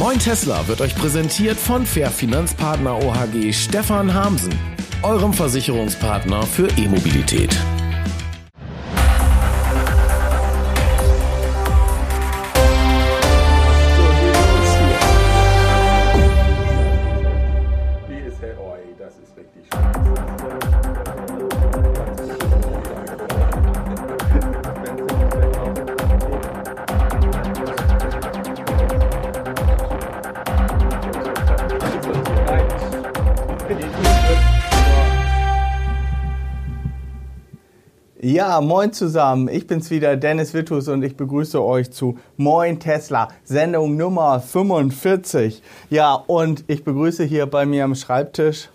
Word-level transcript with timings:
Moin 0.00 0.18
Tesla 0.18 0.66
wird 0.66 0.80
euch 0.80 0.94
präsentiert 0.94 1.60
von 1.60 1.84
Fair 1.84 2.10
Finanzpartner 2.10 2.96
OHG 3.04 3.52
Stefan 3.52 4.14
Hamsen, 4.14 4.58
eurem 5.02 5.34
Versicherungspartner 5.34 6.42
für 6.44 6.68
E-Mobilität. 6.78 7.54
Ja, 38.60 38.66
moin 38.66 38.92
zusammen. 38.92 39.48
Ich 39.48 39.66
bin's 39.66 39.90
wieder, 39.90 40.18
Dennis 40.18 40.52
Wittus 40.52 40.86
und 40.88 41.02
ich 41.02 41.16
begrüße 41.16 41.64
euch 41.64 41.90
zu 41.92 42.18
Moin 42.36 42.78
Tesla, 42.78 43.28
Sendung 43.42 43.96
Nummer 43.96 44.38
45. 44.38 45.62
Ja, 45.88 46.12
und 46.12 46.64
ich 46.66 46.84
begrüße 46.84 47.24
hier 47.24 47.46
bei 47.46 47.64
mir 47.64 47.84
am 47.84 47.94
Schreibtisch 47.94 48.68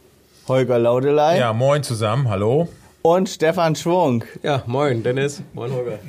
Holger 0.47 0.79
Laudelei 0.79 1.37
Ja, 1.37 1.53
moin 1.53 1.83
zusammen, 1.83 2.29
hallo. 2.29 2.67
und 3.03 3.29
Stefan 3.29 3.75
Schwung. 3.75 4.23
Ja, 4.41 4.63
moin 4.65 5.03
Dennis, 5.03 5.43
moin 5.53 5.71
Holger. 5.71 5.99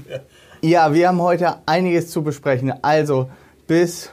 Ja, 0.62 0.94
wir 0.94 1.08
haben 1.08 1.20
heute 1.20 1.56
einiges 1.66 2.10
zu 2.10 2.22
besprechen. 2.22 2.72
Also 2.80 3.28
bis 3.66 4.10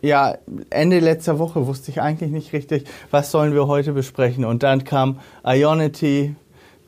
ja, 0.00 0.38
Ende 0.70 1.00
letzter 1.00 1.38
Woche 1.38 1.66
wusste 1.66 1.90
ich 1.90 2.00
eigentlich 2.00 2.30
nicht 2.30 2.54
richtig, 2.54 2.86
was 3.10 3.30
sollen 3.30 3.52
wir 3.52 3.66
heute 3.66 3.92
besprechen. 3.92 4.46
Und 4.46 4.62
dann 4.62 4.84
kam 4.84 5.20
Ionity, 5.46 6.34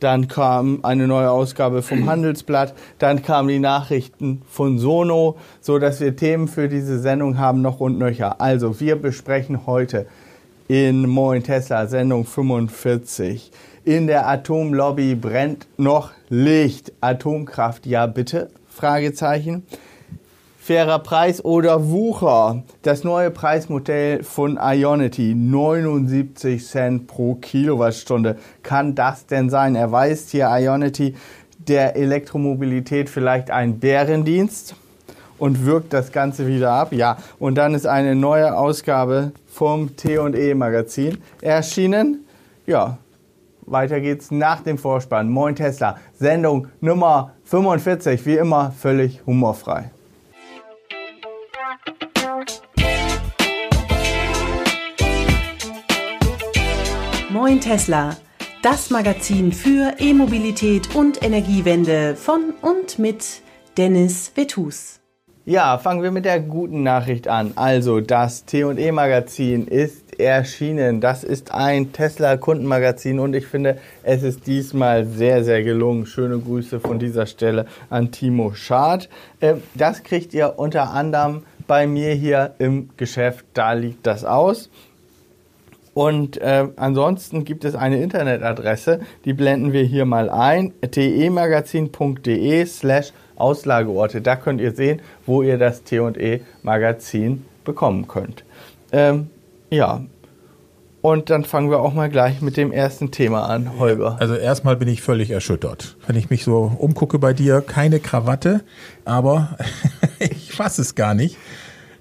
dann 0.00 0.28
kam 0.28 0.80
eine 0.83 1.06
neue 1.06 1.30
Ausgabe 1.30 1.83
vom 1.83 2.06
Handelsblatt, 2.11 2.75
dann 2.98 3.22
kamen 3.22 3.48
die 3.48 3.58
Nachrichten 3.58 4.42
von 4.48 4.78
Sono, 4.78 5.36
so 5.61 5.78
dass 5.78 6.00
wir 6.00 6.16
Themen 6.16 6.48
für 6.48 6.69
diese 6.69 6.98
Sendung 6.98 7.38
haben 7.38 7.62
noch 7.62 7.80
und 7.80 7.98
nöcher. 7.98 8.41
Also, 8.41 8.80
wir 8.80 8.97
besprechen 8.97 9.66
heute 9.66 10.06
in 10.69 11.08
Moin 11.08 11.42
Tesla 11.42 11.86
Sendung 11.86 12.25
45. 12.25 13.53
In 13.84 14.08
der 14.08 14.27
Atomlobby 14.27 15.14
brennt 15.14 15.69
noch 15.77 16.10
Licht. 16.28 16.92
Atomkraft, 17.00 17.86
ja 17.86 18.06
bitte? 18.06 18.50
Fragezeichen. 18.69 19.62
Fairer 20.67 20.98
Preis 20.98 21.45
oder 21.45 21.91
Wucher. 21.91 22.64
Das 22.83 23.05
neue 23.05 23.31
Preismodell 23.31 24.25
von 24.25 24.59
Ionity, 24.61 25.33
79 25.33 26.67
Cent 26.67 27.06
pro 27.06 27.36
Kilowattstunde. 27.36 28.34
Kann 28.64 28.97
das 28.97 29.27
denn 29.27 29.48
sein? 29.48 29.77
Erweist 29.77 30.31
hier 30.31 30.48
Ionity 30.50 31.14
der 31.56 31.94
Elektromobilität 31.94 33.09
vielleicht 33.09 33.53
einen 33.53 33.78
Bärendienst 33.78 34.75
und 35.39 35.64
wirkt 35.64 35.92
das 35.92 36.11
Ganze 36.11 36.48
wieder 36.48 36.72
ab? 36.72 36.92
Ja. 36.92 37.19
Und 37.39 37.55
dann 37.55 37.72
ist 37.72 37.87
eine 37.87 38.17
neue 38.17 38.59
Ausgabe 38.59 39.31
vom 39.47 39.94
T&E 39.94 40.55
Magazin 40.55 41.19
erschienen. 41.42 42.25
Ja. 42.67 42.98
Weiter 43.67 44.00
geht's 44.00 44.33
nach 44.33 44.62
dem 44.62 44.78
Vorspann. 44.78 45.28
Moin 45.28 45.55
Tesla. 45.55 45.98
Sendung 46.19 46.67
Nummer 46.81 47.34
45. 47.44 48.27
Wie 48.27 48.34
immer 48.34 48.72
völlig 48.72 49.25
humorfrei. 49.27 49.92
Moin 57.36 57.60
Tesla, 57.60 58.16
das 58.62 58.88
Magazin 58.88 59.52
für 59.52 59.92
E-Mobilität 59.98 60.94
und 60.94 61.22
Energiewende 61.22 62.16
von 62.16 62.54
und 62.62 62.98
mit 62.98 63.42
Dennis 63.76 64.32
Vetus. 64.34 65.00
Ja, 65.44 65.76
fangen 65.76 66.02
wir 66.02 66.12
mit 66.12 66.24
der 66.24 66.41
guten 66.41 66.82
Nachricht 66.82 67.28
an. 67.28 67.52
Also, 67.56 68.00
das 68.00 68.47
T&E 68.47 68.91
Magazin 68.91 69.66
ist 69.66 70.19
erschienen. 70.19 71.02
Das 71.02 71.24
ist 71.24 71.52
ein 71.52 71.92
Tesla 71.92 72.38
Kundenmagazin 72.38 73.19
und 73.19 73.34
ich 73.34 73.47
finde, 73.47 73.76
es 74.03 74.22
ist 74.22 74.47
diesmal 74.47 75.04
sehr, 75.04 75.44
sehr 75.44 75.62
gelungen. 75.62 76.06
Schöne 76.06 76.38
Grüße 76.38 76.80
von 76.80 76.98
dieser 76.98 77.26
Stelle 77.26 77.66
an 77.91 78.12
Timo 78.12 78.54
Schad. 78.54 79.10
Äh, 79.41 79.56
Das 79.74 80.03
kriegt 80.04 80.32
ihr 80.32 80.54
unter 80.56 80.91
anderem 80.91 81.42
bei 81.66 81.86
mir 81.86 82.14
hier 82.14 82.54
im 82.58 82.88
Geschäft. 82.97 83.44
Da 83.53 83.74
liegt 83.74 84.06
das 84.06 84.24
aus. 84.24 84.70
Und 85.97 86.37
äh, 86.43 86.69
ansonsten 86.77 87.47
gibt 87.47 87.65
es 87.65 87.75
eine 87.75 88.03
Internetadresse, 88.03 89.01
die 89.25 89.33
blenden 89.33 89.73
wir 89.73 89.83
hier 89.83 90.05
mal 90.05 90.29
ein, 90.29 90.75
temagazin.de 90.83 92.67
slash 92.67 93.15
Auslageorte. 93.37 94.21
Da 94.21 94.37
könnt 94.37 94.61
ihr 94.61 94.73
sehen, 94.73 95.01
wo 95.25 95.41
ihr 95.41 95.57
das 95.57 95.84
T&E 95.84 96.41
Magazin 96.62 97.47
bekommen 97.65 98.09
könnt. 98.09 98.45
Ähm, 98.93 99.31
ja, 99.71 100.03
und 101.01 101.31
dann 101.31 101.47
fangen 101.47 101.71
wir 101.71 101.81
auch 101.81 101.95
mal 101.95 102.11
gleich 102.11 102.43
mit 102.43 102.59
dem 102.59 102.73
ersten 102.73 103.11
Thema 103.11 103.49
an, 103.49 103.78
Holger. 103.78 104.19
Also 104.21 104.34
erstmal 104.34 104.77
bin 104.77 104.89
ich 104.89 105.01
völlig 105.01 105.31
erschüttert. 105.31 105.97
Wenn 106.07 106.17
ich 106.17 106.28
mich 106.28 106.45
so 106.45 106.77
umgucke 106.77 107.19
bei 107.19 107.33
dir, 107.33 107.63
keine 107.63 108.01
Krawatte, 108.01 108.65
aber 109.07 109.57
ich 110.19 110.53
fasse 110.53 110.83
es 110.83 110.95
gar 110.95 111.15
nicht. 111.15 111.39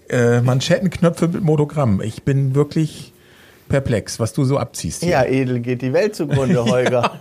Äh, 0.10 0.42
Manschettenknöpfe 0.42 1.30
mit 1.30 1.44
Monogramm. 1.44 2.02
Ich 2.02 2.24
bin 2.24 2.56
wirklich 2.56 3.14
perplex, 3.70 4.20
was 4.20 4.34
du 4.34 4.44
so 4.46 4.58
abziehst. 4.58 5.03
Hier. 5.03 5.12
Ja, 5.12 5.24
edel 5.24 5.59
geht 5.59 5.81
die 5.81 5.94
Welt 5.94 6.16
zugrunde, 6.16 6.64
Holger. 6.72 7.12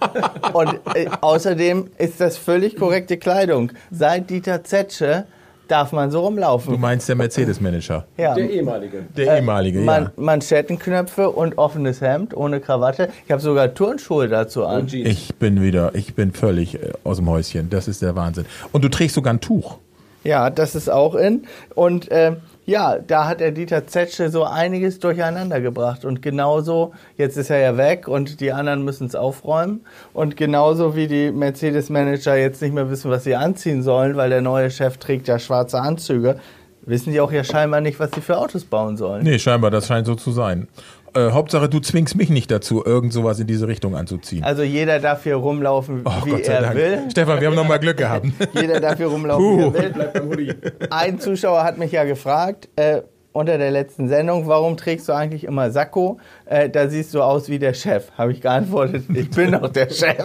Und 0.53 0.81
äh, 0.95 1.07
außerdem 1.21 1.91
ist 1.99 2.21
das 2.21 2.37
völlig 2.37 2.77
korrekte 2.77 3.17
Kleidung. 3.17 3.73
Seit 3.91 4.31
Dieter 4.31 4.63
Zetsche 4.65 5.25
darf 5.69 5.93
man 5.93 6.11
so 6.11 6.19
Du 6.19 6.25
rumlaufen. 6.27 6.79
meinst 6.79 7.09
der 7.09 7.17
Mercedes-Manager. 7.17 8.05
Ja. 8.19 8.35
Der 8.35 8.51
ehemalige. 8.51 9.05
Der 9.17 9.37
ehemalige, 9.39 9.81
Man 9.81 10.03
ja. 10.05 10.13
Manschettenknöpfe 10.17 11.31
und 11.31 11.57
offenes 11.57 12.03
Hemd 12.03 12.37
ohne 12.37 12.61
Krawatte. 12.61 13.09
Ich 13.25 13.33
habe 13.33 13.41
sogar 13.41 13.73
Turnschuhe 13.73 14.29
dazu 14.29 14.67
an. 14.67 14.87
Ich 14.93 15.35
bin 15.37 15.63
wieder, 15.63 15.95
ich 15.95 16.15
bin 16.15 16.33
völlig 16.33 16.75
äh, 16.75 16.93
aus 17.03 17.17
dem 17.17 17.31
Häuschen. 17.31 17.71
Das 17.71 17.89
ist 17.89 18.03
der 18.03 18.15
Wahnsinn. 18.15 18.45
Und 18.73 18.85
du 18.85 18.89
trägst 18.91 19.15
sogar 19.15 19.33
ein 19.33 19.41
Tuch. 19.41 19.79
Ja, 20.23 20.51
das 20.51 20.75
ist 20.75 20.91
auch 20.91 21.15
in. 21.15 21.47
Und 21.75 22.11
äh, 22.11 22.33
ja, 22.67 22.99
da 22.99 23.27
hat 23.29 23.41
der 23.41 23.53
Dieter 23.53 23.87
Zetsche 23.87 24.31
so 24.31 24.45
einiges 24.45 24.99
durcheinander 24.99 25.61
gebracht. 25.61 26.05
Und 26.05 26.23
genauso, 26.23 26.93
jetzt 27.17 27.37
ist 27.37 27.51
er 27.51 27.59
ja 27.59 27.77
weg 27.77 28.09
und 28.09 28.41
die 28.41 28.53
anderen 28.53 28.85
müssen 28.85 29.07
es 29.07 29.15
aufräumen. 29.15 29.85
Und 30.13 30.37
genauso 30.37 30.97
wie 30.97 31.07
die 31.07 31.31
Mercedes-Manager 31.31 32.37
jetzt 32.37 32.63
nicht 32.63 32.75
mehr 32.75 32.91
wissen, 32.91 33.11
was 33.11 33.25
sie 33.25 33.37
anziehen 33.37 33.83
sollen, 33.83 34.17
weil 34.17 34.31
der 34.31 34.41
neue 34.41 34.71
Chef 34.71 34.97
trägt 34.97 35.29
ja 35.29 35.39
schwarze 35.39 35.81
Anzüge, 35.81 36.39
wissen 36.87 37.13
die 37.13 37.21
auch 37.21 37.33
ja 37.33 37.45
scheinbar 37.45 37.81
nicht, 37.81 38.01
was 38.01 38.11
sie 38.13 38.21
für 38.21 38.39
Autos 38.39 38.65
bauen 38.65 38.97
sollen. 38.97 39.25
Nee, 39.25 39.39
scheinbar, 39.39 39.71
das 39.71 39.87
scheint 39.87 40.07
so 40.07 40.15
zu 40.15 40.33
sein. 40.33 40.69
Äh, 41.17 41.31
Hauptsache, 41.31 41.69
du 41.69 41.79
zwingst 41.81 42.17
mich 42.17 42.29
nicht 42.31 42.51
dazu, 42.51 42.85
irgend 42.85 43.13
sowas 43.13 43.39
in 43.39 43.47
diese 43.47 43.69
Richtung 43.69 43.95
anzuziehen. 43.97 44.43
Also 44.45 44.63
jeder 44.63 44.99
darf 44.99 45.23
hier 45.23 45.37
rumlaufen, 45.37 46.03
Oh, 46.05 46.11
wie 46.25 46.31
Gott 46.31 46.45
sei 46.45 46.53
er 46.55 46.61
Dank. 46.63 46.75
will. 46.75 46.99
Stefan, 47.11 47.41
wir 47.41 47.49
haben 47.49 47.55
noch 47.55 47.67
mal 47.69 47.79
Glück 47.79 47.97
gehabt. 47.97 48.27
Jeder 48.55 48.81
darf 48.81 48.97
hier 48.97 49.07
rumlaufen, 49.07 49.59
wie 49.59 49.63
er 49.63 49.75
will. 49.75 49.91
Bleibt 49.91 50.13
beim 50.15 50.29
Hoodie. 50.29 50.55
Ein 50.91 51.21
Zuschauer 51.21 51.63
hat 51.63 51.79
mich 51.79 51.93
ja 51.93 52.05
gefragt, 52.05 52.69
äh, 52.77 53.03
unter 53.35 53.59
der 53.59 53.73
letzten 53.73 54.09
Sendung, 54.09 54.47
warum 54.47 54.77
trägst 54.77 55.09
du 55.09 55.13
eigentlich 55.13 55.43
immer 55.43 55.73
Sakko? 55.73 56.19
Äh, 56.47 56.71
da 56.71 56.89
siehst 56.89 57.13
du 57.15 57.21
aus 57.21 57.49
wie 57.49 57.59
der 57.59 57.75
Chef. 57.75 58.13
Habe 58.17 58.31
ich 58.31 58.41
geantwortet, 58.41 59.07
ich 59.15 59.29
bin 59.29 59.51
doch 59.51 59.69
der 59.71 59.91
Chef. 59.91 60.21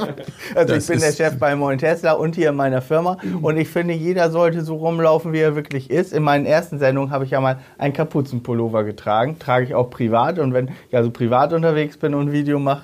Also 0.54 0.76
Das 0.76 0.84
ich 0.84 0.88
bin 0.88 1.00
der 1.00 1.12
Chef 1.12 1.40
bei 1.40 1.56
Moin 1.56 1.80
Tesla 1.80 2.12
und 2.14 2.36
hier 2.36 2.50
in 2.50 2.56
meiner 2.56 2.84
Firma. 2.84 3.18
Und 3.42 3.58
ich 3.58 3.68
finde, 3.68 3.96
jeder 3.96 4.30
sollte 4.30 4.62
so 4.62 4.76
rumlaufen, 4.76 5.34
wie 5.34 5.40
er 5.40 5.56
wirklich 5.56 5.90
ist. 5.90 6.14
In 6.14 6.22
meinen 6.22 6.46
ersten 6.46 6.78
Sendungen 6.78 7.10
habe 7.10 7.26
ich 7.26 7.32
ja 7.32 7.42
mal 7.42 7.58
einen 7.80 7.94
Kapuzenpullover 7.94 8.84
getragen. 8.84 9.40
Trage 9.40 9.66
ich 9.66 9.74
auch 9.74 9.90
privat. 9.90 10.38
Und 10.38 10.54
wenn 10.54 10.70
ich 10.88 10.96
also 10.96 11.10
privat 11.10 11.52
unterwegs 11.52 11.98
bin 11.98 12.14
und 12.14 12.28
ein 12.28 12.32
Video 12.32 12.60
mache, 12.60 12.84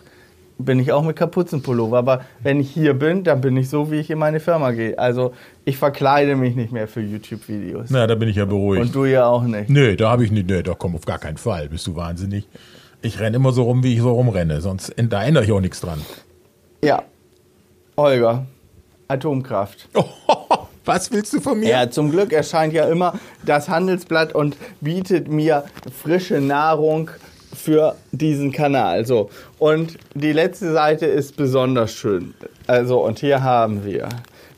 bin 0.58 0.80
ich 0.80 0.92
auch 0.92 1.04
mit 1.04 1.16
Kapuzenpullover. 1.16 1.98
Aber 1.98 2.26
wenn 2.42 2.60
ich 2.60 2.72
hier 2.72 2.94
bin, 2.94 3.24
dann 3.24 3.42
bin 3.42 3.58
ich 3.58 3.70
so, 3.70 3.92
wie 3.92 3.96
ich 3.96 4.10
in 4.10 4.18
meine 4.18 4.40
Firma 4.40 4.72
gehe. 4.72 4.98
Also 4.98 5.34
ich 5.66 5.78
verkleide 5.78 6.36
mich 6.36 6.56
nicht 6.56 6.72
mehr 6.72 6.88
für 6.88 7.02
YouTube-Videos. 7.02 7.90
Na, 7.90 8.08
da 8.08 8.16
bin 8.16 8.30
ich 8.30 8.38
ja 8.38 8.46
beruhigt. 8.46 8.86
Und 8.86 8.96
du 8.96 9.06
ja 9.06 9.26
auch 9.26 9.44
nicht. 9.44 9.70
Nee, 9.70 9.96
da 9.96 10.10
habe 10.10 10.24
ich 10.24 10.32
nicht, 10.32 10.48
nee, 10.48 10.64
da 10.64 10.74
komm 10.74 10.96
auf 10.96 11.06
gar 11.06 11.20
keinen 11.20 11.38
Fall. 11.38 11.70
Bist 11.70 11.88
du 11.88 11.96
wahnsinnig? 11.96 12.48
Ich 13.02 13.20
renne 13.20 13.36
immer 13.36 13.52
so 13.52 13.64
rum, 13.64 13.84
wie 13.84 13.94
ich 13.94 14.02
so 14.02 14.12
rumrenne, 14.14 14.62
sonst 14.62 14.94
da 14.98 15.24
ändere 15.24 15.44
ich 15.44 15.52
auch 15.52 15.62
nichts 15.62 15.82
dran. 15.82 16.02
Ja. 16.84 17.04
Holger, 17.98 18.46
Atomkraft. 19.08 19.90
Was 20.86 21.12
willst 21.12 21.34
du 21.34 21.42
von 21.42 21.60
mir? 21.60 21.70
Ja, 21.70 21.90
zum 21.90 22.12
Glück 22.12 22.32
erscheint 22.32 22.74
ja 22.74 22.86
immer 22.86 23.14
das 23.44 23.70
Handelsblatt 23.70 24.34
und 24.34 24.56
bietet 24.82 25.28
mir 25.28 25.66
frische 25.92 26.40
Nahrung 26.40 27.10
für 27.56 27.96
diesen 28.12 28.52
Kanal. 28.52 29.06
So. 29.06 29.30
Und 29.60 29.98
die 30.14 30.32
letzte 30.34 30.72
Seite 30.74 31.06
ist 31.06 31.36
besonders 31.38 31.94
schön. 31.94 32.34
Also, 32.68 33.04
und 33.04 33.20
hier 33.20 33.44
haben 33.44 33.86
wir, 33.86 34.10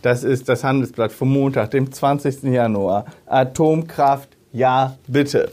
das 0.02 0.24
ist 0.24 0.50
das 0.50 0.64
Handelsblatt 0.64 1.12
vom 1.12 1.32
Montag, 1.32 1.72
dem 1.72 1.92
20. 1.92 2.44
Januar. 2.44 3.06
Atomkraft, 3.26 4.30
ja, 4.54 4.98
bitte. 5.08 5.52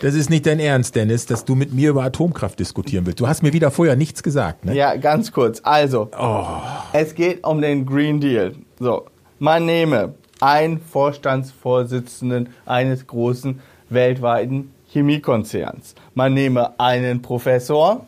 Das 0.00 0.14
ist 0.14 0.30
nicht 0.30 0.46
dein 0.46 0.60
Ernst, 0.60 0.94
Dennis, 0.94 1.26
dass 1.26 1.44
du 1.44 1.54
mit 1.56 1.72
mir 1.72 1.90
über 1.90 2.04
Atomkraft 2.04 2.58
diskutieren 2.60 3.04
willst. 3.04 3.18
Du 3.20 3.26
hast 3.26 3.42
mir 3.42 3.52
wieder 3.52 3.70
vorher 3.72 3.96
nichts 3.96 4.22
gesagt, 4.22 4.64
ne? 4.64 4.74
Ja, 4.74 4.94
ganz 4.96 5.32
kurz. 5.32 5.60
Also, 5.64 6.08
Oh. 6.18 6.46
es 6.92 7.14
geht 7.14 7.44
um 7.44 7.60
den 7.60 7.84
Green 7.84 8.20
Deal. 8.20 8.52
So, 8.78 9.06
man 9.40 9.66
nehme 9.66 10.14
einen 10.40 10.80
Vorstandsvorsitzenden 10.80 12.50
eines 12.66 13.06
großen 13.06 13.60
weltweiten 13.90 14.70
Chemiekonzerns. 14.92 15.94
Man 16.14 16.34
nehme 16.34 16.78
einen 16.78 17.22
Professor, 17.22 18.06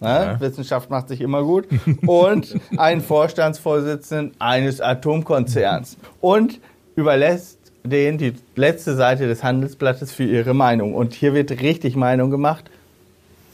ne, 0.00 0.08
Ja. 0.08 0.40
Wissenschaft 0.40 0.90
macht 0.90 1.08
sich 1.08 1.20
immer 1.20 1.42
gut, 1.42 1.66
und 2.06 2.58
einen 2.76 3.00
Vorstandsvorsitzenden 3.00 4.32
eines 4.38 4.80
Atomkonzerns 4.80 5.96
und 6.20 6.60
überlässt 6.94 7.58
denen 7.84 8.18
die 8.18 8.34
letzte 8.56 8.96
Seite 8.96 9.28
des 9.28 9.44
Handelsblattes 9.44 10.10
für 10.12 10.24
ihre 10.24 10.54
Meinung. 10.54 10.94
Und 10.94 11.14
hier 11.14 11.34
wird 11.34 11.50
richtig 11.62 11.94
Meinung 11.94 12.30
gemacht 12.30 12.70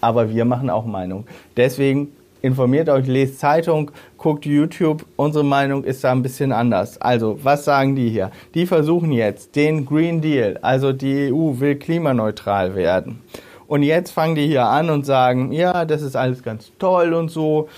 aber 0.03 0.29
wir 0.29 0.45
machen 0.45 0.69
auch 0.69 0.85
Meinung. 0.85 1.27
Deswegen 1.57 2.09
informiert 2.43 2.89
euch, 2.89 3.07
lest 3.07 3.39
Zeitung, 3.39 3.91
guckt 4.19 4.45
YouTube. 4.45 5.07
Unsere 5.17 5.45
Meinung 5.45 5.85
ist 5.85 6.05
da 6.05 6.13
ein 6.13 6.23
bisschen 6.23 6.53
anders. 6.53 7.01
Also, 7.01 7.39
was 7.43 7.65
sagen 7.65 7.97
die 7.97 8.11
hier? 8.11 8.31
Die 8.55 8.67
versuchen 8.67 9.13
jetzt 9.13 9.57
den 9.57 9.87
Green 9.87 10.21
Deal, 10.21 10.59
also 10.61 10.93
die 10.93 11.33
EU 11.33 11.59
will 11.59 11.77
klimaneutral 11.77 12.75
werden. 12.75 13.21
Und 13.73 13.85
jetzt 13.85 14.11
fangen 14.11 14.35
die 14.35 14.47
hier 14.47 14.67
an 14.67 14.91
und 14.91 15.07
sagen, 15.07 15.51
ja, 15.51 15.87
das 15.87 16.03
ist 16.03 16.15
alles 16.15 16.43
ganz 16.43 16.73
toll 16.79 17.15
und 17.15 17.31
so. 17.31 17.69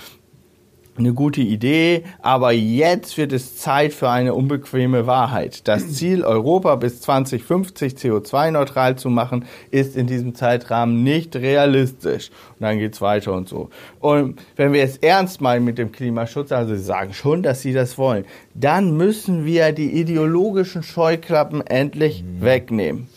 Eine 0.97 1.13
gute 1.13 1.41
Idee, 1.41 2.03
aber 2.21 2.53
jetzt 2.53 3.17
wird 3.17 3.33
es 3.33 3.57
Zeit 3.57 3.91
für 3.91 4.09
eine 4.09 4.33
unbequeme 4.33 5.05
Wahrheit. 5.05 5.67
Das 5.67 5.91
Ziel, 5.91 6.23
Europa 6.23 6.75
bis 6.75 7.01
2050 7.01 7.95
CO2-neutral 7.95 8.95
zu 8.95 9.09
machen, 9.09 9.43
ist 9.71 9.97
in 9.97 10.07
diesem 10.07 10.35
Zeitrahmen 10.35 11.03
nicht 11.03 11.35
realistisch. 11.35 12.29
Und 12.51 12.61
dann 12.61 12.79
geht's 12.79 13.01
weiter 13.01 13.33
und 13.33 13.49
so. 13.49 13.69
Und 13.99 14.41
wenn 14.55 14.71
wir 14.71 14.83
es 14.83 14.95
ernst 14.95 15.41
meinen 15.41 15.65
mit 15.65 15.77
dem 15.77 15.91
Klimaschutz, 15.91 16.53
also 16.53 16.73
sie 16.73 16.83
sagen 16.83 17.13
schon, 17.13 17.43
dass 17.43 17.61
sie 17.61 17.73
das 17.73 17.97
wollen, 17.97 18.23
dann 18.53 18.95
müssen 18.95 19.43
wir 19.43 19.73
die 19.73 19.99
ideologischen 19.99 20.81
Scheuklappen 20.81 21.59
endlich 21.67 22.23
wegnehmen. 22.39 23.09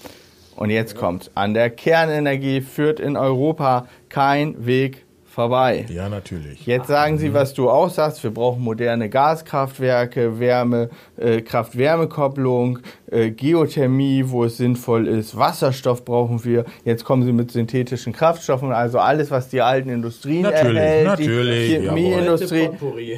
Und 0.56 0.70
jetzt 0.70 0.96
kommt's. 0.96 1.30
An 1.36 1.54
der 1.54 1.70
Kernenergie 1.70 2.60
führt 2.60 2.98
in 2.98 3.16
Europa 3.16 3.86
kein 4.08 4.66
Weg 4.66 5.04
vorbei. 5.38 5.86
Ja, 5.88 6.08
natürlich. 6.08 6.66
Jetzt 6.66 6.88
sagen 6.88 7.16
Sie, 7.16 7.32
was 7.32 7.54
du 7.54 7.70
auch 7.70 7.90
sagst. 7.90 8.24
Wir 8.24 8.32
brauchen 8.32 8.60
moderne 8.60 9.08
Gaskraftwerke, 9.08 10.40
Wärme, 10.40 10.90
äh, 11.16 11.42
Kraft-Wärme-Kopplung, 11.42 12.80
äh, 13.08 13.30
Geothermie, 13.30 14.24
wo 14.26 14.42
es 14.42 14.56
sinnvoll 14.56 15.06
ist. 15.06 15.38
Wasserstoff 15.38 16.04
brauchen 16.04 16.44
wir. 16.44 16.64
Jetzt 16.84 17.04
kommen 17.04 17.22
Sie 17.22 17.32
mit 17.32 17.52
synthetischen 17.52 18.12
Kraftstoffen, 18.12 18.72
also 18.72 18.98
alles, 18.98 19.30
was 19.30 19.48
die 19.48 19.60
alten 19.60 19.90
Industrien 19.90 20.42
Natürlich, 20.42 20.76
erhält, 20.76 21.06
natürlich, 21.06 21.68
die 21.68 21.86
Chemieindustrie, 21.86 22.70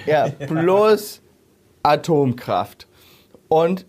ja, 0.05 0.29
plus 0.29 1.23
Atomkraft. 1.83 2.87
Und 3.49 3.87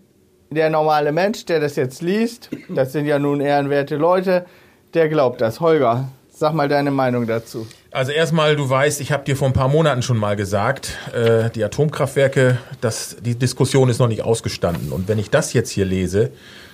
der 0.48 0.70
normale 0.70 1.12
Mensch, 1.12 1.44
der 1.44 1.60
das 1.60 1.76
jetzt 1.76 2.00
liest, 2.00 2.48
das 2.70 2.92
sind 2.92 3.04
ja 3.04 3.18
nun 3.18 3.42
ehrenwerte 3.42 3.96
Leute, 3.96 4.46
der 4.94 5.10
glaubt 5.10 5.42
das. 5.42 5.60
Holger, 5.60 6.08
sag 6.30 6.54
mal 6.54 6.68
deine 6.70 6.90
Meinung 6.90 7.26
dazu. 7.26 7.66
Also 7.92 8.10
erstmal, 8.10 8.56
du 8.56 8.70
weißt, 8.70 9.02
ich 9.02 9.12
habe 9.12 9.22
dir 9.24 9.36
vor 9.36 9.48
ein 9.48 9.52
paar 9.52 9.68
Monaten 9.68 10.00
schon 10.00 10.16
mal 10.16 10.34
gesagt, 10.34 10.96
äh, 11.14 11.50
die 11.50 11.62
Atomkraftwerke, 11.62 12.56
das, 12.80 13.16
die 13.20 13.34
Diskussion 13.34 13.90
ist 13.90 13.98
noch 13.98 14.08
nicht 14.08 14.22
ausgestanden. 14.22 14.92
Und 14.92 15.08
wenn 15.08 15.18
ich 15.18 15.28
das 15.28 15.52
jetzt 15.52 15.68
hier 15.68 15.84
lese, 15.84 16.30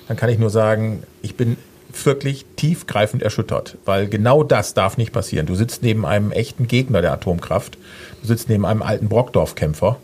dann 0.06 0.16
kann 0.16 0.30
ich 0.30 0.38
nur 0.38 0.50
sagen, 0.50 1.02
ich 1.20 1.34
bin 1.34 1.56
wirklich 2.04 2.46
tiefgreifend 2.54 3.24
erschüttert, 3.24 3.78
weil 3.84 4.08
genau 4.08 4.44
das 4.44 4.74
darf 4.74 4.96
nicht 4.96 5.12
passieren. 5.12 5.46
Du 5.46 5.56
sitzt 5.56 5.82
neben 5.82 6.06
einem 6.06 6.30
echten 6.30 6.68
Gegner 6.68 7.02
der 7.02 7.12
Atomkraft, 7.12 7.78
du 8.20 8.28
sitzt 8.28 8.48
neben 8.48 8.64
einem 8.64 8.82
alten 8.82 9.08
Brockdorf-Kämpfer. 9.08 9.98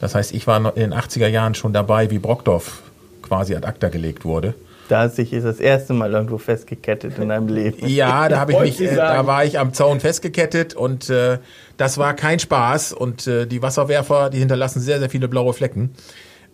Das 0.00 0.14
heißt, 0.14 0.32
ich 0.32 0.46
war 0.46 0.76
in 0.76 0.90
den 0.90 0.94
80er 0.94 1.26
Jahren 1.26 1.56
schon 1.56 1.72
dabei, 1.72 2.10
wie 2.12 2.20
Brockdorf 2.20 2.82
quasi 3.22 3.56
ad 3.56 3.66
acta 3.66 3.88
gelegt 3.88 4.24
wurde. 4.24 4.54
Da 4.90 5.02
hast 5.02 5.18
dich 5.18 5.32
ist 5.32 5.44
das 5.44 5.60
erste 5.60 5.92
Mal 5.92 6.12
irgendwo 6.12 6.36
festgekettet 6.36 7.16
in 7.18 7.28
deinem 7.28 7.46
Leben. 7.46 7.86
Ja, 7.86 8.28
da 8.28 8.40
habe 8.40 8.52
ich 8.52 8.58
mich, 8.58 8.80
äh, 8.80 8.96
da 8.96 9.24
war 9.24 9.44
ich 9.44 9.56
am 9.58 9.72
Zaun 9.72 10.00
festgekettet 10.00 10.74
und 10.74 11.08
äh, 11.08 11.38
das 11.76 11.96
war 11.96 12.14
kein 12.14 12.40
Spaß 12.40 12.92
und 12.92 13.28
äh, 13.28 13.46
die 13.46 13.62
Wasserwerfer, 13.62 14.30
die 14.30 14.38
hinterlassen 14.38 14.80
sehr, 14.80 14.98
sehr 14.98 15.08
viele 15.08 15.28
blaue 15.28 15.52
Flecken. 15.52 15.94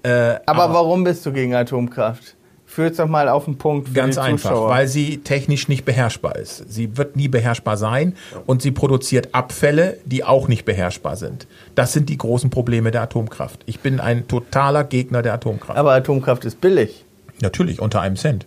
Äh, 0.03 0.35
Aber 0.45 0.75
warum 0.75 1.05
bist 1.05 1.25
du 1.25 1.33
gegen 1.33 1.55
Atomkraft? 1.55 2.37
Führ's 2.67 2.99
doch 2.99 3.09
mal 3.09 3.31
auf 3.31 3.47
den 3.47 3.57
Punkt 3.57 3.89
für 3.89 3.95
Ganz 3.95 4.17
die 4.17 4.21
einfach, 4.21 4.51
Zuschauer. 4.51 4.69
weil 4.69 4.87
sie 4.87 5.19
technisch 5.19 5.69
nicht 5.69 5.87
beherrschbar 5.87 6.37
ist. 6.37 6.71
Sie 6.71 6.99
wird 6.99 7.17
nie 7.17 7.29
beherrschbar 7.29 7.79
sein 7.79 8.17
und 8.45 8.61
sie 8.61 8.71
produziert 8.73 9.31
Abfälle, 9.33 9.97
die 10.05 10.25
auch 10.25 10.47
nicht 10.47 10.67
beherrschbar 10.67 11.17
sind. 11.17 11.47
Das 11.75 11.95
sind 11.95 12.11
die 12.11 12.19
großen 12.19 12.51
Probleme 12.51 12.91
der 12.91 13.01
Atomkraft. 13.01 13.63
Ich 13.65 13.81
bin 13.81 13.99
ein 13.99 14.29
totaler 14.29 14.85
Gegner 14.85 15.23
der 15.23 15.33
Atomkraft. 15.33 15.79
Aber 15.79 15.93
Atomkraft 15.93 16.45
ist 16.45 16.61
billig. 16.61 17.06
Natürlich, 17.41 17.81
unter 17.81 18.01
einem 18.01 18.17
Cent. 18.17 18.47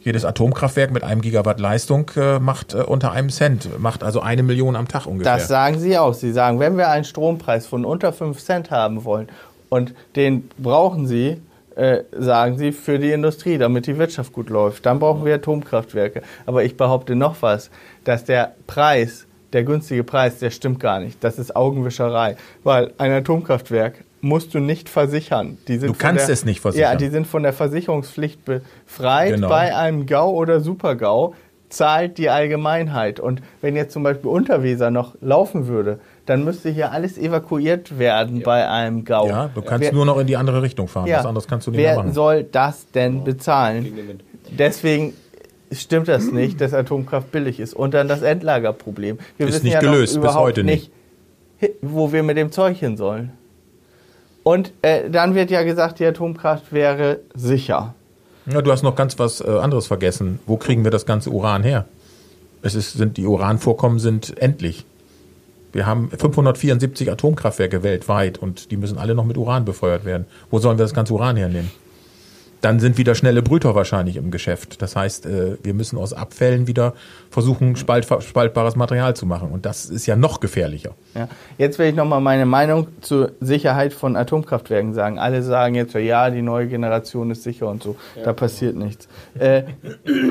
Jedes 0.00 0.26
Atomkraftwerk 0.26 0.90
mit 0.90 1.02
einem 1.02 1.22
Gigawatt 1.22 1.58
Leistung 1.58 2.10
äh, 2.16 2.38
macht 2.38 2.74
äh, 2.74 2.78
unter 2.78 3.12
einem 3.12 3.30
Cent, 3.30 3.80
macht 3.80 4.04
also 4.04 4.20
eine 4.20 4.42
Million 4.42 4.76
am 4.76 4.86
Tag 4.86 5.06
ungefähr. 5.06 5.34
Das 5.34 5.48
sagen 5.48 5.78
sie 5.78 5.96
auch. 5.96 6.12
Sie 6.12 6.30
sagen, 6.30 6.60
wenn 6.60 6.76
wir 6.76 6.90
einen 6.90 7.04
Strompreis 7.04 7.66
von 7.66 7.86
unter 7.86 8.12
5 8.12 8.38
Cent 8.38 8.70
haben 8.70 9.04
wollen 9.04 9.28
und 9.70 9.94
den 10.14 10.50
brauchen 10.58 11.06
sie, 11.06 11.40
äh, 11.74 12.02
sagen 12.12 12.58
sie, 12.58 12.72
für 12.72 12.98
die 12.98 13.12
Industrie, 13.12 13.56
damit 13.56 13.86
die 13.86 13.96
Wirtschaft 13.96 14.32
gut 14.32 14.50
läuft, 14.50 14.84
dann 14.84 14.98
brauchen 14.98 15.24
wir 15.24 15.36
Atomkraftwerke. 15.36 16.22
Aber 16.44 16.64
ich 16.64 16.76
behaupte 16.76 17.16
noch 17.16 17.40
was, 17.40 17.70
dass 18.04 18.24
der 18.24 18.54
Preis, 18.66 19.26
der 19.54 19.64
günstige 19.64 20.04
Preis, 20.04 20.38
der 20.38 20.50
stimmt 20.50 20.80
gar 20.80 21.00
nicht. 21.00 21.24
Das 21.24 21.38
ist 21.38 21.56
Augenwischerei. 21.56 22.36
Weil 22.62 22.92
ein 22.98 23.10
Atomkraftwerk 23.10 24.03
musst 24.24 24.54
du 24.54 24.58
nicht 24.60 24.88
versichern. 24.88 25.58
Die 25.68 25.76
sind 25.78 25.90
Du 25.90 25.94
kannst 25.98 26.26
der, 26.28 26.32
es 26.32 26.44
nicht 26.44 26.60
versichern. 26.60 26.92
Ja, 26.92 26.96
die 26.96 27.08
sind 27.08 27.26
von 27.26 27.42
der 27.42 27.52
Versicherungspflicht 27.52 28.40
befreit. 28.44 29.34
Genau. 29.34 29.48
Bei 29.48 29.76
einem 29.76 30.06
GAU 30.06 30.30
oder 30.30 30.60
Super-GAU 30.60 31.34
zahlt 31.68 32.18
die 32.18 32.30
Allgemeinheit. 32.30 33.20
Und 33.20 33.42
wenn 33.60 33.76
jetzt 33.76 33.92
zum 33.92 34.02
Beispiel 34.02 34.30
Unterweser 34.30 34.90
noch 34.90 35.14
laufen 35.20 35.66
würde, 35.66 35.98
dann 36.26 36.44
müsste 36.44 36.70
hier 36.70 36.92
alles 36.92 37.18
evakuiert 37.18 37.98
werden 37.98 38.42
bei 38.42 38.66
einem 38.68 39.04
GAU. 39.04 39.28
ja, 39.28 39.50
du 39.54 39.60
kannst 39.60 39.82
Wer- 39.84 39.92
nur 39.92 40.06
noch 40.06 40.18
in 40.18 40.26
die 40.26 40.36
andere 40.36 40.62
Richtung 40.62 40.88
fahren. 40.88 41.06
ja, 41.06 41.18
Was 41.18 41.26
anderes 41.26 41.46
kannst 41.46 41.66
du 41.66 41.70
nicht 41.72 41.78
Wer 41.80 41.88
mehr 41.94 41.96
machen. 42.04 42.12
soll 42.14 42.44
das 42.44 42.90
denn 42.92 43.24
bezahlen? 43.24 43.84
Den 43.84 44.08
Wind. 44.08 44.24
Deswegen 44.58 45.12
stimmt 45.72 46.08
das 46.08 46.30
nicht, 46.30 46.60
dass 46.60 46.72
Atomkraft 46.72 47.30
billig 47.32 47.60
ist. 47.60 47.74
Und 47.74 47.92
dann 47.92 48.08
das 48.08 48.22
Endlagerproblem. 48.22 49.18
Wir 49.36 49.46
Ist 49.48 49.54
wissen 49.56 49.64
nicht 49.64 49.74
ja 49.74 49.80
gelöst, 49.80 50.20
bis 50.20 50.34
heute 50.34 50.62
nicht. 50.64 50.90
nicht, 51.60 51.72
wo 51.82 52.12
wir 52.12 52.22
mit 52.22 52.36
dem 52.36 52.52
Zeug 52.52 52.76
hin 52.78 52.96
sollen. 52.96 53.32
Und 54.44 54.72
äh, 54.82 55.10
dann 55.10 55.34
wird 55.34 55.50
ja 55.50 55.62
gesagt, 55.62 55.98
die 55.98 56.06
Atomkraft 56.06 56.72
wäre 56.72 57.20
sicher. 57.34 57.94
Ja, 58.46 58.60
du 58.60 58.70
hast 58.70 58.82
noch 58.82 58.94
ganz 58.94 59.18
was 59.18 59.40
äh, 59.40 59.48
anderes 59.48 59.86
vergessen. 59.86 60.38
Wo 60.46 60.58
kriegen 60.58 60.84
wir 60.84 60.90
das 60.90 61.06
ganze 61.06 61.30
Uran 61.30 61.62
her? 61.62 61.86
Es 62.62 62.74
ist, 62.74 62.92
sind, 62.92 63.16
die 63.16 63.26
Uranvorkommen 63.26 63.98
sind 63.98 64.38
endlich. 64.38 64.84
Wir 65.72 65.86
haben 65.86 66.10
574 66.10 67.10
Atomkraftwerke 67.10 67.82
weltweit 67.82 68.38
und 68.38 68.70
die 68.70 68.76
müssen 68.76 68.98
alle 68.98 69.14
noch 69.14 69.24
mit 69.24 69.36
Uran 69.38 69.64
befeuert 69.64 70.04
werden. 70.04 70.26
Wo 70.50 70.58
sollen 70.58 70.78
wir 70.78 70.84
das 70.84 70.94
ganze 70.94 71.14
Uran 71.14 71.36
hernehmen? 71.36 71.70
Dann 72.64 72.80
sind 72.80 72.96
wieder 72.96 73.14
schnelle 73.14 73.42
Brüter 73.42 73.74
wahrscheinlich 73.74 74.16
im 74.16 74.30
Geschäft. 74.30 74.80
Das 74.80 74.96
heißt, 74.96 75.26
äh, 75.26 75.58
wir 75.62 75.74
müssen 75.74 75.98
aus 75.98 76.14
Abfällen 76.14 76.66
wieder 76.66 76.94
versuchen, 77.28 77.76
spalt, 77.76 78.06
spaltbares 78.22 78.74
Material 78.74 79.14
zu 79.14 79.26
machen. 79.26 79.50
Und 79.50 79.66
das 79.66 79.84
ist 79.84 80.06
ja 80.06 80.16
noch 80.16 80.40
gefährlicher. 80.40 80.92
Ja. 81.14 81.28
Jetzt 81.58 81.78
will 81.78 81.88
ich 81.88 81.94
nochmal 81.94 82.22
meine 82.22 82.46
Meinung 82.46 82.86
zur 83.02 83.32
Sicherheit 83.38 83.92
von 83.92 84.16
Atomkraftwerken 84.16 84.94
sagen. 84.94 85.18
Alle 85.18 85.42
sagen 85.42 85.74
jetzt, 85.74 85.92
ja, 85.92 86.30
die 86.30 86.40
neue 86.40 86.66
Generation 86.66 87.30
ist 87.30 87.42
sicher 87.42 87.68
und 87.68 87.82
so. 87.82 87.96
da 88.24 88.32
passiert 88.32 88.76
nichts. 88.76 89.08
Äh, 89.38 89.64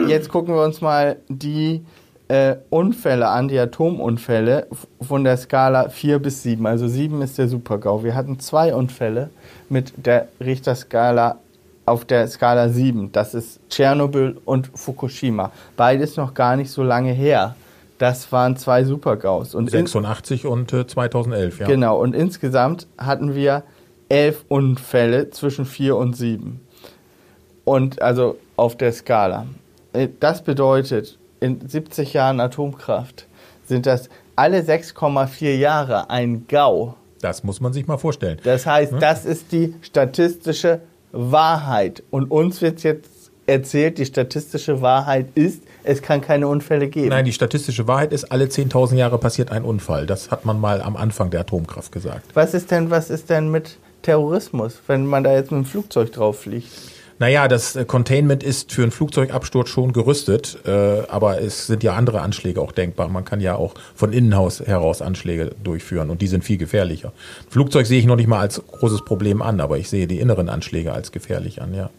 jetzt 0.07 0.29
gucken 0.29 0.55
wir 0.55 0.63
uns 0.63 0.81
mal 0.81 1.17
die 1.29 1.85
äh, 2.29 2.55
Unfälle 2.71 3.27
an, 3.27 3.47
die 3.47 3.59
Atomunfälle 3.59 4.65
von 4.99 5.23
der 5.23 5.37
Skala 5.37 5.89
4 5.89 6.17
bis 6.17 6.41
7. 6.41 6.65
Also 6.65 6.87
7 6.87 7.21
ist 7.21 7.37
der 7.37 7.47
Super-GAU. 7.47 8.03
Wir 8.03 8.15
hatten 8.15 8.39
zwei 8.39 8.73
Unfälle 8.73 9.29
mit 9.69 9.93
der 10.03 10.29
Richterskala 10.39 11.37
auf 11.85 12.05
der 12.05 12.27
Skala 12.27 12.69
7. 12.69 13.11
Das 13.11 13.33
ist 13.33 13.59
Tschernobyl 13.69 14.37
und 14.45 14.69
Fukushima. 14.73 15.51
Beides 15.77 16.15
noch 16.17 16.33
gar 16.33 16.55
nicht 16.55 16.71
so 16.71 16.83
lange 16.83 17.11
her. 17.11 17.55
Das 17.97 18.31
waren 18.31 18.57
zwei 18.57 18.83
Super-GAUs. 18.83 19.55
Und 19.55 19.65
in- 19.65 19.85
86 19.87 20.45
und 20.45 20.71
äh, 20.73 20.85
2011, 20.87 21.59
ja. 21.59 21.67
Genau, 21.67 21.99
und 22.01 22.15
insgesamt 22.15 22.87
hatten 22.97 23.35
wir 23.35 23.63
elf 24.09 24.43
Unfälle 24.49 25.29
zwischen 25.29 25.65
4 25.65 25.95
und 25.95 26.15
7. 26.17 26.59
Und 27.65 28.01
also 28.01 28.37
auf 28.57 28.77
der 28.77 28.91
Skala. 28.91 29.45
Äh, 29.93 30.09
Das 30.19 30.43
bedeutet, 30.43 31.17
in 31.39 31.67
70 31.67 32.13
Jahren 32.13 32.39
Atomkraft 32.39 33.25
sind 33.65 33.85
das 33.85 34.09
alle 34.35 34.59
6,4 34.61 35.55
Jahre 35.55 36.09
ein 36.09 36.45
GAU. 36.47 36.95
Das 37.21 37.43
muss 37.43 37.61
man 37.61 37.71
sich 37.71 37.87
mal 37.87 37.97
vorstellen. 37.97 38.39
Das 38.43 38.65
heißt, 38.65 38.93
das 38.99 39.23
ist 39.25 39.51
die 39.53 39.73
statistische 39.81 40.81
Wahrheit. 41.13 42.03
Und 42.09 42.29
uns 42.29 42.61
wird 42.61 42.83
jetzt 42.83 43.31
erzählt, 43.45 43.97
die 43.97 44.05
statistische 44.05 44.81
Wahrheit 44.81 45.27
ist, 45.35 45.63
es 45.83 46.01
kann 46.01 46.21
keine 46.21 46.47
Unfälle 46.47 46.87
geben. 46.87 47.09
Nein, 47.09 47.25
die 47.25 47.33
statistische 47.33 47.87
Wahrheit 47.87 48.13
ist, 48.13 48.25
alle 48.31 48.45
10.000 48.45 48.95
Jahre 48.95 49.17
passiert 49.17 49.51
ein 49.51 49.63
Unfall. 49.63 50.05
Das 50.05 50.31
hat 50.31 50.45
man 50.45 50.59
mal 50.59 50.81
am 50.81 50.95
Anfang 50.95 51.29
der 51.29 51.41
Atomkraft 51.41 51.91
gesagt. 51.91 52.25
Was 52.33 52.53
ist 52.53 52.71
denn, 52.71 52.89
was 52.89 53.09
ist 53.09 53.29
denn 53.29 53.51
mit 53.51 53.77
Terrorismus, 54.01 54.79
wenn 54.87 55.05
man 55.05 55.23
da 55.23 55.33
jetzt 55.33 55.51
mit 55.51 55.61
dem 55.61 55.65
Flugzeug 55.65 56.11
drauf 56.11 56.41
fliegt? 56.41 56.69
Naja, 57.19 57.47
das 57.47 57.75
äh, 57.75 57.85
Containment 57.85 58.43
ist 58.43 58.71
für 58.71 58.83
einen 58.83 58.91
Flugzeugabsturz 58.91 59.69
schon 59.69 59.93
gerüstet, 59.93 60.57
äh, 60.65 60.71
aber 61.07 61.41
es 61.41 61.67
sind 61.67 61.83
ja 61.83 61.93
andere 61.93 62.21
Anschläge 62.21 62.61
auch 62.61 62.71
denkbar. 62.71 63.07
Man 63.09 63.25
kann 63.25 63.41
ja 63.41 63.55
auch 63.55 63.75
von 63.95 64.13
Innenhaus 64.13 64.59
heraus 64.59 65.01
Anschläge 65.01 65.55
durchführen 65.63 66.09
und 66.09 66.21
die 66.21 66.27
sind 66.27 66.43
viel 66.43 66.57
gefährlicher. 66.57 67.13
Flugzeug 67.49 67.85
sehe 67.85 67.99
ich 67.99 68.05
noch 68.05 68.15
nicht 68.15 68.27
mal 68.27 68.39
als 68.39 68.61
großes 68.65 69.05
Problem 69.05 69.41
an, 69.41 69.61
aber 69.61 69.77
ich 69.77 69.89
sehe 69.89 70.07
die 70.07 70.19
inneren 70.19 70.49
Anschläge 70.49 70.93
als 70.93 71.11
gefährlich 71.11 71.61
an, 71.61 71.73
ja. 71.73 71.89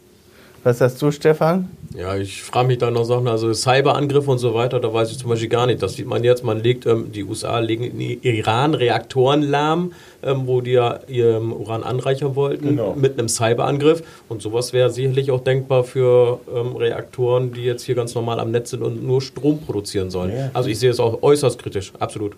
Was 0.64 0.80
hast 0.80 1.00
du, 1.02 1.10
Stefan? 1.10 1.68
Ja, 1.94 2.16
ich 2.16 2.42
frage 2.42 2.68
mich 2.68 2.78
da 2.78 2.90
noch 2.90 3.04
Sachen, 3.04 3.28
also 3.28 3.52
Cyberangriffe 3.52 4.30
und 4.30 4.38
so 4.38 4.54
weiter, 4.54 4.80
da 4.80 4.92
weiß 4.92 5.12
ich 5.12 5.18
zum 5.18 5.28
Beispiel 5.28 5.50
gar 5.50 5.66
nicht. 5.66 5.82
Das 5.82 5.92
sieht 5.94 6.06
man 6.06 6.24
jetzt, 6.24 6.42
man 6.42 6.60
legt, 6.62 6.86
ähm, 6.86 7.12
die 7.12 7.22
USA 7.22 7.58
legen 7.58 7.84
in 7.84 8.00
Iran 8.22 8.72
Reaktoren 8.74 9.42
lahm, 9.42 9.92
ähm, 10.22 10.46
wo 10.46 10.62
die 10.62 10.72
ja 10.72 11.00
ihr 11.06 11.40
Uran 11.40 11.82
anreichern 11.84 12.34
wollten, 12.34 12.66
Genau. 12.68 12.94
mit 12.96 13.18
einem 13.18 13.28
Cyberangriff. 13.28 14.02
Und 14.30 14.40
sowas 14.42 14.72
wäre 14.72 14.88
sicherlich 14.90 15.30
auch 15.30 15.40
denkbar 15.44 15.84
für 15.84 16.40
ähm, 16.52 16.74
Reaktoren, 16.76 17.52
die 17.52 17.62
jetzt 17.62 17.84
hier 17.84 17.94
ganz 17.94 18.14
normal 18.14 18.40
am 18.40 18.50
Netz 18.50 18.70
sind 18.70 18.82
und 18.82 19.04
nur 19.06 19.20
Strom 19.20 19.60
produzieren 19.60 20.10
sollen. 20.10 20.50
Also 20.54 20.70
ich 20.70 20.78
sehe 20.78 20.90
es 20.90 20.98
auch 20.98 21.22
äußerst 21.22 21.58
kritisch, 21.62 21.92
absolut. 22.00 22.32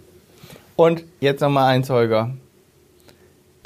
Und 0.74 1.04
jetzt 1.20 1.40
nochmal 1.40 1.72
eins, 1.72 1.88
Holger. 1.88 2.32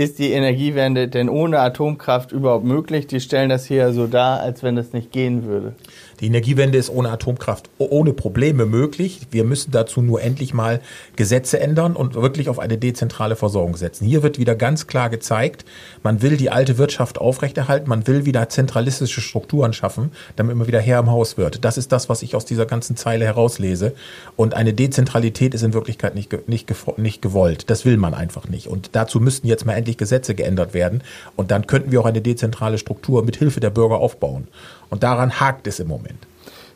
Ist 0.01 0.19
die 0.19 0.33
Energiewende 0.33 1.09
denn 1.09 1.29
ohne 1.29 1.59
Atomkraft 1.59 2.33
überhaupt 2.33 2.65
möglich? 2.65 3.07
Die 3.07 3.21
stellen 3.21 3.51
das 3.51 3.67
hier 3.67 3.93
so 3.93 4.07
dar, 4.07 4.41
als 4.41 4.63
wenn 4.63 4.75
das 4.75 4.95
nicht 4.95 5.13
gehen 5.13 5.45
würde. 5.45 5.75
Die 6.21 6.27
Energiewende 6.27 6.79
ist 6.79 6.91
ohne 6.91 7.11
Atomkraft 7.11 7.71
ohne 7.79 8.13
Probleme 8.13 8.67
möglich. 8.67 9.21
Wir 9.31 9.45
müssen 9.45 9.71
dazu 9.71 10.03
nur 10.03 10.23
endlich 10.23 10.53
mal 10.53 10.81
Gesetze 11.17 11.61
ändern 11.61 11.97
und 11.97 12.15
wirklich 12.15 12.49
auf 12.49 12.59
eine 12.59 12.79
dezentrale 12.79 13.37
Versorgung 13.37 13.77
setzen. 13.77 14.07
Hier 14.07 14.23
wird 14.23 14.39
wieder 14.39 14.55
ganz 14.55 14.87
klar 14.87 15.09
gezeigt, 15.09 15.65
man 16.03 16.23
will 16.23 16.37
die 16.37 16.51
alte 16.51 16.79
Wirtschaft 16.79 17.19
aufrechterhalten, 17.19 17.89
man 17.89 18.07
will 18.07 18.27
wieder 18.27 18.49
zentralistische 18.49 19.21
Strukturen 19.21 19.73
schaffen, 19.73 20.13
damit 20.37 20.57
man 20.57 20.67
wieder 20.67 20.81
Herr 20.81 21.01
im 21.01 21.11
Haus 21.11 21.39
wird. 21.39 21.65
Das 21.65 21.79
ist 21.79 21.91
das, 21.93 22.09
was 22.09 22.23
ich 22.23 22.35
aus 22.35 22.45
dieser 22.45 22.67
ganzen 22.67 22.97
Zeile 22.97 23.25
herauslese. 23.25 23.95
Und 24.37 24.55
eine 24.55 24.75
Dezentralität 24.75 25.55
ist 25.55 25.63
in 25.63 25.73
Wirklichkeit 25.73 26.15
nicht, 26.15 26.49
nicht, 26.49 26.71
nicht 26.99 27.23
gewollt. 27.23 27.71
Das 27.71 27.85
will 27.85 27.97
man 27.97 28.15
einfach 28.15 28.47
nicht. 28.49 28.69
Und 28.69 28.91
dazu 28.93 29.21
müssten 29.21 29.47
jetzt 29.47 29.65
mal 29.65 29.75
endlich 29.75 29.97
Gesetze 29.97 30.35
geändert 30.35 30.75
werden. 30.75 31.03
Und 31.37 31.51
dann 31.51 31.67
könnten 31.67 31.93
wir 31.93 32.01
auch 32.01 32.07
eine 32.07 32.21
dezentrale 32.21 32.79
Struktur 32.79 33.25
mit 33.25 33.37
Hilfe 33.37 33.61
der 33.61 33.71
Bürger 33.71 33.99
aufbauen. 33.99 34.49
Und 34.91 35.03
daran 35.03 35.41
hakt 35.41 35.67
es 35.67 35.81
im 35.81 35.89
Moment. 35.89 36.27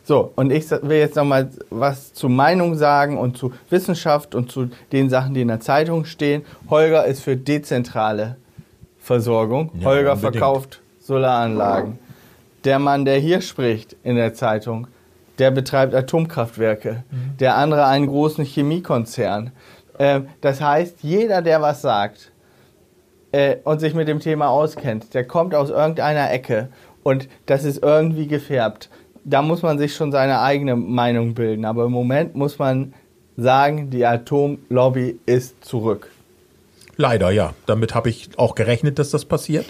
So, 0.03 0.31
und 0.35 0.51
ich 0.51 0.69
will 0.69 0.97
jetzt 0.97 1.15
nochmal 1.15 1.49
was 1.71 2.13
zu 2.13 2.29
Meinung 2.29 2.75
sagen 2.75 3.17
und 3.17 3.37
zu 3.37 3.51
Wissenschaft 3.69 4.35
und 4.35 4.51
zu 4.51 4.69
den 4.91 5.09
Sachen, 5.09 5.33
die 5.33 5.41
in 5.41 5.47
der 5.47 5.59
Zeitung 5.59 6.05
stehen. 6.05 6.43
Holger 6.69 7.05
ist 7.05 7.21
für 7.21 7.35
dezentrale 7.35 8.37
Versorgung. 8.99 9.71
Ja, 9.79 9.85
Holger 9.85 10.13
unbedingt. 10.13 10.35
verkauft 10.35 10.81
Solaranlagen. 10.99 11.99
Der 12.65 12.79
Mann, 12.79 13.05
der 13.05 13.17
hier 13.17 13.41
spricht 13.41 13.95
in 14.03 14.15
der 14.15 14.33
Zeitung, 14.33 14.87
der 15.39 15.51
betreibt 15.51 15.93
Atomkraftwerke. 15.93 17.03
Mhm. 17.09 17.37
Der 17.39 17.55
andere 17.55 17.85
einen 17.85 18.07
großen 18.07 18.45
Chemiekonzern. 18.45 19.51
Ähm, 19.99 20.27
das 20.41 20.61
heißt, 20.61 20.97
jeder, 21.01 21.41
der 21.41 21.61
was 21.61 21.81
sagt 21.81 22.31
äh, 23.31 23.57
und 23.63 23.79
sich 23.79 23.93
mit 23.93 24.07
dem 24.07 24.19
Thema 24.19 24.49
auskennt, 24.49 25.13
der 25.13 25.25
kommt 25.25 25.55
aus 25.55 25.69
irgendeiner 25.69 26.31
Ecke 26.31 26.69
und 27.05 27.29
das 27.45 27.63
ist 27.65 27.83
irgendwie 27.83 28.25
gefärbt. 28.27 28.89
Da 29.23 29.43
muss 29.43 29.61
man 29.61 29.77
sich 29.77 29.95
schon 29.95 30.11
seine 30.11 30.41
eigene 30.41 30.75
Meinung 30.75 31.35
bilden. 31.35 31.63
Aber 31.63 31.85
im 31.85 31.91
Moment 31.91 32.35
muss 32.35 32.57
man 32.57 32.93
sagen, 33.37 33.91
die 33.91 34.05
Atomlobby 34.05 35.19
ist 35.27 35.63
zurück. 35.63 36.09
Leider, 36.97 37.29
ja. 37.29 37.53
Damit 37.67 37.93
habe 37.93 38.09
ich 38.09 38.29
auch 38.37 38.55
gerechnet, 38.55 38.97
dass 38.97 39.11
das 39.11 39.25
passiert, 39.25 39.65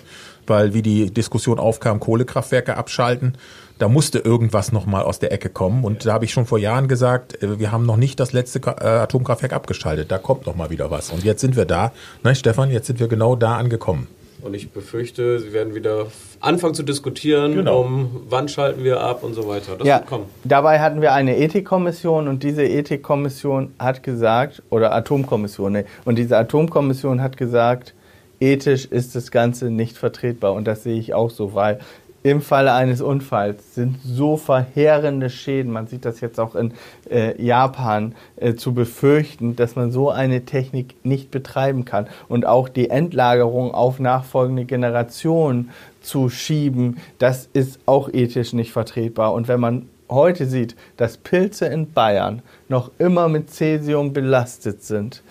weil 0.48 0.74
wie 0.74 0.82
die 0.82 1.12
Diskussion 1.12 1.60
aufkam, 1.60 2.00
Kohlekraftwerke 2.00 2.78
abschalten, 2.78 3.38
da 3.80 3.90
musste 3.90 4.20
irgendwas 4.20 4.72
nochmal 4.72 5.04
aus 5.04 5.20
der 5.20 5.34
Ecke 5.34 5.50
kommen. 5.50 5.84
Und 5.84 6.06
da 6.06 6.14
habe 6.14 6.24
ich 6.24 6.32
schon 6.32 6.46
vor 6.46 6.60
Jahren 6.60 6.88
gesagt, 6.88 7.44
äh, 7.44 7.60
wir 7.60 7.74
haben 7.74 7.86
noch 7.86 7.98
nicht 7.98 8.18
das 8.22 8.32
letzte 8.32 8.60
äh, 8.60 8.86
Atomkraftwerk 8.86 9.52
abgeschaltet. 9.52 10.10
Da 10.10 10.20
kommt 10.20 10.46
noch 10.46 10.56
mal 10.56 10.70
wieder 10.70 10.90
was. 10.90 11.10
Und 11.10 11.26
jetzt 11.26 11.42
sind 11.42 11.58
wir 11.58 11.66
da. 11.66 11.92
Nein, 12.24 12.36
Stefan, 12.36 12.72
jetzt 12.72 12.88
sind 12.88 13.02
wir 13.02 13.10
genau 13.10 13.36
da 13.36 13.58
angekommen. 13.58 14.08
Und 14.46 14.54
ich 14.54 14.70
befürchte, 14.70 15.40
sie 15.40 15.54
werden 15.54 15.74
wieder 15.74 16.06
anfangen 16.40 16.76
zu 16.76 16.84
diskutieren, 16.84 17.56
Genau. 17.56 17.82
um 17.82 18.22
wann 18.30 18.48
schalten 18.48 18.84
wir 18.84 19.02
ab 19.02 19.24
und 19.24 19.34
so 19.34 19.48
weiter. 19.48 19.76
Das 19.76 19.88
Ja, 19.88 19.98
wird 19.98 20.08
kommen. 20.08 20.26
dabei 20.44 20.80
hatten 20.82 21.02
wir 21.02 21.14
eine 21.14 21.36
Ethikkommission 21.38 22.28
und 22.28 22.44
diese 22.44 22.64
Ethikkommission 22.64 23.74
hat 23.80 24.04
gesagt, 24.04 24.62
oder 24.70 24.94
Atomkommission, 24.94 25.72
nee, 25.74 25.86
und 26.06 26.20
diese 26.20 26.38
Atomkommission 26.38 27.24
hat 27.24 27.38
gesagt, 27.38 27.96
ethisch 28.40 28.86
ist 28.86 29.16
das 29.16 29.32
Ganze 29.32 29.72
nicht 29.72 29.98
vertretbar 29.98 30.54
und 30.54 30.66
das 30.68 30.84
sehe 30.84 31.00
ich 31.00 31.16
auch 31.16 31.32
so, 31.32 31.56
weil 31.56 31.80
im 32.26 32.42
Falle 32.42 32.74
eines 32.74 33.02
Unfalls 33.02 33.76
sind 33.76 33.98
so 34.04 34.36
verheerende 34.36 35.30
Schäden, 35.30 35.72
man 35.72 35.86
sieht 35.86 36.06
das 36.06 36.22
jetzt 36.22 36.40
auch 36.40 36.56
in 36.56 36.74
äh, 37.08 37.40
Japan, 37.40 38.16
äh, 38.38 38.56
zu 38.56 38.74
befürchten, 38.74 39.56
dass 39.56 39.76
man 39.76 39.92
so 39.92 40.10
eine 40.10 40.44
Technik 40.44 40.96
nicht 41.04 41.30
betreiben 41.30 41.86
kann. 41.86 42.08
Und 42.28 42.48
auch 42.48 42.68
die 42.68 42.90
Endlagerung 42.90 43.76
auf 43.76 44.00
nachfolgende 44.00 44.66
Generationen 44.66 45.70
zu 46.02 46.30
schieben, 46.30 46.98
das 47.20 47.48
ist 47.54 47.80
auch 47.86 48.10
ethisch 48.12 48.54
nicht 48.54 48.72
vertretbar. 48.72 49.32
Und 49.32 49.48
wenn 49.48 49.60
man 49.60 49.88
heute 50.10 50.48
sieht, 50.48 50.76
dass 50.98 51.18
Pilze 51.18 51.68
in 51.68 51.92
Bayern 51.92 52.42
noch 52.70 52.90
immer 52.98 53.30
mit 53.30 53.52
Cäsium 53.52 54.14
belastet 54.14 54.82
sind, 54.82 55.22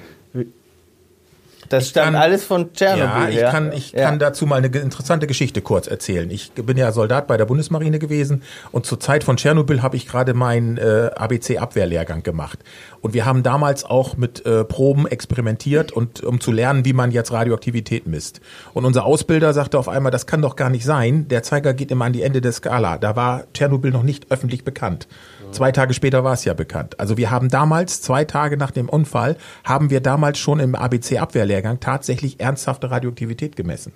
das 1.69 1.89
stammt 1.89 2.07
kann- 2.07 2.15
alles 2.17 2.45
von 2.45 2.73
Tschernobyl 2.73 3.23
Ja, 3.25 3.29
ich 3.29 3.37
her. 3.37 3.51
kann, 3.51 3.73
ich 3.73 3.93
Ja. 3.93 4.07
kann 4.09 4.19
dazu 4.19 4.47
mal 4.47 4.57
eine 4.57 4.67
interessante 4.67 5.27
Geschichte 5.27 5.61
kurz 5.63 5.87
erzählen. 5.87 6.31
Ich 6.31 6.53
bin 6.53 6.77
ja 6.77 6.93
Soldat 6.93 7.27
bei 7.27 7.37
der 7.37 7.45
Bundesmarine 7.47 7.99
gewesen 7.99 8.43
und 8.73 8.87
zur 8.87 9.01
Zeit 9.01 9.25
von 9.25 9.37
Tschernobyl 9.37 9.83
habe 9.83 9.97
ich 9.97 10.07
gerade 10.07 10.35
meinen 10.35 10.77
äh, 10.79 11.11
ABC-Abwehrlehrgang 11.15 12.23
gemacht. 12.23 12.59
Und 13.01 13.13
wir 13.15 13.27
haben 13.27 13.43
damals 13.43 13.85
auch 13.85 14.17
mit 14.17 14.45
äh, 14.47 14.65
Proben 14.65 15.07
experimentiert 15.07 15.93
und 15.93 16.23
um 16.25 16.41
zu 16.41 16.53
lernen, 16.53 16.85
wie 16.85 16.93
man 16.95 17.11
jetzt 17.11 17.33
Radioaktivität 17.33 18.07
misst. 18.07 18.41
Und 18.73 18.85
unser 18.87 19.05
Ausbilder 19.05 19.53
sagte 19.53 19.79
auf 19.79 19.89
einmal, 19.89 20.11
das 20.11 20.27
kann 20.27 20.41
doch 20.41 20.57
gar 20.57 20.71
nicht 20.71 20.85
sein. 20.85 21.29
Der 21.29 21.43
Zeiger 21.43 21.75
geht 21.75 21.91
immer 21.91 22.07
an 22.07 22.13
die 22.15 22.23
Ende 22.23 22.41
der 22.41 22.53
Skala. 22.53 22.97
Da 22.99 23.15
war 23.17 23.45
Tschernobyl 23.53 23.91
noch 23.91 24.03
nicht 24.03 24.31
öffentlich 24.31 24.65
bekannt. 24.65 25.07
Zwei 25.53 25.71
Tage 25.71 25.95
später 25.95 26.25
war 26.25 26.33
es 26.33 26.45
ja 26.45 26.55
bekannt. 26.55 26.99
Also 26.99 27.17
wir 27.17 27.31
haben 27.31 27.49
damals, 27.49 28.03
zwei 28.03 28.25
Tage 28.25 28.57
nach 28.57 28.71
dem 28.73 28.89
Unfall, 28.89 29.37
haben 29.63 29.91
wir 29.91 30.01
damals 30.01 30.39
schon 30.39 30.59
im 30.59 30.75
ABC-Abwehrlehrgang 30.75 31.79
tatsächlich 31.79 32.41
ernsthafte 32.41 32.91
Radioaktivität 32.91 33.55
gemessen. 33.55 33.93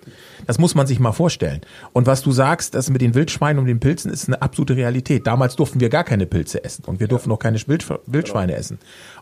Das 0.47 0.59
muss 0.59 0.75
man 0.75 0.87
sich 0.87 1.01
mal 1.01 1.13
vorstellen. 1.13 1.61
Und 1.93 2.07
was 2.07 2.23
du 2.23 2.31
sagst, 2.31 2.75
das 2.75 2.91
mit 2.91 3.01
den 3.01 3.15
Wildschweinen 3.15 3.59
und 3.59 3.67
den 3.67 3.81
Pilzen 3.81 4.13
ist 4.13 4.29
eine 4.29 4.41
absolute 4.41 4.77
Realität. 4.77 5.27
Damals 5.27 5.57
durften 5.57 5.81
wir 5.81 5.89
gar 5.89 6.05
keine 6.05 6.27
Pilze 6.27 6.63
essen 6.63 6.85
und 6.87 7.01
wir 7.01 7.09
durften 7.09 7.33
auch 7.33 7.39
keine 7.41 7.59
Wildsch- 7.59 7.99
Wildschweine 8.07 8.55
essen. 8.55 8.79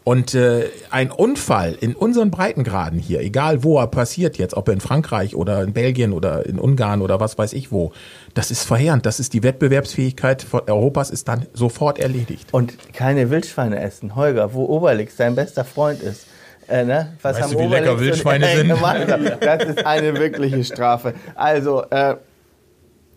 Und 0.08 0.34
äh, 0.34 0.70
ein 0.90 1.10
Unfall 1.10 1.76
in 1.80 1.96
unseren 1.96 2.30
Breitengraden 2.30 2.96
hier, 2.96 3.22
egal 3.22 3.64
wo 3.64 3.76
er 3.80 3.88
passiert 3.88 4.38
jetzt, 4.38 4.56
ob 4.56 4.68
in 4.68 4.78
Frankreich 4.78 5.34
oder 5.34 5.64
in 5.64 5.72
Belgien 5.72 6.12
oder 6.12 6.46
in 6.46 6.60
Ungarn 6.60 7.02
oder 7.02 7.18
was 7.18 7.36
weiß 7.36 7.52
ich 7.54 7.72
wo, 7.72 7.92
das 8.32 8.52
ist 8.52 8.62
verheerend. 8.62 9.04
Das 9.04 9.18
ist 9.18 9.32
die 9.32 9.42
Wettbewerbsfähigkeit 9.42 10.42
von 10.42 10.60
Europas 10.68 11.10
ist 11.10 11.26
dann 11.26 11.46
sofort 11.54 11.98
erledigt. 11.98 12.54
Und 12.54 12.92
keine 12.92 13.30
Wildschweine 13.30 13.80
essen. 13.80 14.14
Holger, 14.14 14.54
wo 14.54 14.66
Obelix 14.66 15.16
dein 15.16 15.34
bester 15.34 15.64
Freund 15.64 16.00
ist. 16.00 16.28
Äh, 16.68 16.84
ne? 16.84 17.16
Was 17.22 17.40
Weißt 17.40 17.54
du, 17.54 17.58
wie 17.58 17.66
lecker 17.66 17.94
und 17.94 18.00
Wildschweine 18.00 18.46
sind? 18.46 18.68
gemacht? 18.68 19.08
Das 19.40 19.64
ist 19.64 19.84
eine 19.84 20.14
wirkliche 20.14 20.62
Strafe. 20.62 21.14
Also, 21.34 21.82
äh, 21.90 22.14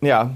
ja, 0.01 0.31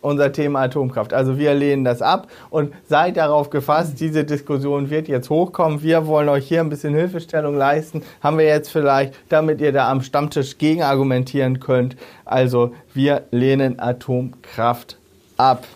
unser 0.00 0.32
Thema 0.32 0.62
Atomkraft. 0.62 1.12
Also 1.12 1.38
wir 1.38 1.54
lehnen 1.54 1.84
das 1.84 2.02
ab 2.02 2.28
und 2.50 2.72
seid 2.88 3.16
darauf 3.16 3.50
gefasst, 3.50 4.00
diese 4.00 4.24
Diskussion 4.24 4.90
wird 4.90 5.08
jetzt 5.08 5.30
hochkommen. 5.30 5.82
Wir 5.82 6.06
wollen 6.06 6.28
euch 6.28 6.46
hier 6.46 6.60
ein 6.60 6.70
bisschen 6.70 6.94
Hilfestellung 6.94 7.56
leisten. 7.56 8.02
Haben 8.22 8.38
wir 8.38 8.46
jetzt 8.46 8.70
vielleicht, 8.70 9.14
damit 9.28 9.60
ihr 9.60 9.72
da 9.72 9.90
am 9.90 10.02
Stammtisch 10.02 10.58
gegen 10.58 10.82
argumentieren 10.82 11.60
könnt. 11.60 11.96
Also 12.24 12.72
wir 12.94 13.24
lehnen 13.30 13.78
Atomkraft 13.78 14.98
ab. 15.36 15.66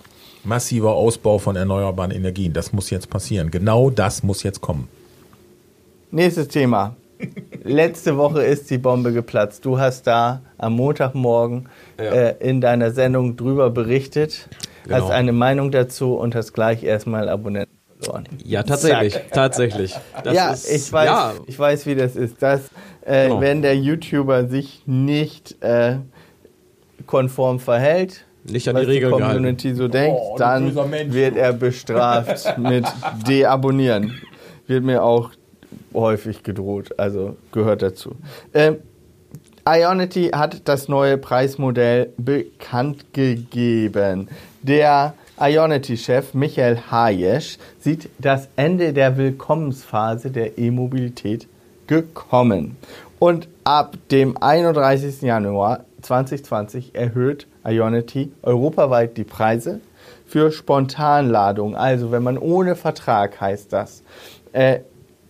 Massiver 0.44 0.92
Ausbau 0.92 1.38
von 1.38 1.56
erneuerbaren 1.56 2.10
Energien, 2.10 2.52
das 2.52 2.72
muss 2.72 2.90
jetzt 2.90 3.08
passieren. 3.08 3.50
Genau 3.50 3.88
das 3.88 4.22
muss 4.22 4.42
jetzt 4.42 4.60
kommen. 4.60 4.88
Nächstes 6.10 6.48
Thema. 6.48 6.94
Letzte 7.62 8.16
Woche 8.16 8.42
ist 8.42 8.70
die 8.70 8.78
Bombe 8.78 9.12
geplatzt. 9.12 9.64
Du 9.64 9.78
hast 9.78 10.06
da 10.06 10.42
am 10.58 10.74
Montagmorgen 10.74 11.68
Ja. 11.98 12.04
äh, 12.04 12.34
in 12.40 12.60
deiner 12.60 12.90
Sendung 12.90 13.36
drüber 13.36 13.70
berichtet, 13.70 14.48
Genau. 14.84 14.96
hast 14.96 15.10
eine 15.10 15.32
Meinung 15.32 15.70
dazu 15.70 16.14
und 16.14 16.34
hast 16.34 16.52
gleich 16.52 16.82
erstmal 16.84 17.28
Abonnenten 17.30 17.74
verloren. 18.00 18.24
Ja, 18.44 18.62
tatsächlich. 18.64 19.14
Zack. 19.14 19.32
Tatsächlich. 19.32 19.96
Das 20.22 20.34
ja, 20.34 20.52
ist- 20.52 20.70
ich 20.70 20.92
weiß, 20.92 21.06
Ja, 21.06 21.32
ich 21.46 21.58
weiß, 21.58 21.86
wie 21.86 21.94
das 21.94 22.16
ist. 22.16 22.42
Dass, 22.42 22.60
äh, 23.06 23.28
Genau. 23.28 23.40
wenn 23.40 23.62
der 23.62 23.76
YouTuber 23.76 24.46
sich 24.46 24.82
nicht 24.86 25.56
äh, 25.62 25.96
konform 27.06 27.60
verhält, 27.60 28.24
Nicht 28.46 28.68
an 28.68 28.76
die 28.76 28.82
Regeln 28.82 29.12
die 29.12 29.18
gehalten. 29.18 29.36
Community 29.38 29.74
so 29.74 29.88
denkt, 29.88 30.18
Oh, 30.20 30.36
dann 30.36 30.74
wird 31.14 31.36
er 31.36 31.52
bestraft 31.54 32.58
mit 32.58 32.84
deabonnieren. 33.26 34.20
Wird 34.66 34.84
mir 34.84 35.02
auch 35.02 35.30
häufig 35.92 36.42
gedroht, 36.42 36.98
also 36.98 37.36
gehört 37.52 37.82
dazu. 37.82 38.16
Ähm, 38.52 38.78
Ionity 39.66 40.28
hat 40.28 40.68
das 40.68 40.88
neue 40.88 41.16
Preismodell 41.16 42.12
bekannt 42.18 43.14
gegeben. 43.14 44.28
Der 44.62 45.14
Ionity-Chef 45.40 46.34
Michael 46.34 46.78
Hayesch 46.90 47.58
sieht 47.80 48.10
das 48.18 48.48
Ende 48.56 48.92
der 48.92 49.16
Willkommensphase 49.16 50.30
der 50.30 50.58
E-Mobilität 50.58 51.48
gekommen. 51.86 52.76
Und 53.18 53.48
ab 53.64 53.96
dem 54.10 54.36
31. 54.36 55.22
Januar 55.22 55.84
2020 56.02 56.94
erhöht 56.94 57.46
Ionity 57.66 58.32
europaweit 58.42 59.16
die 59.16 59.24
Preise 59.24 59.80
für 60.26 60.52
Spontanladung. 60.52 61.74
Also 61.74 62.12
wenn 62.12 62.22
man 62.22 62.36
ohne 62.36 62.76
Vertrag 62.76 63.40
heißt 63.40 63.72
das, 63.72 64.02
äh, 64.52 64.80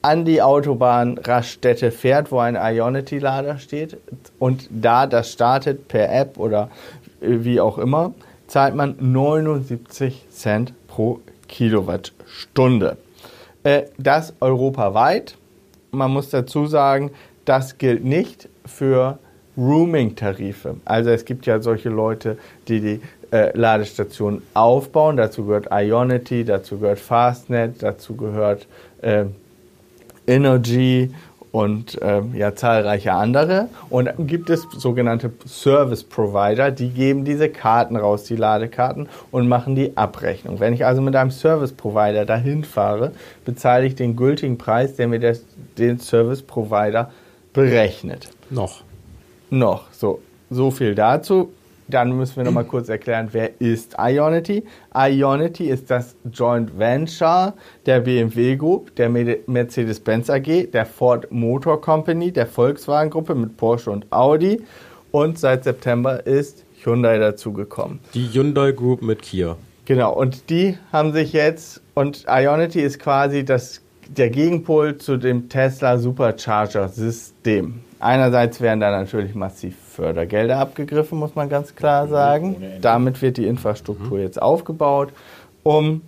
an 0.05 0.27
die 0.27 0.43
Autobahn 0.43 1.17
Raststätte 1.17 1.91
fährt, 1.91 2.31
wo 2.31 2.39
ein 2.39 2.57
Ionity-Lader 2.57 3.57
steht 3.59 3.97
und 4.39 4.69
da 4.71 5.07
das 5.07 5.33
startet 5.33 5.89
per 5.89 6.15
App 6.15 6.39
oder 6.39 6.69
äh, 7.23 7.39
wie 7.41 7.59
auch 7.59 7.79
immer, 7.79 8.13
zahlt 8.47 8.75
man 8.75 8.97
79 9.01 10.27
Cent 10.29 10.75
pro 10.89 11.21
Kilowattstunde. 11.49 12.99
Äh, 13.63 13.85
das 13.97 14.35
europaweit. 14.41 15.39
Man 15.91 16.11
muss 16.11 16.29
dazu 16.29 16.67
sagen, 16.67 17.11
das 17.47 17.79
gilt 17.79 18.05
nicht 18.05 18.51
für 18.67 19.19
Rooming-Tarife. 19.57 20.77
Also 20.85 21.11
es 21.11 21.25
gibt 21.25 21.47
ja 21.47 21.63
solche 21.63 21.89
Leute, 21.89 22.37
die 22.69 22.81
die 22.81 23.01
äh, 23.31 23.57
Ladestationen 23.57 24.43
aufbauen. 24.53 25.17
Dazu 25.17 25.47
gehört 25.47 25.69
Ionity, 25.73 26.45
dazu 26.45 26.79
gehört 26.79 26.99
Fastnet, 26.99 27.83
dazu 27.83 28.17
gehört 28.17 28.67
äh, 29.01 29.25
Energy 30.27 31.11
und 31.55 31.99
ähm, 32.03 32.35
ja 32.35 32.57
zahlreiche 32.57 33.13
andere. 33.13 33.69
Und 33.89 34.07
dann 34.07 34.27
gibt 34.27 34.51
es 34.51 34.67
sogenannte 34.77 35.31
Service 35.47 36.03
Provider, 36.03 36.73
die 36.73 36.89
geben 36.89 37.25
diese 37.25 37.49
Karten 37.49 37.97
raus, 37.97 38.25
die 38.25 38.35
Ladekarten, 38.35 39.09
und 39.31 39.47
machen 39.47 39.77
die 39.77 39.97
Abrechnung. 39.97 40.59
Wenn 40.59 40.73
ich 40.73 40.85
also 40.85 41.01
mit 41.01 41.15
einem 41.15 41.31
Service 41.31 41.73
Provider 41.73 42.25
dahin 42.25 42.65
fahre, 42.65 43.13
bezahle 43.45 43.87
ich 43.87 43.95
den 43.95 44.17
gültigen 44.17 44.59
Preis, 44.59 44.97
der 44.97 45.07
mir 45.07 45.21
das, 45.21 45.45
den 45.79 46.01
Service 46.01 46.43
Provider 46.43 47.13
berechnet. 47.53 48.31
Noch. 48.51 48.81
Noch, 49.49 49.85
so, 49.93 50.21
so 50.51 50.73
viel 50.73 50.97
dazu. 50.97 51.53
Dann 51.89 52.17
müssen 52.17 52.37
wir 52.37 52.45
noch 52.45 52.53
mal 52.53 52.65
kurz 52.65 52.89
erklären, 52.89 53.29
wer 53.33 53.61
ist 53.61 53.97
Ionity? 53.99 54.65
Ionity 54.95 55.69
ist 55.69 55.91
das 55.91 56.17
Joint 56.33 56.79
Venture 56.79 57.53
der 57.85 58.01
BMW 58.01 58.57
Group, 58.57 58.95
der 58.97 59.11
Mercedes-Benz 59.11 60.31
AG, 60.31 60.71
der 60.73 60.87
Ford 60.87 61.31
Motor 61.31 61.81
Company, 61.81 62.33
der 62.33 62.47
Volkswagen 62.47 63.11
Gruppe 63.11 63.35
mit 63.35 63.57
Porsche 63.57 63.91
und 63.91 64.11
Audi. 64.11 64.63
Und 65.11 65.39
seit 65.39 65.65
September 65.65 66.27
ist 66.27 66.65
Hyundai 66.83 67.19
dazugekommen. 67.19 68.01
Die 68.15 68.29
Hyundai 68.33 68.73
Group 68.73 69.03
mit 69.03 69.23
Kia. 69.23 69.57
Genau, 69.85 70.15
und 70.15 70.49
die 70.49 70.79
haben 70.91 71.13
sich 71.13 71.35
jetzt, 71.35 71.83
und 71.93 72.25
Ionity 72.27 72.81
ist 72.81 72.99
quasi 72.99 73.45
das, 73.45 73.83
der 74.09 74.31
Gegenpol 74.31 74.97
zu 74.97 75.19
dem 75.19 75.51
Tesla 75.51 75.99
Supercharger 75.99 76.89
System. 76.89 77.84
Einerseits 78.05 78.61
werden 78.61 78.81
da 78.81 78.91
natürlich 78.91 79.35
massiv 79.35 79.77
Fördergelder 79.95 80.59
abgegriffen, 80.59 81.19
muss 81.19 81.35
man 81.35 81.49
ganz 81.49 81.75
klar 81.75 82.07
sagen. 82.07 82.57
Damit 82.83 83.23
wird 83.23 83.39
die 83.39 83.47
Infrastruktur 83.47 84.19
jetzt 84.19 84.43
aufgebaut, 84.43 85.09
um 85.63 86.03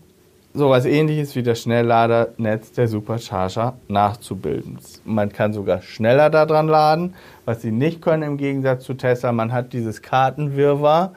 sowas 0.52 0.84
ähnliches 0.84 1.34
wie 1.36 1.42
das 1.42 1.62
Schnellladernetz 1.62 2.72
der 2.72 2.88
Supercharger 2.88 3.78
nachzubilden. 3.88 4.78
Man 5.06 5.32
kann 5.32 5.54
sogar 5.54 5.80
schneller 5.80 6.28
daran 6.28 6.68
laden, 6.68 7.14
was 7.46 7.62
sie 7.62 7.72
nicht 7.72 8.02
können 8.02 8.22
im 8.24 8.36
Gegensatz 8.36 8.84
zu 8.84 8.92
Tesla. 8.92 9.32
Man 9.32 9.52
hat 9.52 9.72
dieses 9.72 10.02
Kartenwirrwarr. 10.02 11.14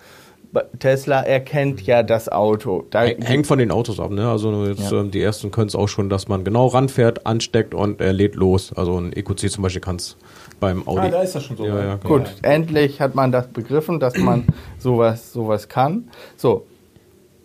Tesla 0.79 1.21
erkennt 1.21 1.81
ja 1.81 2.03
das 2.03 2.29
Auto. 2.29 2.85
Da 2.89 3.03
Hängt 3.03 3.45
von 3.47 3.59
den 3.59 3.69
Autos 3.69 3.99
ab, 3.99 4.11
ne? 4.11 4.29
Also 4.29 4.65
jetzt, 4.65 4.91
Ja. 4.91 5.01
ähm, 5.01 5.11
die 5.11 5.21
ersten 5.21 5.51
können 5.51 5.67
es 5.67 5.75
auch 5.75 5.87
schon, 5.87 6.09
dass 6.09 6.29
man 6.29 6.43
genau 6.45 6.67
ranfährt, 6.67 7.25
ansteckt 7.27 7.73
und 7.75 7.99
er 7.99 8.13
lädt 8.13 8.35
los. 8.35 8.71
Also 8.73 8.97
ein 8.97 9.11
EQC 9.13 9.51
zum 9.51 9.61
Beispiel 9.61 9.81
kann 9.81 9.97
es 9.97 10.17
beim 10.59 10.87
Audi. 10.87 10.99
Ah, 11.07 11.09
da 11.09 11.21
ist 11.21 11.35
das 11.35 11.43
schon 11.43 11.57
so. 11.57 11.65
Ja, 11.65 11.83
ja, 11.83 11.95
Gut, 11.95 12.25
endlich 12.41 13.01
hat 13.01 13.15
man 13.15 13.31
das 13.31 13.47
begriffen, 13.47 13.99
dass 13.99 14.15
man 14.17 14.45
sowas, 14.79 15.31
sowas 15.33 15.67
kann. 15.69 16.09
So, 16.37 16.65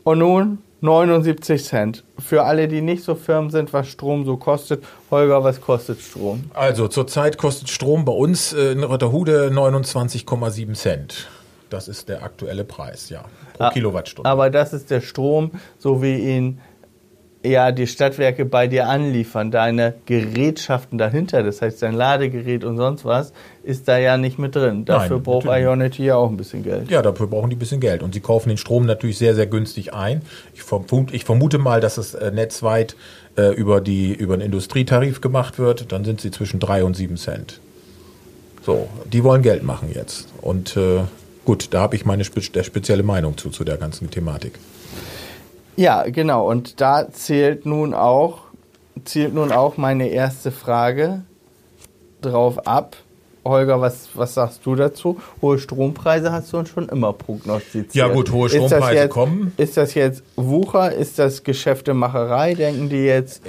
und 0.04 0.18
nun 0.18 0.58
79 0.80 1.64
Cent. 1.64 2.04
Für 2.18 2.44
alle, 2.44 2.68
die 2.68 2.82
nicht 2.82 3.04
so 3.04 3.14
firm 3.14 3.48
sind, 3.50 3.72
was 3.72 3.88
Strom 3.88 4.26
so 4.26 4.36
kostet. 4.36 4.84
Holger, 5.10 5.42
was 5.42 5.60
kostet 5.60 6.00
Strom? 6.00 6.44
Also 6.52 6.88
zurzeit 6.88 7.38
kostet 7.38 7.70
Strom 7.70 8.04
bei 8.04 8.12
uns 8.12 8.52
äh, 8.52 8.72
in 8.72 8.84
Rotterhude 8.84 9.48
29,7 9.50 10.74
Cent. 10.74 11.28
Das 11.70 11.88
ist 11.88 12.08
der 12.10 12.22
aktuelle 12.22 12.64
Preis, 12.64 13.08
ja, 13.08 13.24
pro 13.54 13.64
Ah, 13.64 13.70
Kilowattstunde. 13.70 14.28
Aber 14.28 14.50
das 14.50 14.74
ist 14.74 14.90
der 14.90 15.00
Strom, 15.00 15.52
so 15.78 16.02
wie 16.02 16.16
ihn 16.36 16.60
ja 17.44 17.72
die 17.72 17.86
Stadtwerke 17.86 18.44
bei 18.44 18.66
dir 18.66 18.88
anliefern. 18.88 19.50
Deine 19.50 19.94
Gerätschaften 20.06 20.98
dahinter, 20.98 21.42
das 21.42 21.62
heißt 21.62 21.82
dein 21.82 21.94
Ladegerät 21.94 22.64
und 22.64 22.76
sonst 22.76 23.04
was, 23.04 23.32
ist 23.62 23.86
da 23.86 23.98
ja 23.98 24.16
nicht 24.16 24.38
mit 24.38 24.56
drin. 24.56 24.84
Dafür 24.84 25.16
Nein, 25.16 25.22
braucht 25.22 25.44
natürlich. 25.44 25.66
Ionity 25.66 26.04
ja 26.04 26.16
auch 26.16 26.30
ein 26.30 26.36
bisschen 26.36 26.62
Geld. 26.62 26.90
Ja, 26.90 27.02
dafür 27.02 27.26
brauchen 27.26 27.50
die 27.50 27.56
ein 27.56 27.58
bisschen 27.58 27.80
Geld. 27.80 28.02
Und 28.02 28.14
sie 28.14 28.20
kaufen 28.20 28.48
den 28.48 28.58
Strom 28.58 28.86
natürlich 28.86 29.18
sehr, 29.18 29.34
sehr 29.34 29.46
günstig 29.46 29.94
ein. 29.94 30.22
Ich 30.54 30.62
vermute, 30.62 31.14
ich 31.14 31.24
vermute 31.24 31.58
mal, 31.58 31.80
dass 31.80 31.96
das 31.96 32.14
äh, 32.14 32.30
netzweit 32.30 32.96
äh, 33.36 33.54
über, 33.54 33.80
die, 33.80 34.12
über 34.12 34.36
den 34.36 34.46
Industrietarif 34.46 35.20
gemacht 35.20 35.58
wird. 35.58 35.92
Dann 35.92 36.04
sind 36.04 36.20
sie 36.20 36.30
zwischen 36.30 36.60
3 36.60 36.84
und 36.84 36.94
7 36.94 37.16
Cent. 37.16 37.60
So, 38.64 38.88
die 39.12 39.22
wollen 39.22 39.42
Geld 39.42 39.62
machen 39.62 39.90
jetzt. 39.92 40.28
Und 40.40 40.76
äh, 40.76 41.00
gut, 41.44 41.68
da 41.72 41.82
habe 41.82 41.96
ich 41.96 42.06
meine 42.06 42.24
spe 42.24 42.40
spezielle 42.40 43.02
Meinung 43.02 43.36
zu, 43.36 43.50
zu 43.50 43.64
der 43.64 43.76
ganzen 43.76 44.10
Thematik. 44.10 44.58
Ja, 45.76 46.04
genau. 46.08 46.48
Und 46.48 46.80
da 46.80 47.10
zählt 47.10 47.66
nun 47.66 47.94
auch, 47.94 48.40
zielt 49.04 49.34
nun 49.34 49.52
auch 49.52 49.76
meine 49.76 50.08
erste 50.08 50.50
Frage 50.50 51.22
drauf 52.20 52.66
ab. 52.66 52.96
Holger, 53.44 53.80
was, 53.80 54.08
was 54.14 54.34
sagst 54.34 54.64
du 54.64 54.74
dazu? 54.74 55.18
Hohe 55.42 55.58
Strompreise 55.58 56.32
hast 56.32 56.52
du 56.52 56.58
uns 56.58 56.70
schon 56.70 56.88
immer 56.88 57.12
prognostiziert. 57.12 57.94
Ja, 57.94 58.08
gut, 58.08 58.32
hohe 58.32 58.46
Ist 58.46 58.54
Strompreise 58.54 58.94
jetzt, 58.94 59.10
kommen. 59.10 59.52
Ist 59.58 59.76
das 59.76 59.92
jetzt 59.94 60.22
Wucher? 60.36 60.92
Ist 60.92 61.18
das 61.18 61.42
Geschäftemacherei? 61.42 62.54
Denken 62.54 62.88
die 62.88 63.04
jetzt, 63.04 63.42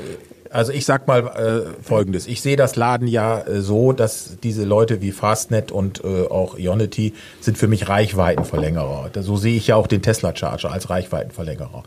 Also 0.49 0.71
ich 0.71 0.85
sag 0.85 1.07
mal 1.07 1.27
äh, 1.27 1.83
Folgendes. 1.83 2.27
Ich 2.27 2.41
sehe 2.41 2.55
das 2.55 2.75
Laden 2.75 3.07
ja 3.07 3.41
äh, 3.41 3.61
so, 3.61 3.91
dass 3.91 4.37
diese 4.43 4.63
Leute 4.63 5.01
wie 5.01 5.11
Fastnet 5.11 5.71
und 5.71 6.03
äh, 6.03 6.27
auch 6.27 6.57
Ionity 6.57 7.13
sind 7.41 7.57
für 7.57 7.67
mich 7.67 7.89
Reichweitenverlängerer. 7.89 9.11
So 9.21 9.37
sehe 9.37 9.55
ich 9.55 9.67
ja 9.67 9.75
auch 9.75 9.87
den 9.87 10.01
Tesla 10.01 10.35
Charger 10.35 10.71
als 10.71 10.89
Reichweitenverlängerer. 10.89 11.83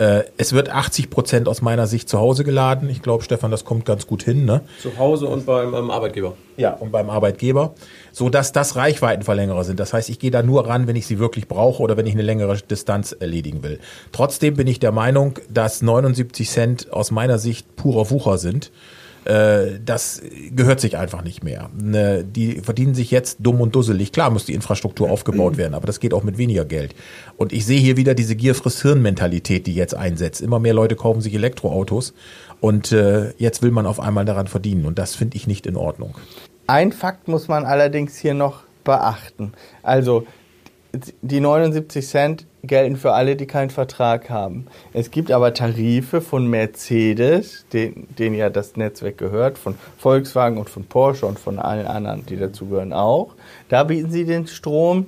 Äh, 0.00 0.24
es 0.38 0.54
wird 0.54 0.70
80 0.70 1.10
Prozent 1.10 1.46
aus 1.46 1.60
meiner 1.60 1.86
Sicht 1.86 2.08
zu 2.08 2.18
Hause 2.18 2.42
geladen. 2.42 2.88
Ich 2.88 3.02
glaube, 3.02 3.22
Stefan, 3.22 3.50
das 3.50 3.66
kommt 3.66 3.84
ganz 3.84 4.06
gut 4.06 4.22
hin. 4.22 4.46
Ne? 4.46 4.62
Zu 4.80 4.96
Hause 4.96 5.26
und 5.26 5.44
beim 5.44 5.74
ähm, 5.74 5.90
Arbeitgeber. 5.90 6.36
Ja, 6.56 6.72
und 6.72 6.90
beim 6.90 7.10
Arbeitgeber, 7.10 7.74
so 8.10 8.30
dass 8.30 8.52
das 8.52 8.76
Reichweitenverlängerer 8.76 9.62
sind. 9.62 9.78
Das 9.78 9.92
heißt, 9.92 10.08
ich 10.08 10.18
gehe 10.18 10.30
da 10.30 10.42
nur 10.42 10.66
ran, 10.66 10.86
wenn 10.86 10.96
ich 10.96 11.06
sie 11.06 11.18
wirklich 11.18 11.48
brauche 11.48 11.82
oder 11.82 11.98
wenn 11.98 12.06
ich 12.06 12.14
eine 12.14 12.22
längere 12.22 12.56
Distanz 12.56 13.12
erledigen 13.12 13.62
will. 13.62 13.78
Trotzdem 14.10 14.54
bin 14.54 14.66
ich 14.66 14.80
der 14.80 14.92
Meinung, 14.92 15.38
dass 15.50 15.82
79 15.82 16.48
Cent 16.48 16.92
aus 16.92 17.10
meiner 17.10 17.38
Sicht 17.38 17.76
purer 17.76 18.10
Wucher 18.10 18.38
sind. 18.38 18.72
Äh, 19.24 19.78
Das 19.84 20.22
gehört 20.54 20.80
sich 20.80 20.96
einfach 20.96 21.22
nicht 21.22 21.44
mehr. 21.44 21.70
Ne, 21.78 22.24
Die 22.24 22.60
verdienen 22.60 22.94
sich 22.94 23.10
jetzt 23.10 23.38
dumm 23.40 23.60
und 23.60 23.74
dusselig. 23.74 24.12
Klar 24.12 24.30
muss 24.30 24.46
die 24.46 24.54
Infrastruktur 24.54 25.10
aufgebaut 25.10 25.56
werden, 25.56 25.74
aber 25.74 25.86
das 25.86 26.00
geht 26.00 26.14
auch 26.14 26.22
mit 26.22 26.38
weniger 26.38 26.64
Geld. 26.64 26.94
Und 27.36 27.52
ich 27.52 27.66
sehe 27.66 27.80
hier 27.80 27.96
wieder 27.96 28.14
diese 28.14 28.36
Gier 28.36 28.54
frisst 28.54 28.82
Hirn-Mentalität, 28.82 29.66
die 29.66 29.74
jetzt 29.74 29.94
einsetzt. 29.94 30.40
Immer 30.40 30.58
mehr 30.58 30.74
Leute 30.74 30.96
kaufen 30.96 31.20
sich 31.20 31.34
Elektroautos 31.34 32.14
und 32.60 32.92
äh, 32.92 33.32
jetzt 33.38 33.62
will 33.62 33.70
man 33.70 33.86
auf 33.86 34.00
einmal 34.00 34.24
daran 34.24 34.46
verdienen. 34.46 34.86
Und 34.86 34.98
das 34.98 35.14
finde 35.14 35.36
ich 35.36 35.46
nicht 35.46 35.66
in 35.66 35.76
Ordnung. 35.76 36.16
Ein 36.66 36.92
Fakt 36.92 37.28
muss 37.28 37.48
man 37.48 37.64
allerdings 37.64 38.16
hier 38.16 38.34
noch 38.34 38.62
beachten. 38.84 39.52
Also 39.82 40.26
die 41.22 41.40
79 41.40 42.06
Cent 42.06 42.46
gelten 42.62 42.96
für 42.96 43.12
alle, 43.12 43.36
die 43.36 43.46
keinen 43.46 43.70
Vertrag 43.70 44.28
haben. 44.28 44.66
Es 44.92 45.10
gibt 45.10 45.30
aber 45.30 45.54
Tarife 45.54 46.20
von 46.20 46.46
Mercedes, 46.46 47.64
den, 47.72 48.06
denen 48.18 48.34
ja 48.34 48.50
das 48.50 48.76
Netzwerk 48.76 49.16
gehört, 49.18 49.56
von 49.56 49.76
Volkswagen 49.98 50.58
und 50.58 50.68
von 50.68 50.84
Porsche 50.84 51.26
und 51.26 51.38
von 51.38 51.58
allen 51.58 51.86
anderen, 51.86 52.26
die 52.26 52.36
dazugehören 52.36 52.92
auch. 52.92 53.34
Da 53.68 53.84
bieten 53.84 54.10
sie 54.10 54.24
den 54.24 54.46
Strom 54.46 55.06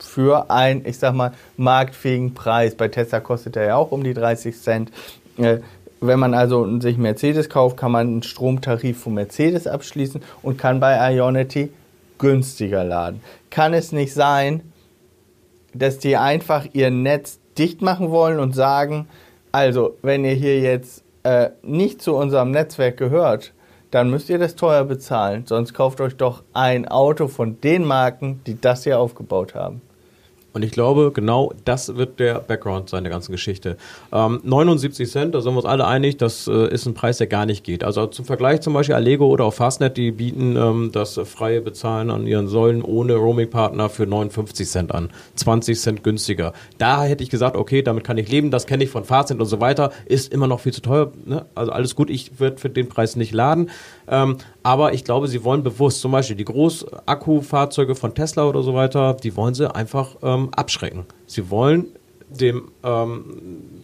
für 0.00 0.50
einen, 0.50 0.84
ich 0.86 0.98
sag 0.98 1.14
mal, 1.14 1.32
marktfähigen 1.56 2.34
Preis. 2.34 2.74
Bei 2.74 2.88
Tesla 2.88 3.20
kostet 3.20 3.56
er 3.56 3.66
ja 3.66 3.76
auch 3.76 3.92
um 3.92 4.02
die 4.02 4.14
30 4.14 4.58
Cent. 4.58 4.90
Äh, 5.36 5.58
Wenn 6.00 6.18
man 6.18 6.34
also 6.34 6.80
sich 6.80 6.98
Mercedes 6.98 7.48
kauft, 7.48 7.76
kann 7.76 7.92
man 7.92 8.08
einen 8.08 8.22
Stromtarif 8.24 8.98
von 9.02 9.14
Mercedes 9.14 9.68
abschließen 9.68 10.20
und 10.42 10.58
kann 10.58 10.80
bei 10.80 11.14
Ionity 11.14 11.70
günstiger 12.18 12.82
laden. 12.82 13.20
Kann 13.50 13.72
es 13.72 13.92
nicht 13.92 14.12
sein, 14.12 14.71
dass 15.74 15.98
die 15.98 16.16
einfach 16.16 16.66
ihr 16.72 16.90
Netz 16.90 17.40
dicht 17.58 17.82
machen 17.82 18.10
wollen 18.10 18.38
und 18.38 18.54
sagen, 18.54 19.08
also 19.52 19.96
wenn 20.02 20.24
ihr 20.24 20.34
hier 20.34 20.60
jetzt 20.60 21.04
äh, 21.22 21.50
nicht 21.62 22.02
zu 22.02 22.16
unserem 22.16 22.50
Netzwerk 22.50 22.96
gehört, 22.96 23.52
dann 23.90 24.10
müsst 24.10 24.30
ihr 24.30 24.38
das 24.38 24.56
teuer 24.56 24.84
bezahlen. 24.84 25.44
Sonst 25.46 25.74
kauft 25.74 26.00
euch 26.00 26.16
doch 26.16 26.42
ein 26.54 26.88
Auto 26.88 27.28
von 27.28 27.60
den 27.60 27.84
Marken, 27.84 28.40
die 28.46 28.58
das 28.58 28.84
hier 28.84 28.98
aufgebaut 28.98 29.54
haben. 29.54 29.82
Und 30.52 30.62
ich 30.62 30.70
glaube, 30.70 31.12
genau 31.14 31.52
das 31.64 31.96
wird 31.96 32.20
der 32.20 32.40
Background 32.40 32.90
sein 32.90 33.04
der 33.04 33.12
ganzen 33.12 33.32
Geschichte. 33.32 33.76
Ähm, 34.12 34.40
79 34.44 35.10
Cent, 35.10 35.34
da 35.34 35.40
sind 35.40 35.52
wir 35.52 35.58
uns 35.58 35.66
alle 35.66 35.86
einig, 35.86 36.18
das 36.18 36.46
äh, 36.46 36.72
ist 36.72 36.86
ein 36.86 36.94
Preis, 36.94 37.18
der 37.18 37.26
gar 37.26 37.46
nicht 37.46 37.64
geht. 37.64 37.84
Also 37.84 38.06
zum 38.06 38.24
Vergleich 38.24 38.60
zum 38.60 38.74
Beispiel 38.74 38.94
Allego 38.94 39.26
oder 39.26 39.44
auch 39.44 39.54
Fastnet, 39.54 39.96
die 39.96 40.10
bieten 40.10 40.56
ähm, 40.56 40.90
das 40.92 41.18
freie 41.24 41.60
Bezahlen 41.60 42.10
an 42.10 42.26
ihren 42.26 42.48
Säulen 42.48 42.82
ohne 42.82 43.14
Roaming-Partner 43.14 43.88
für 43.88 44.06
59 44.06 44.68
Cent 44.68 44.94
an. 44.94 45.10
20 45.36 45.80
Cent 45.80 46.04
günstiger. 46.04 46.52
Da 46.78 47.04
hätte 47.04 47.24
ich 47.24 47.30
gesagt, 47.30 47.56
okay, 47.56 47.82
damit 47.82 48.04
kann 48.04 48.18
ich 48.18 48.28
leben, 48.28 48.50
das 48.50 48.66
kenne 48.66 48.84
ich 48.84 48.90
von 48.90 49.04
Fastnet 49.04 49.40
und 49.40 49.46
so 49.46 49.60
weiter, 49.60 49.90
ist 50.04 50.32
immer 50.32 50.46
noch 50.46 50.60
viel 50.60 50.72
zu 50.72 50.82
teuer. 50.82 51.12
Ne? 51.24 51.46
Also 51.54 51.72
alles 51.72 51.96
gut, 51.96 52.10
ich 52.10 52.38
würde 52.40 52.58
für 52.58 52.68
den 52.68 52.88
Preis 52.88 53.16
nicht 53.16 53.32
laden. 53.32 53.70
Ähm, 54.08 54.36
aber 54.62 54.94
ich 54.94 55.04
glaube, 55.04 55.28
sie 55.28 55.44
wollen 55.44 55.62
bewusst, 55.62 56.00
zum 56.00 56.12
Beispiel 56.12 56.36
die 56.36 56.44
Großakkufahrzeuge 56.44 57.94
von 57.94 58.14
Tesla 58.14 58.44
oder 58.44 58.62
so 58.62 58.74
weiter, 58.74 59.14
die 59.14 59.36
wollen 59.36 59.54
sie 59.54 59.72
einfach 59.74 60.16
ähm, 60.22 60.50
abschrecken. 60.54 61.06
Sie 61.26 61.50
wollen 61.50 61.86
dem 62.40 62.68
ähm, 62.82 63.24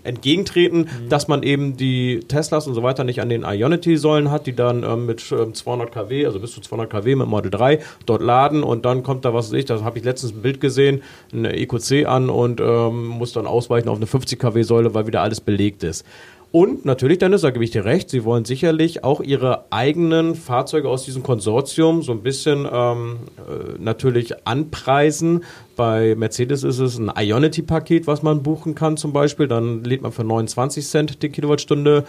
entgegentreten, 0.05 0.81
mhm. 0.81 1.09
dass 1.09 1.29
man 1.29 1.43
eben 1.43 1.77
die 1.77 2.21
Teslas 2.21 2.67
und 2.67 2.75
so 2.75 2.83
weiter 2.83 3.05
nicht 3.05 3.21
an 3.21 3.29
den 3.29 3.45
Ionity-Säulen 3.45 4.31
hat, 4.31 4.47
die 4.47 4.55
dann 4.55 4.83
ähm, 4.83 5.07
mit 5.07 5.25
ähm, 5.33 5.55
200 5.55 5.93
kW, 5.93 6.27
also 6.27 6.41
bis 6.41 6.53
zu 6.53 6.61
200 6.61 6.91
kW 6.91 7.17
mit 7.17 7.27
Model 7.27 7.51
3 7.51 7.81
dort 8.07 8.23
laden 8.23 8.62
und 8.62 8.85
dann 8.85 9.03
kommt 9.03 9.25
da, 9.25 9.35
was 9.35 9.51
weiß 9.51 9.59
ich, 9.59 9.64
da 9.67 9.83
habe 9.83 9.99
ich 9.99 10.05
letztens 10.05 10.33
ein 10.33 10.43
Bild 10.43 10.61
gesehen, 10.61 11.03
eine 11.33 11.57
EQC 11.57 12.07
an 12.07 12.31
und 12.31 12.61
ähm, 12.61 13.07
muss 13.07 13.33
dann 13.33 13.47
ausweichen 13.47 13.88
auf 13.88 13.97
eine 13.97 14.07
50 14.07 14.38
kW-Säule, 14.38 14.95
weil 14.95 15.07
wieder 15.07 15.23
alles 15.23 15.41
belegt 15.41 15.83
ist. 15.83 16.05
Und 16.51 16.87
natürlich, 16.87 17.19
Dennis, 17.19 17.43
da 17.43 17.51
gebe 17.51 17.63
ich 17.63 17.73
dir 17.73 17.85
recht, 17.85 18.09
sie 18.09 18.25
wollen 18.25 18.47
sicherlich 18.47 19.05
auch 19.05 19.21
ihre 19.21 19.71
eigenen 19.71 20.35
Fahrzeuge 20.35 20.89
aus 20.89 21.05
diesem 21.05 21.23
Konsortium 21.23 22.03
so 22.03 22.13
ein 22.13 22.23
bisschen 22.23 22.67
ähm, 22.73 23.19
äh, 23.37 23.79
natürlich 23.79 24.47
anpreisen. 24.47 25.45
Bei 25.77 26.15
Mercedes 26.15 26.65
ist 26.65 26.79
es 26.79 26.99
ein 26.99 27.13
Ionity-Paket, 27.15 28.07
was 28.07 28.23
man 28.23 28.43
buchen 28.43 28.75
kann 28.75 28.97
zum 28.97 29.13
Beispiel. 29.13 29.47
Dann 29.47 29.85
lädt 29.85 30.01
man 30.01 30.11
für 30.11 30.25
29 30.25 30.87
Cent 30.87 31.23
die 31.23 31.29
Kilowattstunde. 31.29 32.05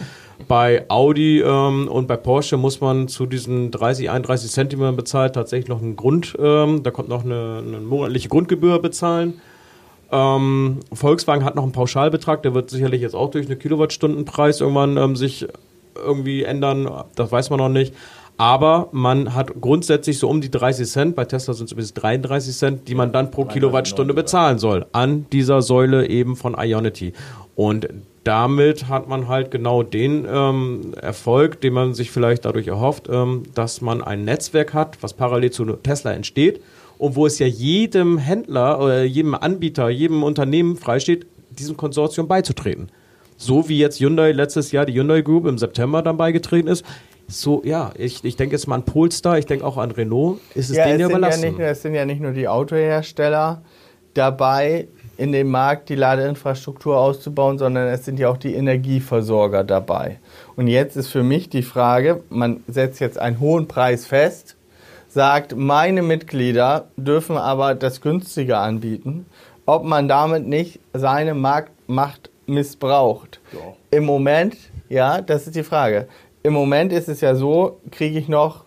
Bei 0.48 0.86
Audi 0.88 1.42
ähm, 1.42 1.90
und 1.90 2.08
bei 2.08 2.16
Porsche 2.16 2.56
muss 2.56 2.80
man 2.80 3.10
zu 3.10 3.26
diesen 3.26 3.72
30, 3.72 4.10
31 4.10 4.52
Cent, 4.52 4.72
die 4.72 4.78
man 4.78 4.96
bezahlt, 4.96 5.36
tatsächlich 5.36 5.68
noch 5.68 5.82
einen 5.82 5.98
Grund, 5.98 6.38
ähm, 6.40 6.82
da 6.84 6.92
kommt 6.92 7.10
noch 7.10 7.26
eine, 7.26 7.62
eine 7.68 7.82
monatliche 7.82 8.30
Grundgebühr 8.30 8.80
bezahlen. 8.80 9.42
Ähm, 10.12 10.80
Volkswagen 10.92 11.46
hat 11.46 11.56
noch 11.56 11.64
einen 11.64 11.72
Pauschalbetrag, 11.72 12.42
der 12.44 12.54
wird 12.54 12.70
sicherlich 12.70 13.02
jetzt 13.02 13.16
auch 13.16 13.30
durch 13.30 13.48
einen 13.48 13.60
Kilowattstundenpreis 13.60 14.62
irgendwann 14.62 14.98
ähm, 14.98 15.16
sich 15.16 15.48
irgendwie 15.96 16.44
ändern, 16.44 16.90
das 17.16 17.32
weiß 17.32 17.50
man 17.50 17.60
noch 17.60 17.70
nicht. 17.70 17.94
Aber 18.38 18.88
man 18.94 19.36
hat 19.36 19.60
grundsätzlich 19.60 20.18
so 20.18 20.30
um 20.30 20.40
die 20.40 20.50
30 20.50 20.88
Cent, 20.88 21.16
bei 21.16 21.26
Tesla 21.26 21.54
sind 21.54 21.70
es 21.70 21.76
bis 21.76 21.94
33 21.94 22.56
Cent, 22.56 22.88
die 22.88 22.96
man 22.96 23.12
dann 23.12 23.32
pro 23.32 23.44
Kilowattstunde 23.44 24.14
bezahlen 24.14 24.60
soll 24.60 24.86
an 24.94 25.26
dieser 25.34 25.62
Säule 25.62 26.08
eben 26.08 26.38
von 26.38 26.56
Ionity. 26.58 27.12
Und 27.56 27.90
damit 28.24 28.88
hat 28.88 29.10
man 29.10 29.28
halt 29.28 29.52
genau 29.52 29.84
den 29.84 30.26
ähm, 30.32 30.94
Erfolg, 31.02 31.60
den 31.60 31.74
man 31.74 31.94
sich 31.94 32.12
vielleicht 32.12 32.46
dadurch 32.46 32.68
erhofft, 32.68 33.10
ähm, 33.12 33.44
dass 33.56 33.82
man 33.82 34.02
ein 34.02 34.24
Netzwerk 34.24 34.74
hat, 34.74 34.98
was 35.02 35.14
parallel 35.14 35.52
zu 35.52 35.66
Tesla 35.66 36.14
entsteht 36.14 36.62
und 37.00 37.16
wo 37.16 37.26
es 37.26 37.40
ja 37.40 37.48
jedem 37.48 38.20
Händler 38.20 38.80
oder 38.80 39.04
jedem 39.04 39.34
Anbieter, 39.34 39.90
jedem 39.90 40.22
Unternehmen 40.22 40.76
freisteht, 40.76 41.26
diesem 41.50 41.78
Konsortium 41.78 42.28
beizutreten. 42.28 42.92
So 43.38 43.70
wie 43.70 43.80
jetzt 43.80 44.00
Hyundai 44.00 44.34
letztes 44.34 44.72
Jahr 44.74 44.86
die 44.86 44.94
Hyundai 44.94 45.22
Group 45.22 45.48
im 45.48 45.58
September 45.58 46.02
dann 46.02 46.18
beigetreten 46.18 46.68
ist. 46.68 46.86
So, 47.30 47.62
ja, 47.64 47.92
ich, 47.98 48.24
ich 48.26 48.36
denke 48.36 48.56
jetzt 48.56 48.68
mal 48.68 48.76
an 48.76 48.84
Polestar, 48.84 49.38
ich 49.38 49.46
denke 49.46 49.66
auch 49.66 49.78
an 49.78 49.92
Renault. 49.92 50.40
Ist 50.56 50.72
es 50.72 50.78
ja, 50.78 50.86
denen 50.86 51.02
es 51.02 51.10
überlassen? 51.10 51.44
Ja 51.44 51.50
nicht, 51.52 51.60
es 51.60 51.82
sind 51.82 51.96
ja 51.96 52.06
nicht 52.06 52.22
nur 52.22 52.34
die 52.34 52.50
Autohersteller 52.50 53.62
dabei, 54.14 54.90
in 55.16 55.32
dem 55.32 55.50
Markt 55.50 55.88
die 55.88 55.96
Ladeinfrastruktur 55.96 56.98
auszubauen, 56.98 57.58
sondern 57.58 57.88
es 57.88 58.04
sind 58.04 58.20
ja 58.20 58.30
auch 58.30 58.38
die 58.38 58.56
Energieversorger 58.56 59.64
dabei. 59.64 60.20
Und 60.58 60.68
jetzt 60.68 60.98
ist 60.98 61.08
für 61.08 61.24
mich 61.24 61.50
die 61.50 61.64
Frage, 61.64 62.24
man 62.30 62.62
setzt 62.68 63.00
jetzt 63.00 63.18
einen 63.18 63.40
hohen 63.40 63.70
Preis 63.70 64.06
fest 64.06 64.58
sagt, 65.10 65.56
meine 65.56 66.02
Mitglieder 66.02 66.88
dürfen 66.96 67.38
aber 67.38 67.76
das 67.76 68.00
günstige 68.02 68.58
anbieten, 68.58 69.26
ob 69.66 69.84
man 69.84 70.08
damit 70.08 70.48
nicht 70.48 70.80
seine 70.94 71.34
Marktmacht 71.34 72.30
missbraucht. 72.46 73.40
Ja. 73.52 73.60
Im 73.92 74.06
Moment, 74.06 74.56
ja, 74.88 75.22
das 75.22 75.48
ist 75.48 75.56
die 75.56 75.64
Frage. 75.64 76.08
Im 76.44 76.54
Moment 76.54 76.94
ist 76.94 77.10
es 77.10 77.22
ja 77.22 77.36
so, 77.36 77.80
kriege 77.92 78.18
ich 78.18 78.30
noch 78.30 78.64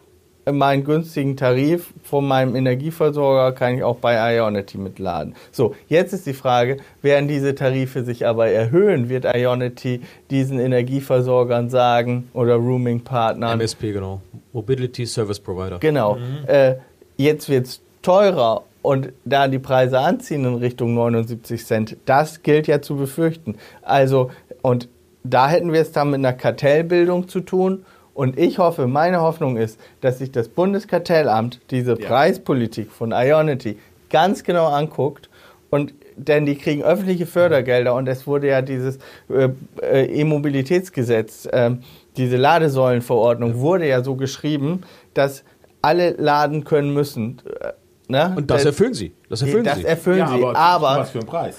meinen 0.51 0.85
günstigen 0.85 1.37
Tarif 1.37 1.93
von 2.03 2.27
meinem 2.27 2.57
Energieversorger, 2.57 3.53
kann 3.53 3.77
ich 3.77 3.83
auch 3.85 3.97
bei 3.97 4.37
Ionity 4.37 4.79
mitladen. 4.79 5.35
So, 5.53 5.75
jetzt 5.89 6.13
ist 6.13 6.27
die 6.27 6.33
Frage, 6.33 6.79
werden 7.01 7.29
diese 7.29 7.55
Tarife 7.55 8.05
sich 8.05 8.27
aber 8.27 8.49
erhöhen? 8.49 9.09
Wird 9.09 9.25
Ionity 9.25 10.01
diesen 10.31 10.59
Energieversorgern 10.59 11.71
sagen 11.71 12.29
oder 12.33 12.57
Rooming-Partnern? 12.57 13.61
MSP, 13.61 13.93
genau. 13.93 14.21
Mobility 14.53 15.07
Service 15.07 15.39
Provider. 15.39 15.79
Genau. 15.79 16.17
Mhm. 16.17 16.49
Äh, 16.49 16.75
jetzt 17.17 17.49
wird 17.49 17.67
es 17.67 17.81
teurer 18.03 18.65
und 18.83 19.13
da 19.25 19.47
die 19.47 19.61
Preise 19.61 20.01
anziehen 20.01 20.45
in 20.45 20.57
Richtung 20.57 20.95
79 20.95 21.65
Cent, 21.65 21.97
das 22.05 22.43
gilt 22.43 22.67
ja 22.67 22.83
zu 22.83 22.97
befürchten. 22.97 23.57
Also, 23.83 24.31
und 24.61 24.89
da 25.25 25.49
hätten 25.49 25.73
wir 25.73 25.81
es 25.81 25.93
dann 25.93 26.11
mit 26.11 26.19
einer 26.19 26.33
Kartellbildung 26.33 27.29
zu 27.29 27.41
tun. 27.41 27.85
Und 28.15 28.39
ich 28.39 28.59
hoffe, 28.59 28.87
meine 28.87 29.21
Hoffnung 29.21 29.57
ist, 29.57 29.81
dass 30.01 30.19
sich 30.19 30.31
das 30.31 30.49
Bundeskartellamt 30.49 31.61
diese 31.71 31.99
ja. 31.99 32.07
Preispolitik 32.07 32.91
von 32.91 33.13
Ionity 33.13 33.79
ganz 34.11 34.45
genau 34.45 34.67
anguckt 34.67 35.31
und 35.71 35.95
denn 36.17 36.45
die 36.45 36.57
kriegen 36.57 36.83
öffentliche 36.83 37.25
Fördergelder 37.25 37.95
und 37.95 38.07
es 38.07 38.27
wurde 38.27 38.49
ja 38.49 38.61
dieses 38.61 38.99
äh, 39.31 39.49
äh, 39.81 40.21
E-Mobilitätsgesetz 40.21 41.47
äh, 41.47 41.71
diese 42.17 42.37
Ladesäulenverordnung 42.37 43.59
wurde 43.59 43.89
ja 43.89 44.05
so 44.05 44.17
geschrieben, 44.17 44.83
dass 45.15 45.45
alle 45.81 46.11
laden 46.13 46.65
können 46.65 46.93
müssen. 46.93 47.41
Äh, 47.61 47.73
ne? 48.09 48.35
Und 48.37 48.51
das 48.51 48.65
erfüllen 48.65 48.95
sie. 48.95 49.15
Das 49.29 49.43
erfüllen 49.43 49.65
das 49.65 49.79
sie. 49.79 49.85
Erfüllen 49.85 50.19
ja, 50.19 50.29
sie. 50.29 50.45
Aber, 50.45 50.57
aber 50.57 51.01
was 51.01 51.11
für 51.11 51.21
ein 51.21 51.27
Preis? 51.27 51.57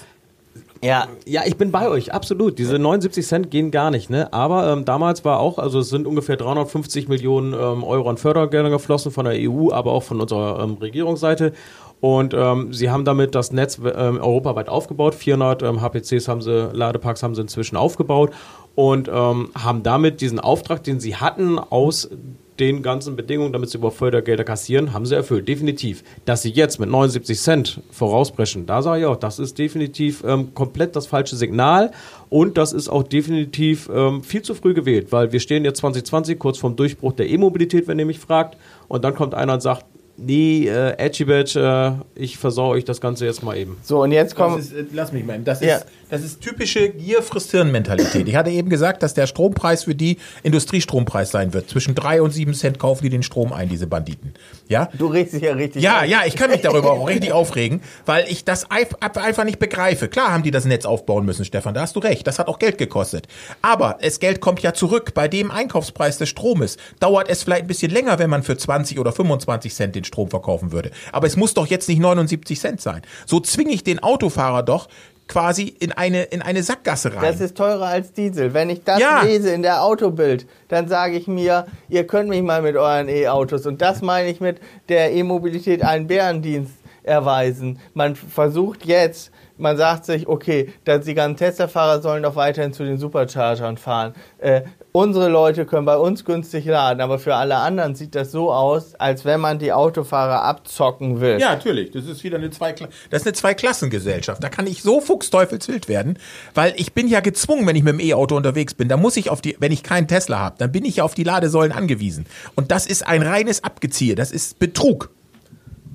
Ja, 0.84 1.08
ja, 1.24 1.44
ich 1.46 1.56
bin 1.56 1.72
bei 1.72 1.88
euch, 1.88 2.12
absolut. 2.12 2.58
Diese 2.58 2.78
79 2.78 3.26
Cent 3.26 3.50
gehen 3.50 3.70
gar 3.70 3.90
nicht, 3.90 4.10
ne? 4.10 4.30
Aber 4.34 4.70
ähm, 4.70 4.84
damals 4.84 5.24
war 5.24 5.40
auch, 5.40 5.58
also 5.58 5.78
es 5.78 5.88
sind 5.88 6.06
ungefähr 6.06 6.36
350 6.36 7.08
Millionen 7.08 7.54
ähm, 7.54 7.82
Euro 7.82 8.10
an 8.10 8.18
Fördergeldern 8.18 8.70
geflossen 8.70 9.10
von 9.10 9.24
der 9.24 9.34
EU, 9.34 9.72
aber 9.72 9.92
auch 9.92 10.02
von 10.02 10.20
unserer 10.20 10.62
ähm, 10.62 10.74
Regierungsseite. 10.74 11.54
Und 12.02 12.34
ähm, 12.34 12.74
sie 12.74 12.90
haben 12.90 13.06
damit 13.06 13.34
das 13.34 13.50
Netz 13.50 13.78
ähm, 13.78 14.20
europaweit 14.20 14.68
aufgebaut. 14.68 15.14
400 15.14 15.62
ähm, 15.62 15.80
HPCs 15.80 16.28
haben 16.28 16.42
sie, 16.42 16.68
Ladeparks 16.74 17.22
haben 17.22 17.34
sie 17.34 17.40
inzwischen 17.40 17.78
aufgebaut 17.78 18.32
und 18.74 19.08
ähm, 19.08 19.52
haben 19.54 19.82
damit 19.82 20.20
diesen 20.20 20.38
Auftrag, 20.38 20.84
den 20.84 21.00
sie 21.00 21.16
hatten, 21.16 21.58
aus 21.58 22.10
den 22.60 22.82
ganzen 22.82 23.16
Bedingungen, 23.16 23.52
damit 23.52 23.70
sie 23.70 23.78
über 23.78 23.90
Fördergelder 23.90 24.44
kassieren, 24.44 24.92
haben 24.92 25.06
sie 25.06 25.16
erfüllt. 25.16 25.48
Definitiv. 25.48 26.04
Dass 26.24 26.42
sie 26.42 26.50
jetzt 26.50 26.78
mit 26.78 26.88
79 26.88 27.38
Cent 27.38 27.80
vorausbrechen, 27.90 28.66
da 28.66 28.82
sage 28.82 29.00
ich 29.00 29.06
auch, 29.06 29.16
das 29.16 29.38
ist 29.38 29.58
definitiv 29.58 30.22
ähm, 30.24 30.54
komplett 30.54 30.94
das 30.94 31.06
falsche 31.06 31.36
Signal 31.36 31.90
und 32.30 32.56
das 32.56 32.72
ist 32.72 32.88
auch 32.88 33.02
definitiv 33.02 33.90
ähm, 33.92 34.22
viel 34.22 34.42
zu 34.42 34.54
früh 34.54 34.74
gewählt, 34.74 35.10
weil 35.10 35.32
wir 35.32 35.40
stehen 35.40 35.64
jetzt 35.64 35.78
2020 35.78 36.38
kurz 36.38 36.58
vorm 36.58 36.76
Durchbruch 36.76 37.12
der 37.12 37.28
E-Mobilität, 37.28 37.88
wenn 37.88 37.98
ihr 37.98 38.06
mich 38.06 38.18
fragt. 38.18 38.56
Und 38.88 39.04
dann 39.04 39.14
kommt 39.14 39.34
einer 39.34 39.54
und 39.54 39.60
sagt, 39.60 39.84
nee, 40.16 40.66
äh, 40.66 40.96
Edgy 40.98 41.24
Badge, 41.24 41.60
äh, 42.16 42.20
ich 42.22 42.38
versau 42.38 42.68
euch 42.68 42.84
das 42.84 43.00
Ganze 43.00 43.26
jetzt 43.26 43.42
mal 43.42 43.56
eben. 43.56 43.78
So, 43.82 44.02
und 44.02 44.12
jetzt 44.12 44.36
kommt. 44.36 44.60
Äh, 44.72 44.84
lass 44.92 45.12
mich 45.12 45.24
mal. 45.24 45.38
Das 45.40 45.60
ja. 45.60 45.76
ist 45.76 45.86
das 46.14 46.22
ist 46.22 46.40
typische 46.40 46.90
Gier 46.90 47.22
frisst 47.22 47.50
Hirn 47.50 47.72
Mentalität. 47.72 48.28
Ich 48.28 48.36
hatte 48.36 48.50
eben 48.50 48.68
gesagt, 48.68 49.02
dass 49.02 49.14
der 49.14 49.26
Strompreis 49.26 49.82
für 49.82 49.96
die 49.96 50.18
Industriestrompreis 50.44 51.32
sein 51.32 51.52
wird. 51.54 51.68
Zwischen 51.68 51.96
drei 51.96 52.22
und 52.22 52.30
sieben 52.30 52.54
Cent 52.54 52.78
kaufen 52.78 53.02
die 53.02 53.10
den 53.10 53.24
Strom 53.24 53.52
ein, 53.52 53.68
diese 53.68 53.88
Banditen. 53.88 54.32
Ja? 54.68 54.88
Du 54.94 55.06
regst 55.06 55.34
dich 55.34 55.42
ja 55.42 55.54
richtig 55.54 55.82
Ja, 55.82 56.02
auf. 56.02 56.06
ja, 56.06 56.20
ich 56.24 56.36
kann 56.36 56.50
mich 56.50 56.60
darüber 56.60 56.92
auch 56.92 57.08
richtig 57.08 57.32
aufregen, 57.32 57.80
weil 58.06 58.26
ich 58.28 58.44
das 58.44 58.70
einfach 58.70 59.44
nicht 59.44 59.58
begreife. 59.58 60.06
Klar 60.06 60.32
haben 60.32 60.44
die 60.44 60.52
das 60.52 60.66
Netz 60.66 60.84
aufbauen 60.84 61.24
müssen, 61.24 61.44
Stefan, 61.44 61.74
da 61.74 61.80
hast 61.80 61.96
du 61.96 62.00
recht. 62.00 62.24
Das 62.28 62.38
hat 62.38 62.46
auch 62.46 62.60
Geld 62.60 62.78
gekostet. 62.78 63.26
Aber 63.60 63.98
das 64.00 64.20
Geld 64.20 64.40
kommt 64.40 64.60
ja 64.60 64.72
zurück. 64.72 65.14
Bei 65.14 65.26
dem 65.26 65.50
Einkaufspreis 65.50 66.18
des 66.18 66.28
Stromes 66.28 66.76
dauert 67.00 67.28
es 67.28 67.42
vielleicht 67.42 67.62
ein 67.62 67.68
bisschen 67.68 67.90
länger, 67.90 68.20
wenn 68.20 68.30
man 68.30 68.44
für 68.44 68.56
20 68.56 69.00
oder 69.00 69.12
25 69.12 69.74
Cent 69.74 69.94
den 69.96 70.03
Strom 70.04 70.30
verkaufen 70.30 70.72
würde. 70.72 70.90
Aber 71.12 71.26
es 71.26 71.36
muss 71.36 71.54
doch 71.54 71.66
jetzt 71.66 71.88
nicht 71.88 72.00
79 72.00 72.58
Cent 72.58 72.80
sein. 72.80 73.02
So 73.26 73.40
zwinge 73.40 73.72
ich 73.72 73.84
den 73.84 74.02
Autofahrer 74.02 74.62
doch 74.62 74.88
quasi 75.26 75.74
in 75.80 75.92
eine, 75.92 76.24
in 76.24 76.42
eine 76.42 76.62
Sackgasse 76.62 77.14
rein. 77.14 77.22
Das 77.22 77.40
ist 77.40 77.56
teurer 77.56 77.86
als 77.86 78.12
Diesel. 78.12 78.52
Wenn 78.52 78.70
ich 78.70 78.84
das 78.84 79.00
ja. 79.00 79.22
lese 79.22 79.50
in 79.50 79.62
der 79.62 79.82
Autobild, 79.82 80.46
dann 80.68 80.88
sage 80.88 81.16
ich 81.16 81.26
mir, 81.26 81.66
ihr 81.88 82.06
könnt 82.06 82.28
mich 82.28 82.42
mal 82.42 82.62
mit 82.62 82.76
euren 82.76 83.08
E-Autos. 83.08 83.66
Und 83.66 83.80
das 83.80 84.02
meine 84.02 84.28
ich 84.30 84.40
mit 84.40 84.60
der 84.88 85.12
E-Mobilität 85.12 85.82
einen 85.82 86.06
Bärendienst. 86.06 86.74
erweisen. 87.04 87.78
Man 87.92 88.16
versucht 88.16 88.86
jetzt, 88.86 89.30
man 89.58 89.76
sagt 89.76 90.06
sich, 90.06 90.26
okay, 90.26 90.72
dass 90.84 91.04
die 91.04 91.14
ganzen 91.14 91.36
Tesla-Fahrer 91.36 92.00
sollen 92.00 92.22
doch 92.22 92.34
weiterhin 92.34 92.72
zu 92.72 92.82
den 92.82 92.98
Superchargern 92.98 93.76
fahren. 93.76 94.14
Äh, 94.38 94.62
unsere 94.96 95.28
Leute 95.28 95.66
können 95.66 95.86
bei 95.86 95.96
uns 95.96 96.24
günstig 96.24 96.66
laden, 96.66 97.00
aber 97.00 97.18
für 97.18 97.34
alle 97.34 97.56
anderen 97.56 97.96
sieht 97.96 98.14
das 98.14 98.30
so 98.30 98.52
aus, 98.52 98.94
als 98.94 99.24
wenn 99.24 99.40
man 99.40 99.58
die 99.58 99.72
Autofahrer 99.72 100.42
abzocken 100.42 101.20
will. 101.20 101.40
Ja, 101.40 101.50
natürlich. 101.50 101.90
Das 101.90 102.06
ist 102.06 102.22
wieder 102.22 102.38
eine 102.38 102.50
Zweikla 102.50 102.88
das 103.10 103.22
ist 103.22 103.26
eine 103.26 103.32
Zweiklassengesellschaft. 103.32 104.42
Da 104.42 104.48
kann 104.48 104.68
ich 104.68 104.82
so 104.82 105.00
fuchsteufelswild 105.00 105.88
werden, 105.88 106.16
weil 106.54 106.74
ich 106.76 106.92
bin 106.92 107.08
ja 107.08 107.18
gezwungen, 107.18 107.66
wenn 107.66 107.74
ich 107.74 107.82
mit 107.82 107.92
dem 107.92 108.00
E-Auto 108.00 108.36
unterwegs 108.36 108.74
bin, 108.74 108.88
da 108.88 108.96
muss 108.96 109.16
ich 109.16 109.30
auf 109.30 109.40
die, 109.40 109.56
wenn 109.58 109.72
ich 109.72 109.82
keinen 109.82 110.06
Tesla 110.06 110.38
habe, 110.38 110.56
dann 110.58 110.70
bin 110.70 110.84
ich 110.84 110.96
ja 110.96 111.04
auf 111.04 111.14
die 111.14 111.24
Ladesäulen 111.24 111.72
angewiesen. 111.72 112.26
Und 112.54 112.70
das 112.70 112.86
ist 112.86 113.04
ein 113.04 113.22
reines 113.22 113.64
Abgeziehe. 113.64 114.14
Das 114.14 114.30
ist 114.30 114.60
Betrug. 114.60 115.10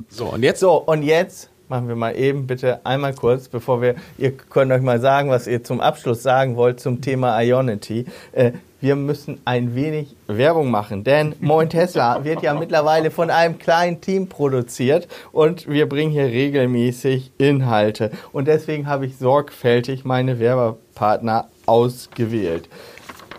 So, 0.09 0.25
und 0.25 0.43
jetzt? 0.43 0.59
So, 0.59 0.73
und 0.73 1.03
jetzt 1.03 1.49
machen 1.69 1.87
wir 1.87 1.95
mal 1.95 2.15
eben 2.17 2.47
bitte 2.47 2.85
einmal 2.85 3.13
kurz, 3.13 3.47
bevor 3.47 3.81
wir, 3.81 3.95
ihr 4.17 4.31
könnt 4.31 4.71
euch 4.71 4.81
mal 4.81 4.99
sagen, 4.99 5.29
was 5.29 5.47
ihr 5.47 5.63
zum 5.63 5.79
Abschluss 5.79 6.23
sagen 6.23 6.55
wollt 6.55 6.79
zum 6.79 7.01
Thema 7.01 7.39
Ionity. 7.41 8.05
Äh, 8.31 8.53
wir 8.81 8.95
müssen 8.95 9.41
ein 9.43 9.75
wenig 9.75 10.15
Werbung 10.27 10.71
machen, 10.71 11.03
denn 11.03 11.35
Moin 11.41 11.69
Tesla 11.69 12.23
wird 12.23 12.41
ja 12.41 12.53
mittlerweile 12.53 13.11
von 13.11 13.29
einem 13.29 13.59
kleinen 13.59 14.01
Team 14.01 14.27
produziert 14.27 15.07
und 15.31 15.67
wir 15.67 15.87
bringen 15.87 16.11
hier 16.11 16.25
regelmäßig 16.25 17.31
Inhalte. 17.37 18.11
Und 18.31 18.47
deswegen 18.47 18.87
habe 18.87 19.05
ich 19.05 19.17
sorgfältig 19.17 20.05
meine 20.05 20.39
Werbepartner 20.39 21.49
ausgewählt. 21.65 22.69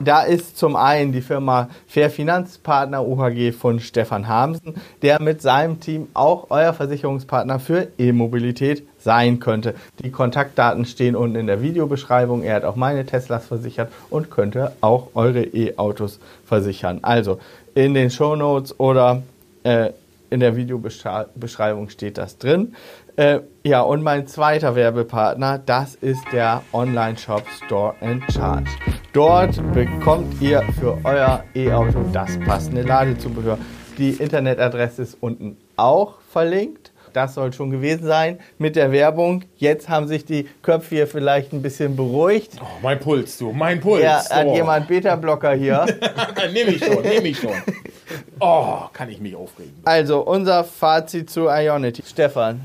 Da 0.02 0.22
ist 0.22 0.56
zum 0.56 0.76
einen 0.76 1.12
die 1.12 1.20
Firma 1.20 1.68
Fair 1.86 2.08
Finanzpartner 2.08 3.06
UHG 3.06 3.52
von 3.52 3.80
Stefan 3.80 4.28
Hamsen, 4.28 4.76
der 5.02 5.20
mit 5.20 5.42
seinem 5.42 5.78
Team 5.78 6.08
auch 6.14 6.46
euer 6.48 6.72
Versicherungspartner 6.72 7.60
für 7.60 7.88
E-Mobilität 7.98 8.82
sein 8.98 9.40
könnte. 9.40 9.74
Die 10.02 10.10
Kontaktdaten 10.10 10.86
stehen 10.86 11.14
unten 11.14 11.36
in 11.36 11.46
der 11.46 11.60
Videobeschreibung. 11.60 12.42
Er 12.42 12.54
hat 12.54 12.64
auch 12.64 12.76
meine 12.76 13.04
Teslas 13.04 13.44
versichert 13.44 13.92
und 14.08 14.30
könnte 14.30 14.72
auch 14.80 15.08
eure 15.14 15.42
E-Autos 15.42 16.18
versichern. 16.46 17.00
Also 17.02 17.38
in 17.74 17.92
den 17.92 18.10
Show 18.10 18.36
Notes 18.36 18.80
oder 18.80 19.22
äh, 19.64 19.90
in 20.30 20.40
der 20.40 20.56
Videobeschreibung 20.56 21.90
steht 21.90 22.16
das 22.16 22.38
drin. 22.38 22.74
Äh, 23.20 23.40
ja, 23.64 23.83
und 23.83 24.02
mein 24.02 24.26
zweiter 24.26 24.74
Werbepartner, 24.74 25.59
das 25.59 25.94
ist 25.94 26.22
der 26.33 26.62
Online-Shop 26.72 27.42
Store 27.66 27.94
and 28.00 28.22
Charge. 28.33 28.70
Dort 29.12 29.61
bekommt 29.74 30.40
ihr 30.40 30.62
für 30.80 30.96
euer 31.04 31.44
E-Auto 31.54 32.02
das 32.14 32.40
passende 32.46 32.80
Ladezubehör. 32.80 33.59
Die 33.98 34.12
Internetadresse 34.12 35.02
ist 35.02 35.18
unten 35.20 35.59
auch 35.76 36.14
verlinkt. 36.33 36.92
Das 37.12 37.35
soll 37.35 37.52
schon 37.52 37.70
gewesen 37.70 38.06
sein 38.06 38.38
mit 38.56 38.74
der 38.74 38.90
Werbung. 38.90 39.44
Jetzt 39.59 39.90
haben 39.90 40.09
sich 40.09 40.24
die 40.24 40.48
Köpfe 40.62 40.94
hier 40.94 41.06
vielleicht 41.06 41.52
ein 41.52 41.61
bisschen 41.61 41.96
beruhigt. 41.96 42.52
Oh, 42.59 42.64
mein 42.80 43.00
Puls, 43.00 43.37
du, 43.37 43.52
mein 43.52 43.83
Puls. 43.83 44.02
Ja, 44.02 44.24
hat 44.30 44.46
oh. 44.46 44.54
jemand 44.54 44.88
Beta-Blocker 44.88 45.52
hier. 45.52 45.85
nehme 46.54 46.70
ich 46.70 46.83
schon, 46.83 47.02
nehme 47.02 47.28
ich 47.28 47.38
schon. 47.38 47.52
Oh, 48.42 48.87
kann 48.94 49.11
ich 49.11 49.20
mich 49.20 49.37
aufregen. 49.37 49.74
Also, 49.85 50.22
unser 50.22 50.64
Fazit 50.64 51.28
zu 51.28 51.48
Ionity. 51.48 52.02
Stefan, 52.04 52.62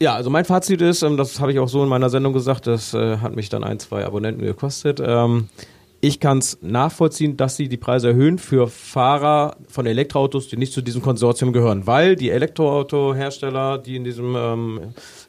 Ja, 0.00 0.14
also 0.14 0.30
mein 0.30 0.44
Fazit 0.44 0.80
ist, 0.80 1.02
ähm, 1.02 1.16
das 1.16 1.40
habe 1.40 1.50
ich 1.50 1.58
auch 1.58 1.68
so 1.68 1.82
in 1.82 1.88
meiner 1.88 2.08
Sendung 2.08 2.32
gesagt, 2.32 2.68
das 2.68 2.94
äh, 2.94 3.16
hat 3.16 3.34
mich 3.34 3.48
dann 3.48 3.64
ein, 3.64 3.80
zwei 3.80 4.06
Abonnenten 4.06 4.44
gekostet. 4.44 5.02
Ähm, 5.04 5.48
ich 6.00 6.20
kann 6.20 6.38
es 6.38 6.58
nachvollziehen, 6.62 7.36
dass 7.36 7.56
sie 7.56 7.68
die 7.68 7.76
Preise 7.76 8.10
erhöhen 8.10 8.38
für 8.38 8.68
Fahrer 8.68 9.56
von 9.68 9.86
Elektroautos, 9.86 10.46
die 10.46 10.56
nicht 10.56 10.72
zu 10.72 10.82
diesem 10.82 11.02
Konsortium 11.02 11.52
gehören, 11.52 11.88
weil 11.88 12.14
die 12.14 12.30
Elektroautohersteller, 12.30 13.78
die 13.78 13.96
in 13.96 14.04
diesem 14.04 14.36
ähm, 14.36 14.80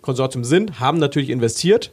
Konsortium 0.04 0.44
sind, 0.44 0.80
haben 0.80 1.00
natürlich 1.00 1.32
investiert. 1.32 1.92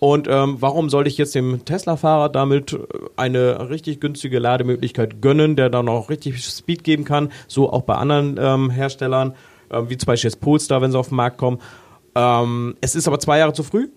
Und 0.00 0.28
warum 0.28 0.90
sollte 0.90 1.08
ich 1.08 1.18
jetzt 1.18 1.34
dem 1.34 1.64
Tesla-Fahrer 1.64 2.28
damit 2.28 2.78
eine 3.16 3.68
richtig 3.68 3.98
günstige 3.98 4.38
Lademöglichkeit 4.38 5.20
gönnen, 5.20 5.56
der 5.56 5.70
dann 5.70 5.88
auch 5.88 6.08
richtig 6.08 6.40
Speed 6.44 6.84
geben 6.84 7.04
kann, 7.04 7.32
so 7.48 7.72
auch 7.72 7.82
bei 7.82 7.96
anderen 7.96 8.70
Herstellern, 8.70 9.34
wie 9.88 9.96
zum 9.98 10.06
Beispiel 10.06 10.30
jetzt 10.30 10.40
Polestar, 10.40 10.82
wenn 10.82 10.92
sie 10.92 10.98
auf 11.00 11.08
den 11.08 11.16
Markt 11.16 11.38
kommen. 11.38 11.58
Ähm, 12.18 12.74
es 12.80 12.96
ist 12.96 13.06
aber 13.06 13.20
zwei 13.20 13.38
Jahre 13.38 13.52
zu 13.52 13.62
früh, 13.62 13.88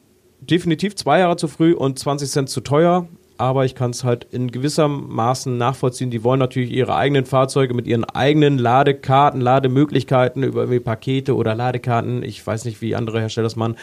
definitiv 0.41 0.95
zwei 0.95 1.19
Jahre 1.19 1.37
zu 1.37 1.47
früh 1.47 1.73
und 1.73 1.97
20 1.97 2.29
Cent 2.29 2.49
zu 2.49 2.61
teuer. 2.61 3.07
Aber 3.37 3.65
ich 3.65 3.73
kann 3.73 3.89
es 3.89 4.03
halt 4.03 4.27
in 4.29 4.51
gewisser 4.51 4.87
Maßen 4.87 5.57
nachvollziehen. 5.57 6.11
Die 6.11 6.23
wollen 6.23 6.37
natürlich 6.37 6.71
ihre 6.71 6.95
eigenen 6.95 7.25
Fahrzeuge 7.25 7.73
mit 7.73 7.87
ihren 7.87 8.03
eigenen 8.03 8.59
Ladekarten, 8.59 9.41
Lademöglichkeiten 9.41 10.43
über 10.43 10.67
Pakete 10.79 11.35
oder 11.35 11.55
Ladekarten, 11.55 12.21
ich 12.21 12.45
weiß 12.45 12.65
nicht, 12.65 12.83
wie 12.83 12.93
andere 12.93 13.19
Hersteller 13.19 13.45
das 13.45 13.55
machen, 13.55 13.77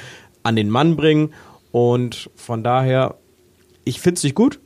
an 0.44 0.54
den 0.54 0.70
Mann 0.70 0.94
bringen. 0.94 1.34
Und 1.72 2.30
von 2.36 2.62
daher, 2.62 3.16
ich 3.82 4.00
finde 4.00 4.18
es 4.18 4.22
nicht 4.22 4.36
gut, 4.36 4.60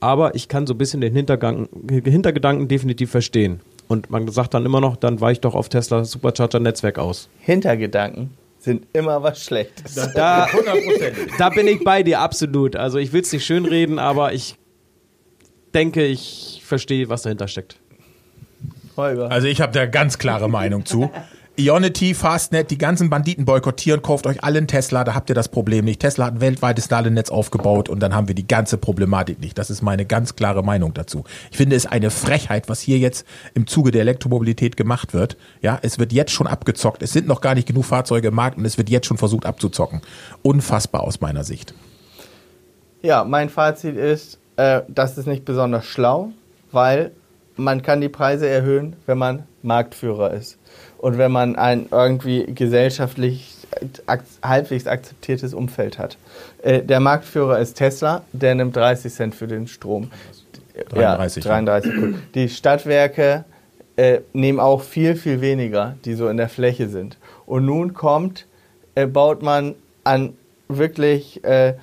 aber 0.00 0.34
ich 0.34 0.48
kann 0.48 0.66
so 0.66 0.74
ein 0.74 0.78
bisschen 0.78 1.00
den 1.00 1.14
Hintergedanken 1.14 2.68
definitiv 2.68 3.10
verstehen. 3.10 3.60
Und 3.88 4.10
man 4.10 4.28
sagt 4.28 4.52
dann 4.52 4.66
immer 4.66 4.82
noch, 4.82 4.96
dann 4.96 5.22
weiche 5.22 5.32
ich 5.32 5.40
doch 5.40 5.54
auf 5.54 5.70
Tesla 5.70 6.04
Supercharger 6.04 6.60
Netzwerk 6.60 6.98
aus. 6.98 7.30
Hintergedanken 7.40 8.32
sind 8.66 8.88
immer 8.92 9.22
was 9.22 9.44
Schlechtes. 9.44 9.94
Da, 10.14 10.48
da 11.38 11.50
bin 11.50 11.68
ich 11.68 11.84
bei 11.84 12.02
dir 12.02 12.20
absolut. 12.20 12.74
Also 12.74 12.98
ich 12.98 13.12
will 13.12 13.22
es 13.22 13.32
nicht 13.32 13.46
schönreden, 13.46 14.00
aber 14.00 14.32
ich 14.32 14.56
denke, 15.72 16.04
ich 16.04 16.62
verstehe, 16.64 17.08
was 17.08 17.22
dahinter 17.22 17.46
steckt. 17.46 17.78
Holger. 18.96 19.30
Also 19.30 19.46
ich 19.46 19.60
habe 19.60 19.72
da 19.72 19.86
ganz 19.86 20.18
klare 20.18 20.48
Meinung 20.48 20.84
zu. 20.84 21.12
Ionity, 21.58 22.12
Fastnet, 22.12 22.70
die 22.70 22.76
ganzen 22.76 23.08
Banditen 23.08 23.46
boykottieren, 23.46 24.02
kauft 24.02 24.26
euch 24.26 24.44
alle 24.44 24.58
einen 24.58 24.68
Tesla, 24.68 25.04
da 25.04 25.14
habt 25.14 25.30
ihr 25.30 25.34
das 25.34 25.48
Problem 25.48 25.86
nicht. 25.86 26.00
Tesla 26.00 26.26
hat 26.26 26.34
ein 26.34 26.40
weltweites 26.42 26.90
Ladenetz 26.90 27.30
aufgebaut 27.30 27.88
und 27.88 28.00
dann 28.00 28.14
haben 28.14 28.28
wir 28.28 28.34
die 28.34 28.46
ganze 28.46 28.76
Problematik 28.76 29.40
nicht. 29.40 29.56
Das 29.56 29.70
ist 29.70 29.80
meine 29.80 30.04
ganz 30.04 30.36
klare 30.36 30.62
Meinung 30.62 30.92
dazu. 30.92 31.24
Ich 31.50 31.56
finde 31.56 31.74
es 31.74 31.86
eine 31.86 32.10
Frechheit, 32.10 32.68
was 32.68 32.80
hier 32.80 32.98
jetzt 32.98 33.26
im 33.54 33.66
Zuge 33.66 33.90
der 33.90 34.02
Elektromobilität 34.02 34.76
gemacht 34.76 35.14
wird. 35.14 35.38
Ja, 35.62 35.78
es 35.80 35.98
wird 35.98 36.12
jetzt 36.12 36.32
schon 36.32 36.46
abgezockt. 36.46 37.02
Es 37.02 37.14
sind 37.14 37.26
noch 37.26 37.40
gar 37.40 37.54
nicht 37.54 37.66
genug 37.66 37.86
Fahrzeuge 37.86 38.28
im 38.28 38.34
Markt 38.34 38.58
und 38.58 38.66
es 38.66 38.76
wird 38.76 38.90
jetzt 38.90 39.06
schon 39.06 39.16
versucht 39.16 39.46
abzuzocken. 39.46 40.02
Unfassbar 40.42 41.04
aus 41.04 41.22
meiner 41.22 41.42
Sicht. 41.42 41.72
Ja, 43.00 43.24
mein 43.24 43.48
Fazit 43.48 43.96
ist, 43.96 44.38
äh, 44.56 44.82
das 44.88 45.16
ist 45.16 45.26
nicht 45.26 45.46
besonders 45.46 45.86
schlau, 45.86 46.32
weil 46.70 47.12
man 47.56 47.80
kann 47.80 48.02
die 48.02 48.10
Preise 48.10 48.46
erhöhen, 48.46 48.96
wenn 49.06 49.16
man 49.16 49.44
Marktführer 49.62 50.34
ist. 50.34 50.58
Und 51.06 51.18
wenn 51.18 51.30
man 51.30 51.54
ein 51.54 51.86
irgendwie 51.92 52.46
gesellschaftlich 52.52 53.54
ak 54.06 54.24
halbwegs 54.42 54.88
akzeptiertes 54.88 55.54
Umfeld 55.54 56.00
hat. 56.00 56.18
Äh, 56.64 56.82
der 56.82 56.98
Marktführer 56.98 57.60
ist 57.60 57.74
Tesla, 57.74 58.24
der 58.32 58.56
nimmt 58.56 58.74
30 58.74 59.14
Cent 59.14 59.34
für 59.36 59.46
den 59.46 59.68
Strom. 59.68 60.10
33, 60.88 61.44
Ja, 61.44 61.50
33. 61.52 61.94
gut. 61.94 62.14
Die 62.34 62.48
Stadtwerke 62.48 63.44
äh, 63.94 64.22
nehmen 64.32 64.58
auch 64.58 64.82
viel, 64.82 65.14
viel 65.14 65.40
weniger, 65.40 65.94
die 66.04 66.14
so 66.14 66.26
in 66.26 66.38
der 66.38 66.48
Fläche 66.48 66.88
sind. 66.88 67.18
Und 67.46 67.66
nun 67.66 67.94
kommt, 67.94 68.46
äh, 68.96 69.06
baut 69.06 69.42
man 69.42 69.76
an 70.02 70.32
wirklich 70.66 71.44
äh, 71.44 71.74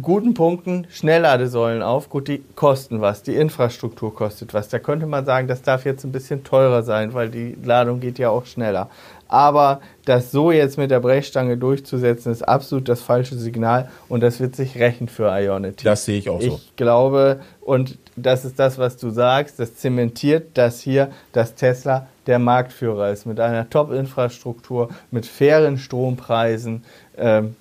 guten 0.00 0.34
Punkten 0.34 0.86
Schnellladesäulen 0.90 1.82
auf. 1.82 2.10
Gut, 2.10 2.28
die 2.28 2.42
kosten 2.54 3.00
was, 3.00 3.22
die 3.22 3.34
Infrastruktur 3.34 4.14
kostet 4.14 4.54
was. 4.54 4.68
Da 4.68 4.78
könnte 4.78 5.06
man 5.06 5.24
sagen, 5.24 5.48
das 5.48 5.62
darf 5.62 5.84
jetzt 5.84 6.04
ein 6.04 6.12
bisschen 6.12 6.44
teurer 6.44 6.82
sein, 6.82 7.14
weil 7.14 7.30
die 7.30 7.56
Ladung 7.62 8.00
geht 8.00 8.18
ja 8.18 8.30
auch 8.30 8.46
schneller. 8.46 8.90
Aber 9.28 9.80
das 10.04 10.30
so 10.30 10.52
jetzt 10.52 10.78
mit 10.78 10.90
der 10.90 11.00
Brechstange 11.00 11.56
durchzusetzen, 11.56 12.30
ist 12.30 12.42
absolut 12.42 12.88
das 12.88 13.02
falsche 13.02 13.36
Signal 13.36 13.90
und 14.08 14.22
das 14.22 14.38
wird 14.38 14.54
sich 14.54 14.78
rächen 14.78 15.08
für 15.08 15.28
Ionity. 15.30 15.84
Das 15.84 16.04
sehe 16.04 16.18
ich 16.18 16.30
auch 16.30 16.40
so. 16.40 16.60
Ich 16.62 16.76
glaube, 16.76 17.40
und 17.60 17.98
das 18.14 18.44
ist 18.44 18.58
das, 18.58 18.78
was 18.78 18.96
du 18.98 19.10
sagst, 19.10 19.58
das 19.58 19.76
zementiert, 19.76 20.56
dass 20.56 20.80
hier 20.80 21.10
das 21.32 21.54
Tesla 21.54 22.06
der 22.26 22.38
Marktführer 22.38 23.10
ist, 23.10 23.26
mit 23.26 23.40
einer 23.40 23.68
Top-Infrastruktur, 23.68 24.90
mit 25.10 25.26
fairen 25.26 25.78
Strompreisen. 25.78 26.84
Ähm, 27.16 27.56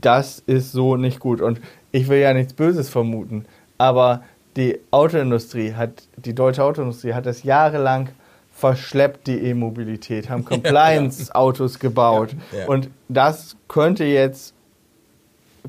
das 0.00 0.40
ist 0.46 0.72
so 0.72 0.96
nicht 0.96 1.20
gut. 1.20 1.40
Und 1.40 1.60
ich 1.92 2.08
will 2.08 2.18
ja 2.18 2.32
nichts 2.34 2.52
Böses 2.52 2.88
vermuten, 2.88 3.44
aber 3.78 4.22
die 4.56 4.78
Autoindustrie 4.90 5.74
hat, 5.74 6.02
die 6.16 6.34
deutsche 6.34 6.64
Autoindustrie 6.64 7.14
hat 7.14 7.26
das 7.26 7.42
jahrelang 7.42 8.10
verschleppt, 8.52 9.26
die 9.26 9.38
E-Mobilität, 9.38 10.28
haben 10.28 10.44
Compliance-Autos 10.44 11.78
gebaut. 11.78 12.34
Ja. 12.56 12.66
Und 12.66 12.90
das 13.08 13.56
könnte 13.68 14.04
jetzt 14.04 14.54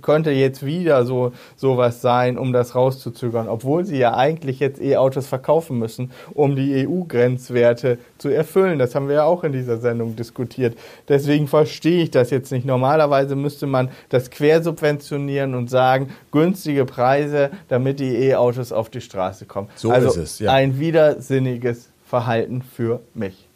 könnte 0.02 0.32
jetzt 0.32 0.66
wieder 0.66 1.06
so 1.06 1.32
sowas 1.56 2.02
sein, 2.02 2.38
um 2.38 2.54
das 2.54 2.76
rauszuzögern, 2.76 3.48
obwohl 3.48 3.86
sie 3.86 3.98
ja 3.98 4.16
eigentlich 4.16 4.60
jetzt 4.60 4.82
E-Autos 4.82 5.28
verkaufen 5.28 5.78
müssen, 5.78 6.12
um 6.34 6.56
die 6.56 6.88
EU-Grenzwerte 6.88 7.98
zu 8.18 8.30
erfüllen. 8.30 8.80
Das 8.80 8.96
haben 8.96 9.08
wir 9.08 9.16
ja 9.16 9.24
auch 9.24 9.44
in 9.44 9.52
dieser 9.52 9.78
Sendung 9.78 10.16
diskutiert. 10.16 10.78
Deswegen 11.08 11.48
verstehe 11.48 12.04
ich 12.04 12.12
das 12.12 12.30
jetzt 12.30 12.52
nicht. 12.52 12.66
Normalerweise 12.66 13.36
müsste 13.36 13.68
man 13.68 13.90
das 14.10 14.30
quersubventionieren 14.30 15.56
und 15.56 15.70
sagen, 15.70 16.10
günstige 16.32 16.86
Preise, 16.86 17.52
damit 17.68 18.00
die 18.00 18.16
E-Autos 18.16 18.72
auf 18.72 18.90
die 18.90 19.02
Straße 19.02 19.46
kommen. 19.46 19.68
So 19.76 19.92
also 19.92 20.10
ist 20.10 20.18
es, 20.18 20.40
ja. 20.40 20.52
ein 20.52 20.80
widersinniges 20.80 21.90
Verhalten 22.06 22.62
für 22.62 23.02
mich. 23.14 23.48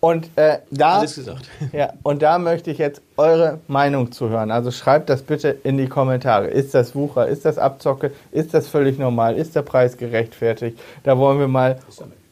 Und 0.00 0.30
äh, 0.36 0.58
da, 0.70 0.98
Alles 0.98 1.16
gesagt. 1.16 1.48
ja, 1.72 1.92
und 2.02 2.22
da 2.22 2.38
möchte 2.38 2.70
ich 2.70 2.78
jetzt 2.78 3.00
eure 3.16 3.60
Meinung 3.66 4.12
zu 4.12 4.28
hören. 4.28 4.50
Also 4.50 4.70
schreibt 4.70 5.08
das 5.08 5.22
bitte 5.22 5.48
in 5.64 5.78
die 5.78 5.88
Kommentare. 5.88 6.48
Ist 6.48 6.74
das 6.74 6.94
Wucher? 6.94 7.26
Ist 7.26 7.44
das 7.44 7.58
Abzocke? 7.58 8.12
Ist 8.30 8.52
das 8.54 8.68
völlig 8.68 8.98
normal? 8.98 9.36
Ist 9.36 9.56
der 9.56 9.62
Preis 9.62 9.96
gerechtfertigt? 9.96 10.78
Da 11.02 11.16
wollen 11.18 11.38
wir 11.38 11.48
mal 11.48 11.78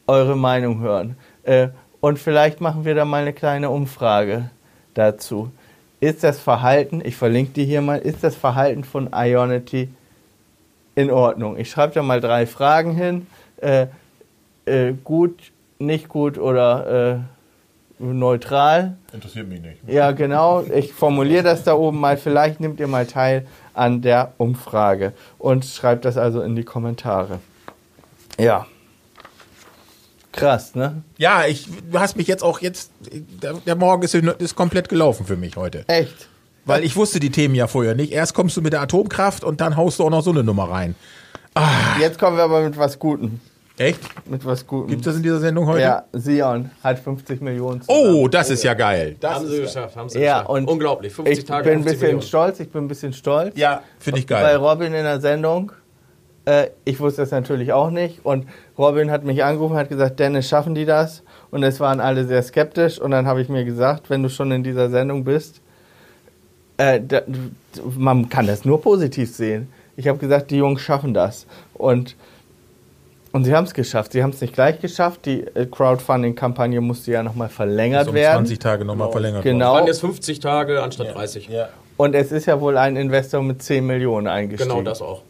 eure 0.07 0.37
Meinung 0.37 0.79
hören. 0.79 1.17
Äh, 1.43 1.69
und 1.99 2.19
vielleicht 2.19 2.61
machen 2.61 2.85
wir 2.85 2.93
da 2.93 3.03
mal 3.03 3.23
eine 3.23 3.33
kleine 3.33 3.71
Umfrage 3.71 4.51
dazu. 4.93 5.51
Ist 5.99 6.23
das 6.23 6.39
Verhalten, 6.39 7.01
ich 7.03 7.15
verlinke 7.15 7.53
die 7.53 7.65
hier 7.65 7.81
mal, 7.81 7.97
ist 7.97 8.23
das 8.23 8.35
Verhalten 8.35 8.83
von 8.83 9.09
Ionity 9.11 9.89
in 10.93 11.09
Ordnung? 11.09 11.57
Ich 11.57 11.71
schreibe 11.71 11.93
da 11.93 12.03
mal 12.03 12.21
drei 12.21 12.45
Fragen 12.45 12.93
hin. 12.93 13.27
Äh, 13.57 13.87
äh, 14.65 14.93
gut, 15.03 15.51
nicht 15.79 16.09
gut 16.09 16.37
oder 16.37 17.15
äh, 17.15 17.34
neutral. 17.99 18.97
Interessiert 19.13 19.47
mich 19.47 19.61
nicht. 19.61 19.77
Ja, 19.87 20.11
genau. 20.11 20.63
Ich 20.63 20.93
formuliere 20.93 21.43
das 21.43 21.63
da 21.63 21.73
oben 21.73 21.99
mal. 21.99 22.17
Vielleicht 22.17 22.59
nehmt 22.59 22.79
ihr 22.79 22.87
mal 22.87 23.05
teil 23.05 23.47
an 23.73 24.01
der 24.01 24.33
Umfrage 24.37 25.13
und 25.37 25.65
schreibt 25.65 26.05
das 26.05 26.17
also 26.17 26.41
in 26.41 26.55
die 26.55 26.63
Kommentare. 26.63 27.39
Ja. 28.39 28.65
Krass, 30.31 30.75
ne? 30.75 31.03
Ja, 31.17 31.45
ich, 31.45 31.67
du 31.89 31.99
hast 31.99 32.17
mich 32.17 32.27
jetzt 32.27 32.43
auch 32.43 32.59
jetzt, 32.59 32.91
der, 33.01 33.53
der 33.53 33.75
Morgen 33.75 34.03
ist, 34.03 34.13
ist 34.13 34.55
komplett 34.55 34.89
gelaufen 34.89 35.25
für 35.25 35.37
mich 35.37 35.55
heute. 35.55 35.85
Echt. 35.87 36.27
Weil 36.65 36.83
ich 36.83 36.95
wusste 36.95 37.19
die 37.19 37.29
Themen 37.29 37.55
ja 37.55 37.67
vorher 37.67 37.95
nicht. 37.95 38.11
Erst 38.11 38.33
kommst 38.33 38.57
du 38.57 38.61
mit 38.61 38.73
der 38.73 38.81
Atomkraft 38.81 39.43
und 39.43 39.61
dann 39.61 39.77
haust 39.77 39.99
du 39.99 40.03
auch 40.03 40.09
noch 40.09 40.23
so 40.23 40.31
eine 40.31 40.43
Nummer 40.43 40.69
rein. 40.69 40.95
Jetzt 41.99 42.19
kommen 42.19 42.35
wir 42.35 42.43
aber 42.43 42.61
mit 42.61 42.77
was 42.77 42.99
Gutem. 42.99 43.39
Echt? 43.77 43.99
Mit 44.29 44.45
was 44.45 44.65
Gutem. 44.65 44.87
Gibt 44.89 45.01
es 45.01 45.05
das 45.05 45.17
in 45.17 45.23
dieser 45.23 45.39
Sendung 45.39 45.67
heute? 45.67 45.81
Ja, 45.81 46.03
Sion 46.13 46.71
hat 46.81 46.97
50 46.97 47.41
Millionen. 47.41 47.81
zusammen. 47.81 48.15
Oh, 48.15 48.27
das 48.29 48.49
ist 48.49 48.63
ja 48.63 48.73
geil. 48.73 49.17
Das 49.19 49.33
haben 49.35 49.47
sie 49.47 49.61
geschafft, 49.61 49.95
haben 49.97 50.07
sie 50.09 50.19
Ja, 50.21 50.39
geschafft. 50.39 50.49
und 50.49 50.67
Unglaublich, 50.69 51.11
50 51.13 51.37
ich 51.39 51.43
Tage, 51.45 51.63
bin 51.65 51.73
ein 51.73 51.77
50 51.83 51.91
bisschen 51.93 52.07
Millionen. 52.07 52.21
stolz, 52.27 52.59
ich 52.61 52.69
bin 52.69 52.85
ein 52.85 52.87
bisschen 52.87 53.11
stolz. 53.13 53.57
Ja, 53.57 53.81
finde 53.99 54.19
ich 54.21 54.27
Bei 54.27 54.41
geil. 54.41 54.55
Robin 54.57 54.93
in 54.93 55.03
der 55.03 55.19
Sendung. 55.19 55.73
Äh, 56.45 56.67
ich 56.85 56.99
wusste 57.01 57.23
das 57.23 57.31
natürlich 57.31 57.73
auch 57.73 57.89
nicht. 57.89 58.23
Und 58.23 58.47
Robin 58.77 59.11
hat 59.11 59.25
mich 59.25 59.43
angerufen, 59.43 59.75
hat 59.75 59.89
gesagt, 59.89 60.19
Dennis, 60.21 60.47
schaffen 60.47 60.73
die 60.73 60.85
das? 60.85 61.23
Und 61.51 61.63
es 61.63 61.79
waren 61.81 61.99
alle 61.99 62.25
sehr 62.25 62.43
skeptisch. 62.43 62.97
Und 62.99 63.11
dann 63.11 63.25
habe 63.27 63.41
ich 63.41 63.49
mir 63.49 63.65
gesagt, 63.65 64.09
wenn 64.09 64.23
du 64.23 64.29
schon 64.29 64.51
in 64.53 64.63
dieser 64.63 64.89
Sendung 64.89 65.25
bist, 65.25 65.59
äh, 66.77 67.01
da, 67.05 67.21
man 67.97 68.29
kann 68.29 68.47
das 68.47 68.63
nur 68.63 68.81
positiv 68.81 69.33
sehen. 69.35 69.67
Ich 69.97 70.07
habe 70.07 70.17
gesagt, 70.17 70.51
die 70.51 70.57
Jungs 70.57 70.81
schaffen 70.81 71.13
das. 71.13 71.45
Und, 71.73 72.15
und 73.35 73.43
sie 73.43 73.53
haben 73.53 73.65
es 73.65 73.73
geschafft. 73.73 74.13
Sie 74.13 74.23
haben 74.23 74.29
es 74.29 74.39
nicht 74.39 74.53
gleich 74.53 74.79
geschafft. 74.79 75.25
Die 75.25 75.41
äh, 75.41 75.65
Crowdfunding-Kampagne 75.65 76.79
musste 76.79 77.11
ja 77.11 77.21
nochmal 77.21 77.49
verlängert 77.49 78.03
Ist 78.03 78.07
um 78.07 78.15
werden. 78.15 78.45
20 78.45 78.59
Tage 78.59 78.85
nochmal 78.85 79.11
verlängert 79.11 79.43
Genau. 79.43 79.73
waren 79.73 79.87
jetzt 79.87 79.99
50 79.99 80.39
Tage 80.39 80.81
anstatt 80.81 81.13
30. 81.13 81.49
worden. 81.49 81.57
Ja. 81.57 81.69
Und 81.97 82.15
es 82.15 82.31
ist 82.31 82.45
ja 82.45 82.61
wohl 82.61 82.77
ein 82.77 82.95
Investor 82.95 83.43
mit 83.43 83.61
10 83.61 83.85
Millionen 83.85 84.27
eingestiegen. 84.27 84.69
Genau 84.69 84.83
das 84.83 85.01
auch. 85.01 85.21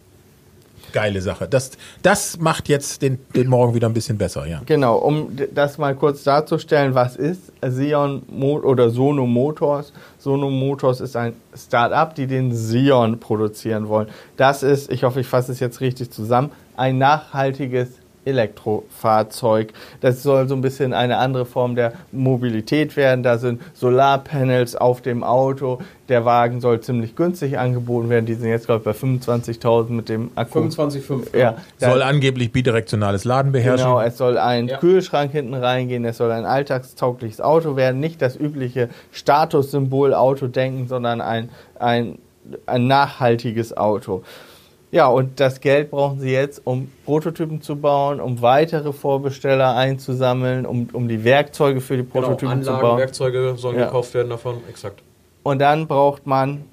Geile 0.93 1.19
Sache. 1.19 1.47
Das, 1.47 1.71
das 2.03 2.37
macht 2.37 2.69
jetzt 2.69 3.01
den, 3.01 3.17
den 3.35 3.47
Morgen 3.47 3.73
wieder 3.73 3.87
ein 3.89 3.95
bisschen 3.95 4.19
besser, 4.19 4.45
ja. 4.45 4.61
Genau, 4.67 4.97
um 4.97 5.35
das 5.55 5.79
mal 5.79 5.95
kurz 5.95 6.23
darzustellen, 6.23 6.93
was 6.93 7.15
ist 7.15 7.51
Sion 7.67 8.21
Mo 8.29 8.59
oder 8.59 8.91
Sono 8.91 9.25
Motors? 9.25 9.93
Sono 10.19 10.51
Motors 10.51 11.01
ist 11.01 11.15
ein 11.15 11.33
Start-up, 11.57 12.13
die 12.13 12.27
den 12.27 12.53
Sion 12.53 13.19
produzieren 13.19 13.89
wollen. 13.89 14.09
Das 14.37 14.61
ist, 14.61 14.91
ich 14.91 15.03
hoffe, 15.03 15.21
ich 15.21 15.27
fasse 15.27 15.51
es 15.51 15.59
jetzt 15.59 15.81
richtig 15.81 16.11
zusammen, 16.11 16.51
ein 16.77 16.97
nachhaltiges 16.97 17.89
Elektrofahrzeug. 18.25 19.71
Das 20.01 20.23
soll 20.23 20.47
so 20.47 20.55
ein 20.55 20.61
bisschen 20.61 20.93
eine 20.93 21.17
andere 21.17 21.45
Form 21.45 21.75
der 21.75 21.93
Mobilität 22.11 22.95
werden. 22.97 23.21
Da 23.23 23.37
sind 23.37 23.61
Solarpanels 23.73 24.75
auf 24.75 25.01
dem 25.01 25.23
Auto. 25.23 25.79
Der 26.09 26.25
Wagen 26.25 26.59
soll 26.61 26.81
ziemlich 26.81 27.15
günstig 27.15 27.57
angeboten 27.57 28.09
werden. 28.09 28.25
Die 28.25 28.33
sind 28.33 28.49
jetzt, 28.49 28.65
glaube 28.65 28.79
ich, 28.91 28.99
bei 28.99 29.07
25.000 29.07 29.89
mit 29.91 30.09
dem 30.09 30.31
Akku. 30.35 30.59
25,5. 30.59 31.37
Ja, 31.37 31.55
Soll 31.77 32.01
angeblich 32.01 32.51
bidirektionales 32.51 33.25
Laden 33.25 33.51
beherrschen. 33.51 33.85
Genau, 33.85 34.01
es 34.01 34.17
soll 34.17 34.37
ein 34.37 34.67
Ja. 34.67 34.77
Kühlschrank 34.77 35.31
hinten 35.31 35.53
reingehen, 35.53 36.03
es 36.05 36.17
soll 36.17 36.31
ein 36.31 36.45
alltagstaugliches 36.45 37.41
Auto 37.41 37.75
werden, 37.75 37.99
nicht 37.99 38.21
das 38.21 38.35
übliche 38.35 38.89
Statussymbol 39.11 40.13
Auto 40.13 40.47
denken, 40.47 40.87
sondern 40.87 41.21
ein, 41.21 41.49
ein, 41.79 42.17
ein 42.65 42.87
nachhaltiges 42.87 43.75
Auto. 43.75 44.23
Ja, 44.95 45.07
und 45.07 45.41
das 45.41 45.59
Geld 45.59 45.91
brauchen 45.91 46.21
sie 46.21 46.31
jetzt, 46.31 46.61
um 46.63 46.89
Prototypen 47.03 47.61
zu 47.61 47.75
bauen, 47.75 48.21
um 48.21 48.41
weitere 48.41 48.93
Vorbesteller 48.93 49.75
einzusammeln, 49.75 50.65
um, 50.65 50.87
um 50.93 51.09
die 51.09 51.25
Werkzeuge 51.25 51.81
für 51.81 51.97
die 51.97 52.03
Genau, 52.03 52.27
Prototypen 52.27 52.63
zu 52.63 52.69
Anlagen, 52.69 52.81
bauen. 52.87 52.97
Werkzeuge 52.99 53.55
sollen 53.57 53.77
Ja. 53.77 53.87
gekauft 53.87 54.13
werden 54.13 54.29
davon, 54.29 54.55
exakt. 54.69 55.01
Und 55.43 55.59
dann 55.59 55.87
braucht 55.87 56.25
man 56.25 56.63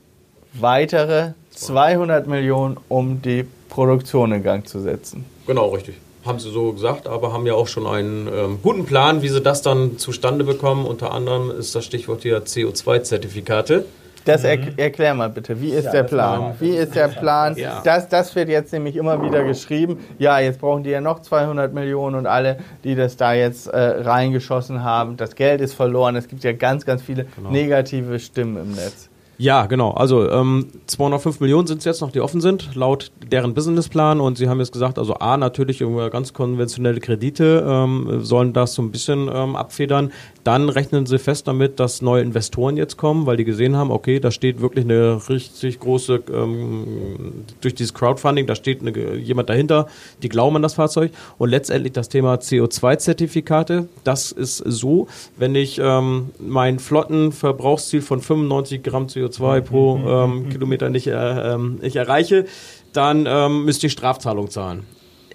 weitere 0.52 1.32
200 1.50 2.28
Millionen, 2.28 2.76
um 2.88 3.20
die 3.22 3.44
Produktion 3.68 4.30
in 4.30 4.44
Gang 4.44 4.68
zu 4.68 4.78
setzen. 4.78 5.24
Genau, 5.48 5.70
richtig. 5.70 5.96
Haben 6.24 6.38
sie 6.38 6.50
so 6.52 6.70
gesagt, 6.72 7.08
aber 7.08 7.32
haben 7.32 7.44
ja 7.46 7.54
auch 7.54 7.66
schon 7.66 7.88
einen 7.88 8.28
ähm, 8.28 8.58
guten 8.62 8.84
Plan, 8.84 9.22
wie 9.22 9.28
sie 9.30 9.40
das 9.40 9.62
dann 9.62 9.98
zustande 9.98 10.44
bekommen. 10.44 10.86
Unter 10.86 11.10
anderem 11.12 11.50
ist 11.50 11.74
das 11.74 11.84
Stichwort 11.84 12.22
hier 12.22 12.44
CO2-Zertifikate. 12.44 13.84
Das 14.24 14.44
er, 14.44 14.58
erklär 14.78 15.14
mal 15.14 15.28
bitte, 15.30 15.60
wie 15.60 15.70
ist 15.70 15.90
der 15.90 16.04
Plan? 16.04 16.54
Wie 16.60 16.76
ist 16.76 16.94
der 16.94 17.08
Plan? 17.08 17.56
Ja. 17.56 17.80
Das, 17.84 18.08
das 18.08 18.34
wird 18.36 18.48
jetzt 18.48 18.72
nämlich 18.72 18.96
immer 18.96 19.22
wieder 19.22 19.44
geschrieben. 19.44 19.98
Ja, 20.18 20.38
jetzt 20.38 20.60
brauchen 20.60 20.82
die 20.84 20.90
ja 20.90 21.00
noch 21.00 21.20
200 21.20 21.72
Millionen 21.72 22.16
und 22.16 22.26
alle, 22.26 22.58
die 22.84 22.94
das 22.94 23.16
da 23.16 23.32
jetzt 23.32 23.66
äh, 23.66 23.78
reingeschossen 23.78 24.84
haben, 24.84 25.16
das 25.16 25.34
Geld 25.34 25.60
ist 25.60 25.74
verloren. 25.74 26.16
Es 26.16 26.28
gibt 26.28 26.44
ja 26.44 26.52
ganz, 26.52 26.84
ganz 26.84 27.02
viele 27.02 27.26
negative 27.50 28.18
Stimmen 28.18 28.56
im 28.56 28.72
Netz. 28.72 29.08
Ja, 29.42 29.66
genau. 29.66 29.90
Also 29.90 30.30
ähm, 30.30 30.68
205 30.86 31.40
Millionen 31.40 31.66
sind 31.66 31.78
es 31.78 31.84
jetzt 31.84 32.00
noch, 32.00 32.12
die 32.12 32.20
offen 32.20 32.40
sind, 32.40 32.76
laut 32.76 33.10
deren 33.32 33.54
Businessplan. 33.54 34.20
Und 34.20 34.38
sie 34.38 34.48
haben 34.48 34.60
jetzt 34.60 34.70
gesagt, 34.72 35.00
also 35.00 35.14
A, 35.14 35.36
natürlich 35.36 35.80
über 35.80 36.10
ganz 36.10 36.32
konventionelle 36.32 37.00
Kredite 37.00 37.64
ähm, 37.66 38.20
sollen 38.22 38.52
das 38.52 38.74
so 38.74 38.82
ein 38.82 38.92
bisschen 38.92 39.28
ähm, 39.34 39.56
abfedern. 39.56 40.12
Dann 40.44 40.68
rechnen 40.68 41.06
sie 41.06 41.18
fest 41.18 41.46
damit, 41.46 41.78
dass 41.78 42.02
neue 42.02 42.22
Investoren 42.22 42.76
jetzt 42.76 42.96
kommen, 42.96 43.26
weil 43.26 43.36
die 43.36 43.44
gesehen 43.44 43.76
haben, 43.76 43.90
okay, 43.92 44.18
da 44.18 44.30
steht 44.32 44.60
wirklich 44.60 44.84
eine 44.84 45.20
richtig 45.28 45.78
große, 45.78 46.22
ähm, 46.32 47.44
durch 47.60 47.74
dieses 47.74 47.94
Crowdfunding, 47.94 48.46
da 48.46 48.56
steht 48.56 48.80
eine, 48.80 49.14
jemand 49.14 49.48
dahinter, 49.48 49.86
die 50.22 50.28
glauben 50.28 50.56
an 50.56 50.62
das 50.62 50.74
Fahrzeug. 50.74 51.12
Und 51.38 51.50
letztendlich 51.50 51.92
das 51.92 52.08
Thema 52.08 52.34
CO2-Zertifikate, 52.34 53.88
das 54.02 54.32
ist 54.32 54.56
so, 54.56 55.06
wenn 55.36 55.54
ich 55.54 55.80
ähm, 55.82 56.30
mein 56.40 56.80
Flottenverbrauchsziel 56.80 58.02
von 58.02 58.20
95 58.20 58.82
Gramm 58.82 59.06
CO2 59.06 59.60
pro 59.60 59.96
ähm, 59.96 60.48
Kilometer 60.48 60.90
nicht, 60.90 61.06
äh, 61.06 61.54
ähm, 61.54 61.78
nicht 61.80 61.96
erreiche, 61.96 62.46
dann 62.92 63.26
ähm, 63.28 63.64
müsste 63.64 63.86
ich 63.86 63.92
Strafzahlung 63.92 64.50
zahlen. 64.50 64.84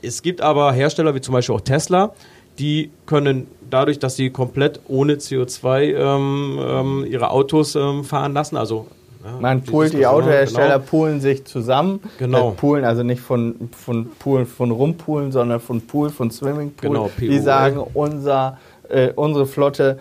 Es 0.01 0.21
gibt 0.21 0.41
aber 0.41 0.73
Hersteller 0.73 1.15
wie 1.15 1.21
zum 1.21 1.33
Beispiel 1.33 1.55
auch 1.55 1.61
Tesla, 1.61 2.13
die 2.59 2.91
können 3.05 3.47
dadurch, 3.69 3.99
dass 3.99 4.15
sie 4.15 4.29
komplett 4.29 4.79
ohne 4.87 5.15
CO2 5.15 5.93
ähm, 5.93 6.59
ähm, 6.59 7.05
ihre 7.09 7.31
Autos 7.31 7.75
ähm, 7.75 8.03
fahren 8.03 8.33
lassen, 8.33 8.57
also 8.57 8.87
ja, 9.27 9.39
Man 9.39 9.61
die 9.61 9.71
poolt 9.71 9.93
die 9.93 10.05
Autohersteller, 10.05 10.79
genau. 10.79 10.89
poolen 10.89 11.21
sich 11.21 11.45
zusammen. 11.45 11.99
Genau. 12.17 12.51
Äh, 12.51 12.53
poolen, 12.53 12.85
also 12.85 13.03
nicht 13.03 13.21
von, 13.21 13.69
von 13.71 14.09
Poolen, 14.19 14.45
von 14.45 14.71
Rumpoolen, 14.71 15.31
sondern 15.31 15.59
von 15.59 15.81
Pool, 15.81 16.09
von 16.09 16.31
Swimmingpool. 16.31 16.89
Genau, 16.89 17.09
die 17.19 17.27
POL. 17.27 17.41
sagen, 17.41 17.79
unser, 17.93 18.57
äh, 18.89 19.11
unsere 19.15 19.45
Flotte 19.45 19.99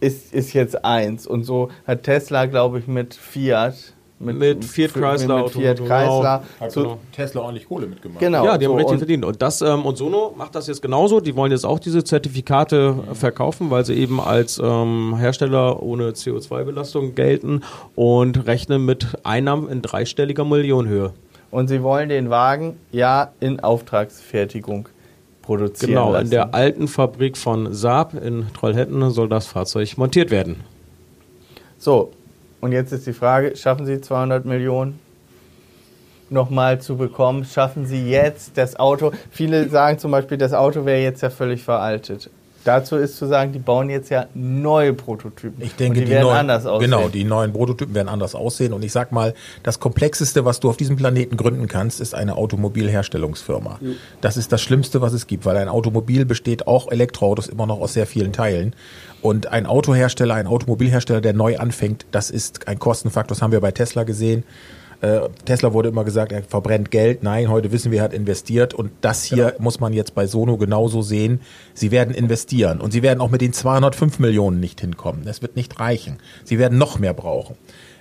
ist, 0.00 0.32
ist 0.32 0.52
jetzt 0.52 0.84
eins. 0.84 1.26
Und 1.26 1.44
so 1.44 1.70
hat 1.86 2.04
Tesla, 2.04 2.46
glaube 2.46 2.78
ich, 2.78 2.86
mit 2.86 3.14
Fiat. 3.14 3.74
Mit 4.20 4.64
Fiat 4.64 4.94
mit- 4.94 5.04
Chrysler 5.04 5.42
Mit 5.42 5.50
Fiat 5.52 5.80
Auto, 5.80 5.88
Chrysler. 5.88 6.42
Hat 6.60 6.70
zu, 6.72 6.82
genau. 6.82 6.98
Tesla 7.12 7.40
ordentlich 7.42 7.66
Kohle 7.68 7.86
mitgemacht. 7.88 8.20
genau. 8.20 8.44
Ja, 8.44 8.56
die 8.56 8.64
haben 8.66 8.72
so, 8.72 8.76
richtig 8.76 8.92
und- 8.92 8.98
verdient. 8.98 9.24
Und 9.24 9.42
das 9.42 9.60
ähm, 9.60 9.84
und 9.84 9.96
Sono 9.98 10.32
macht 10.38 10.54
das 10.54 10.66
jetzt 10.68 10.80
genauso. 10.82 11.20
Die 11.20 11.34
wollen 11.36 11.50
jetzt 11.52 11.66
auch 11.66 11.78
diese 11.80 12.04
Zertifikate 12.04 12.94
äh, 13.10 13.14
verkaufen, 13.14 13.70
weil 13.70 13.84
sie 13.84 13.94
eben 13.94 14.20
als 14.20 14.58
ähm, 14.62 15.16
Hersteller 15.18 15.82
ohne 15.82 16.10
CO2-Belastung 16.12 17.14
gelten 17.14 17.62
und 17.96 18.46
rechnen 18.46 18.84
mit 18.86 19.08
Einnahmen 19.24 19.68
in 19.68 19.82
dreistelliger 19.82 20.44
Millionenhöhe. 20.44 21.12
Und 21.50 21.68
sie 21.68 21.82
wollen 21.82 22.08
den 22.08 22.30
Wagen 22.30 22.76
ja 22.92 23.32
in 23.40 23.60
Auftragsfertigung 23.60 24.88
produzieren 25.42 25.90
Genau, 25.90 26.12
lassen. 26.12 26.24
in 26.26 26.30
der 26.30 26.54
alten 26.54 26.88
Fabrik 26.88 27.36
von 27.36 27.74
Saab 27.74 28.14
in 28.14 28.46
Trollhättan 28.54 29.10
soll 29.10 29.28
das 29.28 29.46
Fahrzeug 29.46 29.98
montiert 29.98 30.30
werden. 30.30 30.60
So, 31.78 32.10
und 32.64 32.72
jetzt 32.72 32.92
ist 32.94 33.06
die 33.06 33.12
Frage, 33.12 33.56
schaffen 33.56 33.84
Sie 33.84 34.00
200 34.00 34.46
Millionen 34.46 34.98
nochmal 36.30 36.80
zu 36.80 36.96
bekommen? 36.96 37.44
Schaffen 37.44 37.84
Sie 37.84 38.08
jetzt 38.08 38.56
das 38.56 38.76
Auto? 38.76 39.12
Viele 39.30 39.68
sagen 39.68 39.98
zum 39.98 40.10
Beispiel, 40.10 40.38
das 40.38 40.54
Auto 40.54 40.86
wäre 40.86 41.02
jetzt 41.02 41.20
ja 41.20 41.28
völlig 41.28 41.62
veraltet. 41.62 42.30
dazu 42.64 42.96
ist 42.96 43.18
zu 43.18 43.26
sagen, 43.26 43.52
die 43.52 43.58
bauen 43.58 43.90
jetzt 43.90 44.08
ja 44.08 44.28
neue 44.32 44.94
Prototypen. 44.94 45.62
Ich 45.62 45.76
denke, 45.76 45.98
die, 45.98 46.06
die, 46.06 46.12
werden 46.12 46.24
neuen, 46.24 46.38
anders 46.38 46.64
aussehen. 46.64 46.90
Genau, 46.90 47.08
die 47.08 47.24
neuen 47.24 47.52
Prototypen 47.52 47.94
werden 47.94 48.08
anders 48.08 48.34
aussehen. 48.34 48.72
Und 48.72 48.82
ich 48.82 48.92
sag 48.92 49.12
mal, 49.12 49.34
das 49.62 49.78
komplexeste, 49.78 50.46
was 50.46 50.60
du 50.60 50.70
auf 50.70 50.78
diesem 50.78 50.96
Planeten 50.96 51.36
gründen 51.36 51.68
kannst, 51.68 52.00
ist 52.00 52.14
eine 52.14 52.36
Automobilherstellungsfirma. 52.36 53.78
Das 54.22 54.38
ist 54.38 54.52
das 54.52 54.62
Schlimmste, 54.62 55.02
was 55.02 55.12
es 55.12 55.26
gibt, 55.26 55.44
weil 55.44 55.58
ein 55.58 55.68
Automobil 55.68 56.24
besteht 56.24 56.66
auch 56.66 56.90
Elektroautos 56.90 57.46
immer 57.46 57.66
noch 57.66 57.82
aus 57.82 57.92
sehr 57.92 58.06
vielen 58.06 58.32
Teilen. 58.32 58.74
Und 59.24 59.46
ein 59.46 59.64
Autohersteller, 59.64 60.34
ein 60.34 60.46
Automobilhersteller, 60.46 61.22
der 61.22 61.32
neu 61.32 61.56
anfängt, 61.56 62.04
das 62.10 62.28
ist 62.28 62.68
ein 62.68 62.78
Kostenfaktor. 62.78 63.34
Das 63.34 63.40
haben 63.40 63.52
wir 63.52 63.60
bei 63.62 63.72
Tesla 63.72 64.02
gesehen. 64.02 64.44
Äh, 65.00 65.20
Tesla 65.44 65.72
wurde 65.72 65.88
immer 65.88 66.04
gesagt, 66.04 66.32
er 66.32 66.42
verbrennt 66.42 66.90
Geld. 66.90 67.22
Nein, 67.22 67.48
heute 67.48 67.72
wissen 67.72 67.90
wir, 67.92 67.98
er 67.98 68.04
hat 68.04 68.14
investiert. 68.14 68.74
Und 68.74 68.90
das 69.00 69.24
hier 69.24 69.50
Genau. 69.52 69.62
muss 69.62 69.80
man 69.80 69.92
jetzt 69.92 70.14
bei 70.14 70.26
Sono 70.26 70.56
genauso 70.56 71.02
sehen. 71.02 71.40
Sie 71.74 71.90
werden 71.90 72.14
investieren. 72.14 72.80
Und 72.80 72.92
sie 72.92 73.02
werden 73.02 73.20
auch 73.20 73.30
mit 73.30 73.40
den 73.40 73.52
205 73.52 74.18
Millionen 74.18 74.60
nicht 74.60 74.80
hinkommen. 74.80 75.24
Das 75.24 75.42
wird 75.42 75.56
nicht 75.56 75.78
reichen. 75.80 76.18
Sie 76.44 76.58
werden 76.58 76.78
noch 76.78 76.98
mehr 76.98 77.14
brauchen. 77.14 77.56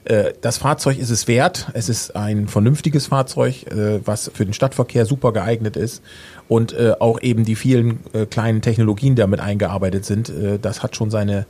Äh, 0.06 0.34
Das 0.42 0.58
Fahrzeug 0.58 0.98
ist 1.00 1.10
es 1.10 1.28
wert. 1.28 1.68
Es 1.74 1.90
ist 1.90 2.16
ein 2.16 2.48
vernünftiges 2.48 3.08
Fahrzeug, 3.08 3.66
äh, 3.72 4.00
was 4.06 4.30
für 4.34 4.46
den 4.46 4.54
Stadtverkehr 4.54 5.06
super 5.06 5.32
geeignet 5.34 5.76
ist. 5.78 6.02
Und 6.50 6.76
auch 7.00 7.22
eben 7.22 7.46
die 7.46 7.56
vielen 7.56 8.00
kleinen 8.30 8.62
Technologien, 8.62 9.16
die 9.16 9.22
damit 9.22 9.40
eingearbeitet 9.40 10.04
sind, 10.06 10.32
das 10.62 10.84
hat 10.84 10.96
schon 10.96 11.10
seine, 11.10 11.46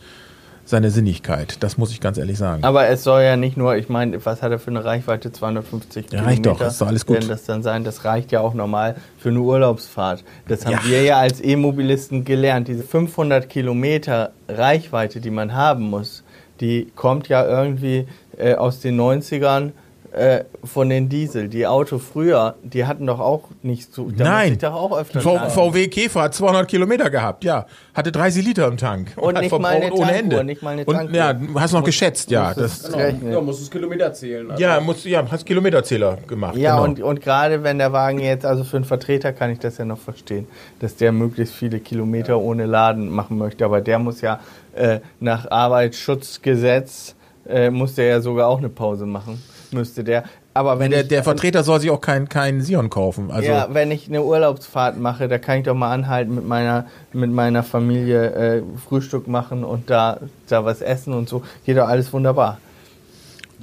seine 0.66 0.90
Sinnigkeit. 0.92 1.58
Das 1.62 1.78
muss 1.78 1.92
ich 1.92 2.00
ganz 2.00 2.18
ehrlich 2.18 2.38
sagen. 2.38 2.64
Aber 2.64 2.88
es 2.88 3.04
soll 3.04 3.22
ja 3.24 3.36
nicht 3.36 3.58
nur, 3.58 3.76
ich 3.76 3.90
meine, 3.90 4.26
was 4.26 4.42
hat 4.42 4.52
er 4.52 4.60
für 4.60 4.72
eine 4.72 4.84
Reichweite? 4.86 5.32
250 5.32 6.06
Ja, 6.12 6.22
reicht 6.24 6.46
doch, 6.46 6.54
Kilometer. 6.54 6.68
ist 6.68 6.82
doch 6.82 6.88
alles 6.88 7.06
gut. 7.06 7.18
Werden 7.18 7.30
das 7.30 7.44
dann 7.46 7.64
sein? 7.64 7.84
Das 7.84 8.06
reicht 8.06 8.32
ja 8.32 8.40
auch 8.40 8.54
normal 8.54 8.96
für 9.18 9.30
eine 9.30 9.40
Urlaubsfahrt. 9.42 10.24
Das 10.48 10.66
haben 10.66 10.74
Ja. 10.74 10.84
wir 10.86 11.04
ja 11.04 11.18
als 11.18 11.44
E-Mobilisten 11.44 12.24
gelernt. 12.26 12.68
Diese 12.68 12.84
500 12.84 13.50
Kilometer 13.50 14.32
Reichweite, 14.48 15.20
die 15.20 15.32
man 15.32 15.54
haben 15.54 15.90
muss, 15.90 16.24
die 16.62 16.92
kommt 16.96 17.28
ja 17.28 17.46
irgendwie 17.46 18.08
äh, 18.38 18.56
aus 18.56 18.80
den 18.80 19.00
90ern 19.00 19.72
äh, 20.14 20.44
von 20.64 20.90
den 20.90 21.10
Diesel. 21.10 21.50
Die 21.50 21.66
Auto 21.66 21.98
früher, 21.98 22.54
die 22.62 22.86
hatten 22.86 23.08
doch 23.08 23.20
auch 23.20 23.46
nicht 23.64 23.94
so. 23.94 24.12
da 24.12 24.24
Nein. 24.24 24.60
doch 24.60 24.74
auch 24.74 24.96
öfter 24.96 25.22
V. 25.22 25.38
VW 25.50 25.88
Käfer 25.88 26.22
hat 26.22 26.36
200 26.36 26.68
Kilometer 26.68 27.10
gehabt, 27.10 27.44
ja. 27.44 27.66
Hatte 27.96 28.12
30 28.12 28.46
Liter 28.46 28.68
im 28.68 28.78
Tank. 28.78 29.14
Und 29.16 29.36
hat 29.36 29.42
nicht 29.42 29.52
mal 29.52 29.70
eine 29.70 29.88
verbraucht 29.88 30.02
ohne 30.02 30.14
Ende. 30.16 30.44
nicht 30.44 30.62
mal 30.62 30.72
eine 30.72 30.86
Und, 30.86 30.96
Tankuhr. 30.96 31.16
ja, 31.16 31.34
du 31.34 31.60
hast 31.60 31.74
noch 31.74 31.84
geschätzt, 31.84 32.30
ja. 32.30 32.46
musstest 32.50 32.86
Das, 32.90 32.96
rechnen. 32.96 33.32
Ja, 33.34 33.42
muss 33.42 33.60
das 33.60 33.72
Kilometer 33.72 34.14
zählen. 34.14 34.52
Also. 34.52 34.62
ja, 34.62 34.80
muss, 34.80 35.04
ja, 35.04 35.24
hast 35.32 35.46
Kilometerzähler 35.48 36.18
gemacht. 36.28 36.58
Ja, 36.58 36.76
genau. 36.76 36.84
und, 36.84 37.02
und 37.02 37.22
gerade 37.22 37.64
wenn 37.64 37.80
der 37.80 37.92
Wagen 37.92 38.20
jetzt, 38.20 38.46
also 38.46 38.64
für 38.64 38.78
einen 38.78 38.86
Vertreter 38.86 39.34
kann 39.34 39.50
ich 39.50 39.58
das 39.60 39.80
ja 39.80 39.86
noch 39.86 39.98
verstehen, 40.00 40.48
dass 40.80 40.96
der 40.96 41.12
möglichst 41.12 41.56
viele 41.56 41.80
Kilometer 41.80 42.40
ohne 42.40 42.68
Laden 42.68 43.10
machen 43.10 43.40
möchte. 43.40 43.66
Aber 43.66 43.82
der 43.82 43.98
muss 43.98 44.22
ja 44.22 44.40
äh, 44.76 45.00
nach 45.20 45.50
Arbeitsschutzgesetz, 45.50 47.16
äh, 47.48 47.70
muss 47.70 47.96
der 47.96 48.06
ja 48.06 48.22
sogar 48.22 48.48
auch 48.48 48.60
eine 48.60 48.70
Pause 48.70 49.06
machen. 49.08 49.42
Müsste 49.74 50.04
der. 50.04 50.24
Aber 50.54 50.80
wenn 50.80 50.92
der, 50.92 51.02
ich, 51.02 51.08
der 51.08 51.24
Vertreter 51.24 51.64
soll 51.64 51.80
sich 51.80 51.90
auch 51.90 52.02
keinen 52.02 52.30
kein 52.30 52.62
Sion 52.62 52.90
kaufen. 52.90 53.32
Also, 53.32 53.50
ja, 53.50 53.68
wenn 53.72 53.92
ich 53.92 54.08
eine 54.08 54.24
Urlaubsfahrt 54.24 54.98
mache, 54.98 55.28
da 55.28 55.40
kann 55.40 55.60
ich 55.60 55.66
doch 55.66 55.74
mal 55.74 55.92
anhalten 55.92 56.36
mit 56.36 56.48
meiner, 56.48 56.86
mit 57.12 57.32
meiner 57.32 57.64
Familie 57.64 58.32
äh, 58.32 58.64
Frühstück 58.88 59.28
machen 59.28 59.64
und 59.64 59.90
da, 59.90 60.20
da 60.48 60.64
was 60.64 60.82
essen 60.82 61.14
und 61.14 61.28
so. 61.28 61.44
Geht 61.66 61.78
doch 61.78 61.88
alles 61.88 62.14
wunderbar. 62.14 62.60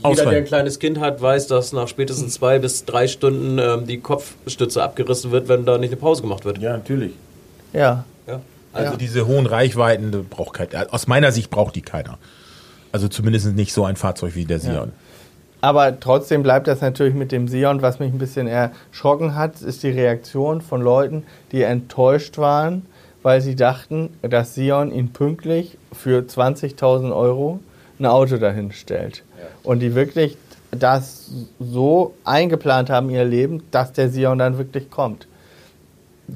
Jeder, 0.05 0.25
der 0.27 0.39
ein 0.39 0.45
kleines 0.45 0.79
Kind 0.79 0.99
hat, 0.99 1.21
weiß, 1.21 1.47
dass 1.47 1.73
nach 1.73 1.87
spätestens 1.89 2.35
zwei 2.35 2.59
bis 2.59 2.85
drei 2.85 3.07
Stunden 3.07 3.59
ähm, 3.59 3.87
die 3.87 4.01
Kopfstütze 4.01 4.83
abgerissen 4.83 5.31
wird, 5.31 5.49
wenn 5.49 5.67
da 5.67 5.79
nicht 5.79 5.91
eine 5.91 6.01
Pause 6.01 6.23
gemacht 6.23 6.45
wird. 6.45 6.59
ja, 6.59 6.73
natürlich. 6.73 7.13
Ja. 7.73 8.05
Ja. 8.27 8.41
Also 8.73 8.97
diese 8.97 9.27
hohen 9.27 9.47
Reichweiten, 9.47 10.27
braucht 10.29 10.55
kein, 10.55 10.91
aus 10.91 11.07
meiner 11.07 11.33
Sicht 11.33 11.51
braucht 11.51 11.75
die 11.75 11.83
keiner. 11.83 12.19
Also 12.93 13.09
zumindest 13.09 13.55
nicht 13.55 13.73
so 13.73 13.85
ein 13.85 13.97
Fahrzeug 13.97 14.35
wie 14.35 14.45
der 14.45 14.61
Sion. 14.61 14.93
Aber 15.61 15.99
trotzdem 16.01 16.43
bleibt 16.43 16.67
das 16.69 16.81
natürlich 16.81 17.15
mit 17.15 17.33
dem 17.33 17.49
Sion. 17.49 17.83
Was 17.83 17.99
mich 17.99 18.13
ein 18.13 18.19
bisschen 18.19 18.47
erschrocken 18.47 19.35
hat, 19.35 19.61
ist 19.61 19.83
die 19.83 19.91
Reaktion 19.91 20.61
von 20.63 20.81
Leuten, 20.81 21.25
die 21.53 21.63
enttäuscht 21.63 22.39
waren, 22.39 22.87
weil 23.23 23.41
sie 23.41 23.55
dachten, 23.57 24.11
dass 24.23 24.55
Sion 24.55 24.91
ihnen 24.91 25.13
pünktlich 25.13 25.77
für 25.93 26.21
20.000 26.23 27.15
Euro 27.15 27.61
ein 27.99 28.07
Auto 28.07 28.39
dahin 28.39 28.73
stellt. 28.73 29.23
Und 29.63 29.81
die 29.81 29.95
wirklich 29.95 30.37
das 30.71 31.31
so 31.59 32.15
eingeplant 32.25 32.89
haben, 32.89 33.11
ihr 33.11 33.25
Leben, 33.25 33.63
dass 33.71 33.93
der 33.93 34.09
Sion 34.09 34.39
dann 34.39 34.57
wirklich 34.57 34.89
kommt. 34.91 35.27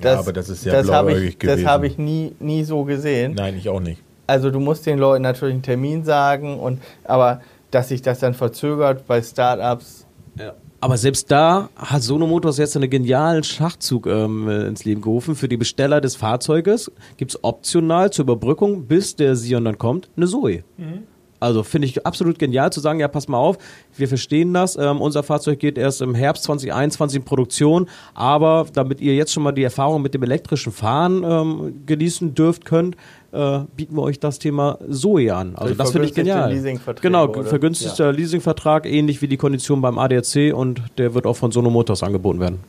Ja, 0.02 0.18
aber 0.18 0.32
das 0.32 0.48
ist 0.48 0.62
sehr 0.62 0.72
das 0.72 0.86
blauäugig 0.88 1.28
ich, 1.28 1.38
das 1.38 1.50
gewesen. 1.52 1.68
habe 1.68 1.86
ich 1.86 1.98
nie, 1.98 2.34
nie 2.40 2.64
so 2.64 2.82
gesehen 2.82 3.34
Nein, 3.36 3.56
ich 3.56 3.68
auch 3.68 3.78
nicht. 3.78 4.02
also 4.26 4.50
du 4.50 4.58
musst 4.58 4.86
den 4.86 4.98
Leuten 4.98 5.22
natürlich 5.22 5.54
einen 5.54 5.62
Termin 5.62 6.04
sagen 6.04 6.58
und 6.58 6.82
aber 7.04 7.40
dass 7.74 7.88
sich 7.88 8.02
das 8.02 8.20
dann 8.20 8.34
verzögert 8.34 9.06
bei 9.06 9.20
Startups. 9.22 10.06
Ja. 10.38 10.54
Aber 10.80 10.98
selbst 10.98 11.30
da 11.30 11.70
hat 11.76 12.02
Sono 12.02 12.26
Motors 12.26 12.58
jetzt 12.58 12.76
einen 12.76 12.90
genialen 12.90 13.42
Schachzug 13.42 14.06
ähm, 14.06 14.48
äh, 14.48 14.66
ins 14.66 14.84
Leben 14.84 15.00
gerufen. 15.00 15.34
Für 15.34 15.48
die 15.48 15.56
Besteller 15.56 16.00
des 16.00 16.14
Fahrzeuges 16.14 16.92
gibt 17.16 17.30
es 17.30 17.42
optional 17.42 18.12
zur 18.12 18.24
Überbrückung, 18.24 18.86
bis 18.86 19.16
der 19.16 19.34
Sion 19.34 19.64
dann 19.64 19.78
kommt, 19.78 20.10
eine 20.16 20.26
Zoe. 20.26 20.62
Also 21.40 21.62
finde 21.62 21.86
ich 21.88 22.06
absolut 22.06 22.38
genial 22.38 22.72
zu 22.72 22.80
sagen, 22.80 23.00
ja, 23.00 23.08
pass 23.08 23.28
mal 23.28 23.36
auf, 23.36 23.58
wir 23.96 24.08
verstehen 24.08 24.54
das. 24.54 24.76
Ähm, 24.76 25.00
unser 25.00 25.22
Fahrzeug 25.22 25.58
geht 25.58 25.76
erst 25.76 26.00
im 26.00 26.14
Herbst 26.14 26.44
2021 26.44 27.18
in 27.18 27.24
Produktion, 27.24 27.88
aber 28.14 28.66
damit 28.72 29.00
ihr 29.00 29.14
jetzt 29.14 29.32
schon 29.32 29.42
mal 29.42 29.52
die 29.52 29.62
Erfahrung 29.62 30.00
mit 30.00 30.14
dem 30.14 30.22
elektrischen 30.22 30.72
Fahren 30.72 31.22
ähm, 31.22 31.82
genießen 31.86 32.34
dürft 32.34 32.64
könnt, 32.64 32.96
äh, 33.34 33.64
bieten 33.76 33.96
wir 33.96 34.02
euch 34.02 34.20
das 34.20 34.38
Thema 34.38 34.78
Zoe 34.90 35.34
an. 35.34 35.56
Also 35.56 35.74
das 35.74 35.92
finde 35.92 36.08
ich 36.08 36.14
genial. 36.14 36.50
Genau, 37.02 37.28
oder? 37.28 37.44
vergünstigter 37.44 38.12
Leasingvertrag, 38.12 38.86
ähnlich 38.86 39.20
wie 39.22 39.28
die 39.28 39.36
Kondition 39.36 39.80
beim 39.80 39.98
ADAC 39.98 40.54
und 40.54 40.82
der 40.98 41.14
wird 41.14 41.26
auch 41.26 41.36
von 41.36 41.50
Sono 41.50 41.70
Motors 41.70 42.02
angeboten 42.02 42.40
werden. 42.40 42.60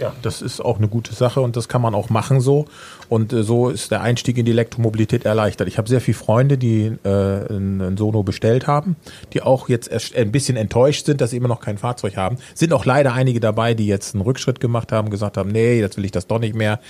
Ja, 0.00 0.14
das 0.22 0.40
ist 0.40 0.64
auch 0.64 0.78
eine 0.78 0.88
gute 0.88 1.14
Sache 1.14 1.42
und 1.42 1.56
das 1.56 1.68
kann 1.68 1.82
man 1.82 1.94
auch 1.94 2.08
machen 2.08 2.40
so. 2.40 2.64
Und 3.10 3.34
äh, 3.34 3.42
so 3.42 3.68
ist 3.68 3.90
der 3.90 4.00
Einstieg 4.00 4.38
in 4.38 4.46
die 4.46 4.52
Elektromobilität 4.52 5.26
erleichtert. 5.26 5.68
Ich 5.68 5.76
habe 5.76 5.90
sehr 5.90 6.00
viele 6.00 6.16
Freunde, 6.16 6.56
die 6.56 6.96
äh, 7.04 7.08
ein, 7.08 7.82
ein 7.82 7.96
Sono 7.98 8.22
bestellt 8.22 8.66
haben, 8.66 8.96
die 9.34 9.42
auch 9.42 9.68
jetzt 9.68 9.90
erst 9.90 10.16
ein 10.16 10.32
bisschen 10.32 10.56
enttäuscht 10.56 11.04
sind, 11.04 11.20
dass 11.20 11.30
sie 11.30 11.36
immer 11.36 11.48
noch 11.48 11.60
kein 11.60 11.76
Fahrzeug 11.76 12.16
haben. 12.16 12.38
Sind 12.54 12.72
auch 12.72 12.86
leider 12.86 13.12
einige 13.12 13.40
dabei, 13.40 13.74
die 13.74 13.86
jetzt 13.86 14.14
einen 14.14 14.22
Rückschritt 14.22 14.58
gemacht 14.58 14.90
haben, 14.90 15.10
gesagt 15.10 15.36
haben, 15.36 15.50
nee, 15.50 15.78
jetzt 15.78 15.98
will 15.98 16.04
ich 16.06 16.12
das 16.12 16.26
doch 16.26 16.38
nicht 16.38 16.54
mehr. 16.54 16.80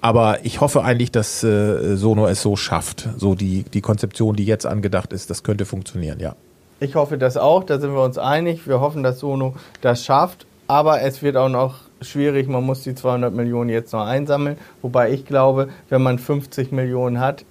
Aber 0.00 0.44
ich 0.44 0.60
hoffe 0.60 0.84
eigentlich, 0.84 1.10
dass 1.10 1.42
äh, 1.42 1.96
Sono 1.96 2.28
es 2.28 2.40
so 2.40 2.54
schafft. 2.54 3.08
So 3.16 3.34
die, 3.34 3.64
die 3.64 3.80
Konzeption, 3.80 4.36
die 4.36 4.44
jetzt 4.44 4.64
angedacht 4.64 5.12
ist, 5.12 5.28
das 5.28 5.42
könnte 5.42 5.64
funktionieren, 5.64 6.20
ja. 6.20 6.36
Ich 6.78 6.94
hoffe 6.94 7.18
das 7.18 7.36
auch, 7.36 7.64
da 7.64 7.80
sind 7.80 7.92
wir 7.94 8.02
uns 8.02 8.16
einig. 8.16 8.68
Wir 8.68 8.80
hoffen, 8.80 9.02
dass 9.02 9.18
Sono 9.18 9.56
das 9.80 10.04
schafft, 10.04 10.46
aber 10.68 11.02
es 11.02 11.20
wird 11.20 11.36
auch 11.36 11.48
noch 11.48 11.89
schwierig. 12.00 12.48
Man 12.48 12.64
muss 12.64 12.82
die 12.82 12.94
200 12.94 13.34
Millionen 13.34 13.70
jetzt 13.70 13.92
noch 13.92 14.06
einsammeln, 14.06 14.56
wobei 14.82 15.12
ich 15.12 15.26
glaube, 15.26 15.68
wenn 15.88 16.02
man 16.02 16.18
50 16.18 16.72
Millionen 16.72 17.20
hat, 17.20 17.44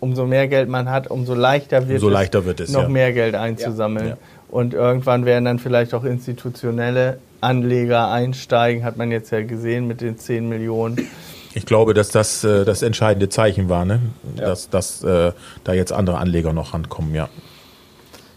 umso 0.00 0.26
mehr 0.26 0.48
Geld 0.48 0.68
man 0.68 0.90
hat, 0.90 1.08
umso 1.08 1.34
leichter 1.34 1.88
wird 1.88 1.96
Umso 1.96 2.08
es, 2.08 2.12
leichter 2.12 2.44
wird 2.44 2.60
es, 2.60 2.72
noch 2.72 2.82
ja. 2.82 2.88
mehr 2.88 3.12
Geld 3.12 3.34
einzusammeln. 3.34 4.08
Ja. 4.08 4.16
Und 4.48 4.74
irgendwann 4.74 5.24
werden 5.24 5.44
dann 5.44 5.58
vielleicht 5.58 5.94
auch 5.94 6.04
institutionelle 6.04 7.18
Anleger 7.40 8.10
einsteigen, 8.10 8.84
hat 8.84 8.96
man 8.96 9.10
jetzt 9.10 9.30
ja 9.30 9.42
gesehen 9.42 9.86
mit 9.86 10.00
den 10.00 10.18
10 10.18 10.48
Millionen. 10.48 11.08
Ich 11.54 11.66
glaube, 11.66 11.94
dass 11.94 12.10
das 12.10 12.44
äh, 12.44 12.64
das 12.64 12.82
entscheidende 12.82 13.28
Zeichen 13.28 13.68
war, 13.68 13.84
ne? 13.84 14.00
dass, 14.36 14.70
dass 14.70 15.04
äh, 15.04 15.32
da 15.64 15.72
jetzt 15.72 15.92
andere 15.92 16.18
Anleger 16.18 16.52
noch 16.52 16.74
rankommen, 16.74 17.14
ja. 17.14 17.28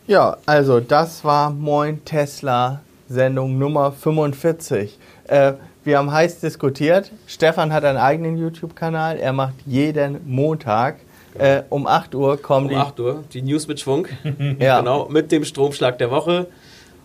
Ja, 0.07 0.37
also 0.45 0.79
das 0.79 1.23
war 1.23 1.49
Moin 1.49 2.03
Tesla 2.05 2.81
Sendung 3.07 3.57
Nummer 3.57 3.91
45. 3.91 4.97
Äh, 5.27 5.53
wir 5.83 5.97
haben 5.97 6.11
heiß 6.11 6.39
diskutiert. 6.39 7.11
Stefan 7.27 7.71
hat 7.71 7.83
einen 7.83 7.97
eigenen 7.97 8.37
YouTube-Kanal. 8.37 9.17
Er 9.17 9.33
macht 9.33 9.53
jeden 9.65 10.19
Montag 10.25 10.97
äh, 11.37 11.63
um 11.69 11.85
8 11.85 12.15
Uhr 12.15 12.37
kommen 12.41 12.67
Um 12.67 12.71
die. 12.71 12.75
8 12.75 12.99
Uhr, 12.99 13.23
die 13.33 13.41
News 13.41 13.67
mit 13.67 13.79
Schwung. 13.79 14.07
Ja. 14.59 14.79
Genau, 14.79 15.07
mit 15.09 15.31
dem 15.31 15.43
Stromschlag 15.43 15.97
der 15.97 16.11
Woche. 16.11 16.47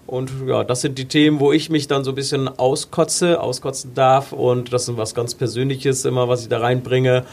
Und 0.06 0.30
ja, 0.46 0.64
das 0.64 0.80
sind 0.80 0.98
die 0.98 1.04
Themen, 1.06 1.40
wo 1.40 1.52
ich 1.52 1.70
mich 1.70 1.86
dann 1.86 2.04
so 2.04 2.12
ein 2.12 2.14
bisschen 2.14 2.48
auskotze, 2.48 3.40
auskotzen 3.40 3.94
darf. 3.94 4.32
Und 4.32 4.72
das 4.72 4.88
ist 4.88 4.96
was 4.96 5.14
ganz 5.14 5.34
Persönliches 5.34 6.04
immer, 6.04 6.28
was 6.28 6.42
ich 6.42 6.48
da 6.48 6.58
reinbringe. 6.58 7.24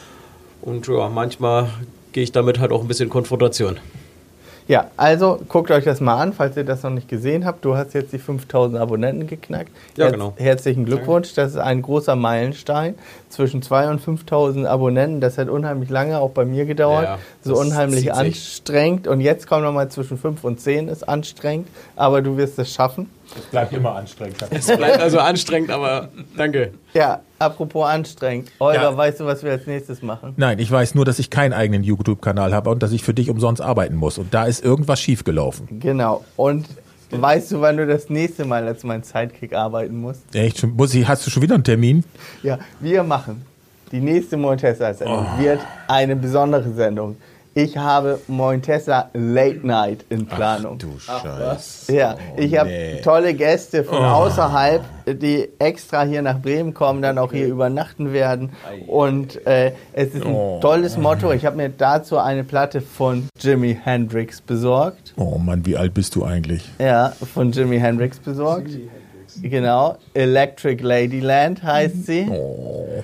Und 0.62 0.88
ja, 0.88 1.10
manchmal 1.10 1.70
gehe 2.12 2.24
ich 2.24 2.32
damit 2.32 2.60
halt 2.60 2.72
auch 2.72 2.82
ein 2.82 2.88
bisschen 2.88 3.06
in 3.06 3.10
Konfrontation. 3.10 3.78
Ja, 4.68 4.92
also 4.98 5.40
guckt 5.48 5.72
euch 5.72 5.86
das 5.86 6.02
mal 6.02 6.18
an, 6.22 6.34
falls 6.34 6.58
ihr 6.58 6.66
das 6.66 6.84
noch 6.84 6.90
nicht 6.90 7.08
gesehen 7.08 7.46
habt. 7.46 7.64
Du 7.64 7.78
hast 7.78 7.94
jetzt 7.94 8.12
die 8.12 8.20
5000 8.20 8.78
Abonnenten 8.80 9.26
geknackt. 9.26 9.72
Ja, 9.96 10.06
Herz- 10.06 10.14
genau. 10.14 10.34
Herzlichen 10.36 10.86
Glückwunsch. 10.86 11.34
Das 11.36 11.52
ist 11.52 11.58
ein 11.58 11.82
großer 11.82 12.16
Meilenstein. 12.18 12.96
Zwischen 13.30 13.62
2.000 13.62 13.90
und 13.92 14.00
5000 14.02 14.68
Abonnenten. 14.68 15.22
Das 15.22 15.38
hat 15.38 15.48
unheimlich 15.48 15.90
lange 15.90 16.20
auch 16.20 16.32
bei 16.32 16.44
mir 16.44 16.66
gedauert. 16.66 17.04
Ja, 17.06 17.18
so 17.42 17.56
unheimlich 17.58 18.14
anstrengend. 18.14 19.08
Und 19.08 19.22
jetzt 19.22 19.48
kommen 19.48 19.64
noch 19.64 19.74
mal 19.74 19.90
zwischen 19.90 20.18
5 20.18 20.44
und 20.44 20.60
10 20.60 20.90
ist 20.90 21.08
anstrengend. 21.08 21.68
Aber 21.96 22.22
du 22.22 22.36
wirst 22.36 22.60
es 22.60 22.74
schaffen. 22.74 23.10
Es 23.36 23.46
bleibt 23.46 23.74
immer 23.74 23.96
anstrengend. 23.96 24.38
Es 24.52 24.68
bleibt 24.68 25.00
also 25.00 25.20
anstrengend, 25.20 25.70
aber 25.70 26.10
danke. 26.38 26.74
Ja, 26.94 27.22
apropos 27.40 27.86
anstrengend. 27.88 28.50
Holger, 28.60 28.82
Ja. 28.84 28.98
weißt 28.98 29.20
du, 29.20 29.26
was 29.26 29.44
wir 29.44 29.52
als 29.52 29.68
nächstes 29.68 30.02
machen? 30.02 30.34
Nein, 30.38 30.60
ich 30.60 30.72
weiß 30.72 30.96
nur, 30.96 31.06
dass 31.06 31.20
ich 31.20 31.30
keinen 31.30 31.54
eigenen 31.54 31.84
YouTube-Kanal 31.84 32.54
habe 32.54 32.70
und 32.70 32.82
dass 32.84 32.92
ich 32.92 33.04
für 33.04 33.14
dich 33.14 33.30
umsonst 33.30 33.62
arbeiten 33.62 33.96
muss. 33.96 34.18
Und 34.18 34.34
da 34.34 34.46
ist 34.46 34.64
irgendwas 34.64 35.00
schiefgelaufen. 35.02 35.80
Genau. 35.80 36.24
Und 36.36 36.68
weißt 37.12 37.52
du, 37.52 37.62
wann 37.62 37.78
du 37.78 37.86
das 37.86 38.10
nächste 38.10 38.46
Mal 38.46 38.66
als 38.68 38.84
mein 38.84 39.04
Sidekick 39.04 39.54
arbeiten 39.54 39.98
musst? 40.00 40.22
Echt? 40.34 40.60
Schon- 40.60 40.76
Muss 40.76 40.94
ich, 40.94 41.08
hast 41.08 41.26
du 41.26 41.30
schon 41.30 41.44
wieder 41.44 41.56
einen 41.56 41.64
Termin? 41.64 42.04
Ja, 42.44 42.60
wir 42.80 43.04
machen 43.04 43.46
die 43.92 44.00
nächste 44.00 44.36
Moin 44.38 44.58
Tesla-Sendung. 44.58 45.26
Oh. 45.36 45.42
Wird 45.42 45.60
eine 45.88 46.16
besondere 46.16 46.70
Sendung. 46.74 47.16
Ich 47.58 47.76
habe 47.76 48.20
Moin 48.28 48.62
Tesla 48.62 49.10
Late 49.16 49.66
Night 49.66 50.06
in 50.10 50.28
Planung. 50.28 50.78
Du 50.78 51.00
Scheiß. 51.00 51.88
Ja, 51.88 52.16
ich 52.38 52.56
habe 52.56 52.70
nee. 52.70 53.02
tolle 53.02 53.34
Gäste 53.34 53.84
von 53.84 53.98
außerhalb, 54.06 54.84
die 55.08 55.50
extra 55.58 56.04
hier 56.04 56.22
nach 56.22 56.40
Bremen 56.40 56.76
kommen, 56.76 57.02
dann 57.02 57.18
auch 57.18 57.32
hier 57.32 57.48
übernachten 57.48 58.14
werden. 58.14 58.52
Und 58.86 59.44
äh, 59.48 59.72
es 59.94 60.10
ist 60.14 60.24
ein 60.24 60.34
Oh. 60.36 60.60
tolles 60.62 60.98
Motto. 60.98 61.32
Ich 61.32 61.48
habe 61.48 61.58
mir 61.58 61.70
dazu 61.70 62.20
eine 62.20 62.44
Platte 62.44 62.80
von 62.80 63.28
Jimi 63.40 63.76
Hendrix 63.84 64.40
besorgt. 64.40 65.16
Oh 65.18 65.40
Mann, 65.40 65.66
wie 65.66 65.78
alt 65.78 65.96
bist 65.96 66.14
du 66.14 66.26
eigentlich? 66.26 66.64
Ja, 66.78 67.14
von 67.34 67.52
Jimi 67.54 67.80
Hendrix 67.80 68.20
besorgt. 68.20 68.70
Genau, 69.42 69.98
Electric 70.14 70.84
Ladyland 70.84 71.64
heißt 71.64 72.06
sie. 72.06 72.28
Oh. 72.30 73.04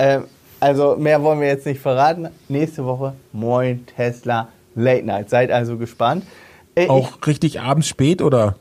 Ähm, 0.00 0.24
also 0.66 0.96
mehr 0.96 1.22
wollen 1.22 1.40
wir 1.40 1.46
jetzt 1.48 1.64
nicht 1.66 1.80
verraten. 1.80 2.28
Nächste 2.48 2.84
Woche 2.84 3.14
Moin 3.32 3.86
Tesla 3.86 4.48
Late 4.74 5.04
Night. 5.06 5.30
Seid 5.30 5.50
also 5.50 5.76
gespannt. 5.78 6.24
Äh, 6.74 6.88
Auch 6.88 7.18
richtig 7.26 7.60
abends 7.60 7.86
spät 7.88 8.20
oder? 8.20 8.56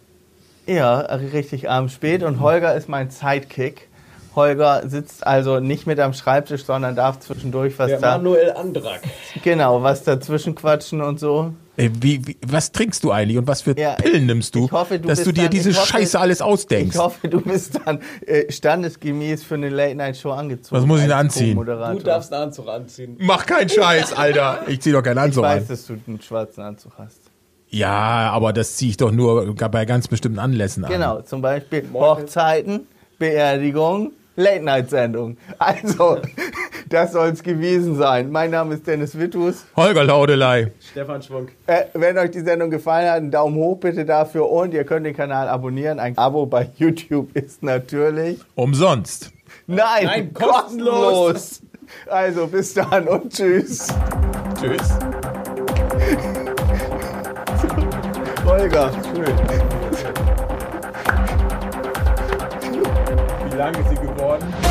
Ich, 0.68 0.76
ja, 0.76 1.00
richtig 1.00 1.70
abends 1.70 1.94
spät. 1.94 2.24
Und 2.24 2.40
Holger 2.42 2.76
ist 2.76 2.88
mein 2.90 3.10
Sidekick. 3.10 3.88
Holger 4.36 4.84
sitzt 4.88 5.26
also 5.26 5.60
nicht 5.60 5.88
mit 5.88 6.00
am 6.00 6.14
Schreibtisch, 6.14 6.66
sondern 6.66 6.96
darf 6.96 7.20
zwischendurch 7.20 7.78
was 7.80 7.88
Der 7.88 8.00
da, 8.00 8.18
Manuel 8.18 8.52
Andrak. 8.52 9.02
genau, 9.44 9.82
was 9.82 10.04
dazwischen 10.04 10.56
quatschen 10.56 11.02
und 11.02 11.20
so. 11.20 11.54
Ey, 11.78 11.92
wie, 12.00 12.26
wie, 12.26 12.38
was 12.48 12.72
trinkst 12.72 13.04
du 13.04 13.12
eigentlich 13.12 13.38
und 13.38 13.48
was 13.48 13.62
für 13.62 13.78
Ja, 13.78 13.94
Pillen 13.96 14.26
nimmst 14.28 14.56
du, 14.56 14.66
ich 14.66 14.72
hoffe, 14.72 14.98
du 15.00 15.08
dass 15.10 15.24
du 15.24 15.32
dir 15.34 15.44
dann- 15.44 15.52
diese 15.52 15.72
ich 15.72 15.78
hoffe- 15.78 15.88
Scheiße 15.88 16.20
alles 16.20 16.42
ausdenkst? 16.42 16.96
Ich 16.96 17.02
hoffe, 17.02 17.28
du 17.28 17.42
bist 17.42 17.80
dann 17.86 18.00
äh, 18.26 18.50
standesgemäß 18.52 19.44
für 19.44 19.56
eine 19.56 19.70
Late 19.70 19.96
Night 19.96 20.16
Show 20.18 20.32
angezogen. 20.32 20.80
Was 20.82 20.88
muss 20.88 21.00
ich 21.00 21.06
denn 21.08 21.12
anziehen? 21.14 21.56
Du 21.58 21.64
darfst 22.00 22.32
einen 22.34 22.44
Anzug 22.44 22.68
anziehen. 22.70 23.18
Mach 23.20 23.46
keinen 23.46 23.68
Scheiß, 23.70 24.14
Alter. 24.14 24.64
Ich 24.68 24.82
zieh 24.82 24.92
doch 24.94 25.04
keinen 25.04 25.18
Ich 25.18 25.24
Anzug 25.24 25.44
weiß, 25.44 25.64
an. 25.64 25.68
dass 25.68 25.86
du 25.88 25.94
einen 26.08 26.22
schwarzen 26.22 26.62
Anzug 26.64 26.94
hast. 26.98 27.20
Ja, 27.70 28.30
aber 28.32 28.54
das 28.54 28.78
ziehe 28.78 28.92
ich 28.92 28.98
doch 28.98 29.12
nur 29.12 29.54
bei 29.56 29.86
ganz 29.86 30.08
bestimmten 30.08 30.40
Anlässen 30.40 30.86
an. 30.86 30.92
Genau, 30.92 31.22
zum 31.24 31.42
Beispiel 31.42 31.84
Hochzeiten, 31.94 32.88
Beerdigungen, 33.20 34.12
Late-Night-Sendung. 34.36 35.38
Also, 35.58 36.20
das 36.90 37.14
soll 37.14 37.30
es 37.30 37.44
gewesen 37.44 37.96
sein. 37.96 38.32
Mein 38.32 38.52
Name 38.52 38.76
ist 38.76 38.86
Dennis 38.88 39.18
Wittus. 39.18 39.66
Holger 39.76 40.04
Laudelei. 40.04 40.72
Stefan 40.92 41.22
Schwung. 41.22 41.48
Äh, 41.68 41.84
wenn 41.94 42.18
euch 42.18 42.32
die 42.32 42.42
Sendung 42.42 42.70
gefallen 42.70 43.10
hat, 43.10 43.18
einen 43.18 43.32
Daumen 43.32 43.56
hoch 43.56 43.78
bitte 43.80 44.06
dafür 44.06 44.50
und 44.50 44.74
ihr 44.74 44.84
könnt 44.84 45.06
den 45.06 45.16
Kanal 45.16 45.48
abonnieren. 45.48 46.00
Ein 46.00 46.18
Abo 46.18 46.46
bei 46.46 46.70
YouTube 46.78 47.36
ist 47.36 47.64
natürlich... 47.64 48.40
Umsonst. 48.56 49.32
Nein, 49.68 50.06
Nein, 50.06 50.34
kostenlos. 50.34 51.34
kostenlos. 51.34 51.62
Also, 52.08 52.48
bis 52.48 52.74
dann 52.74 53.08
und 53.08 53.32
tschüss. 53.32 53.88
Tschüss. 54.60 55.00
Holger. 58.46 58.92
Wie 63.50 63.58
lang 63.58 63.74
ist 63.76 63.90
sie 63.90 63.96
one. 64.42 64.65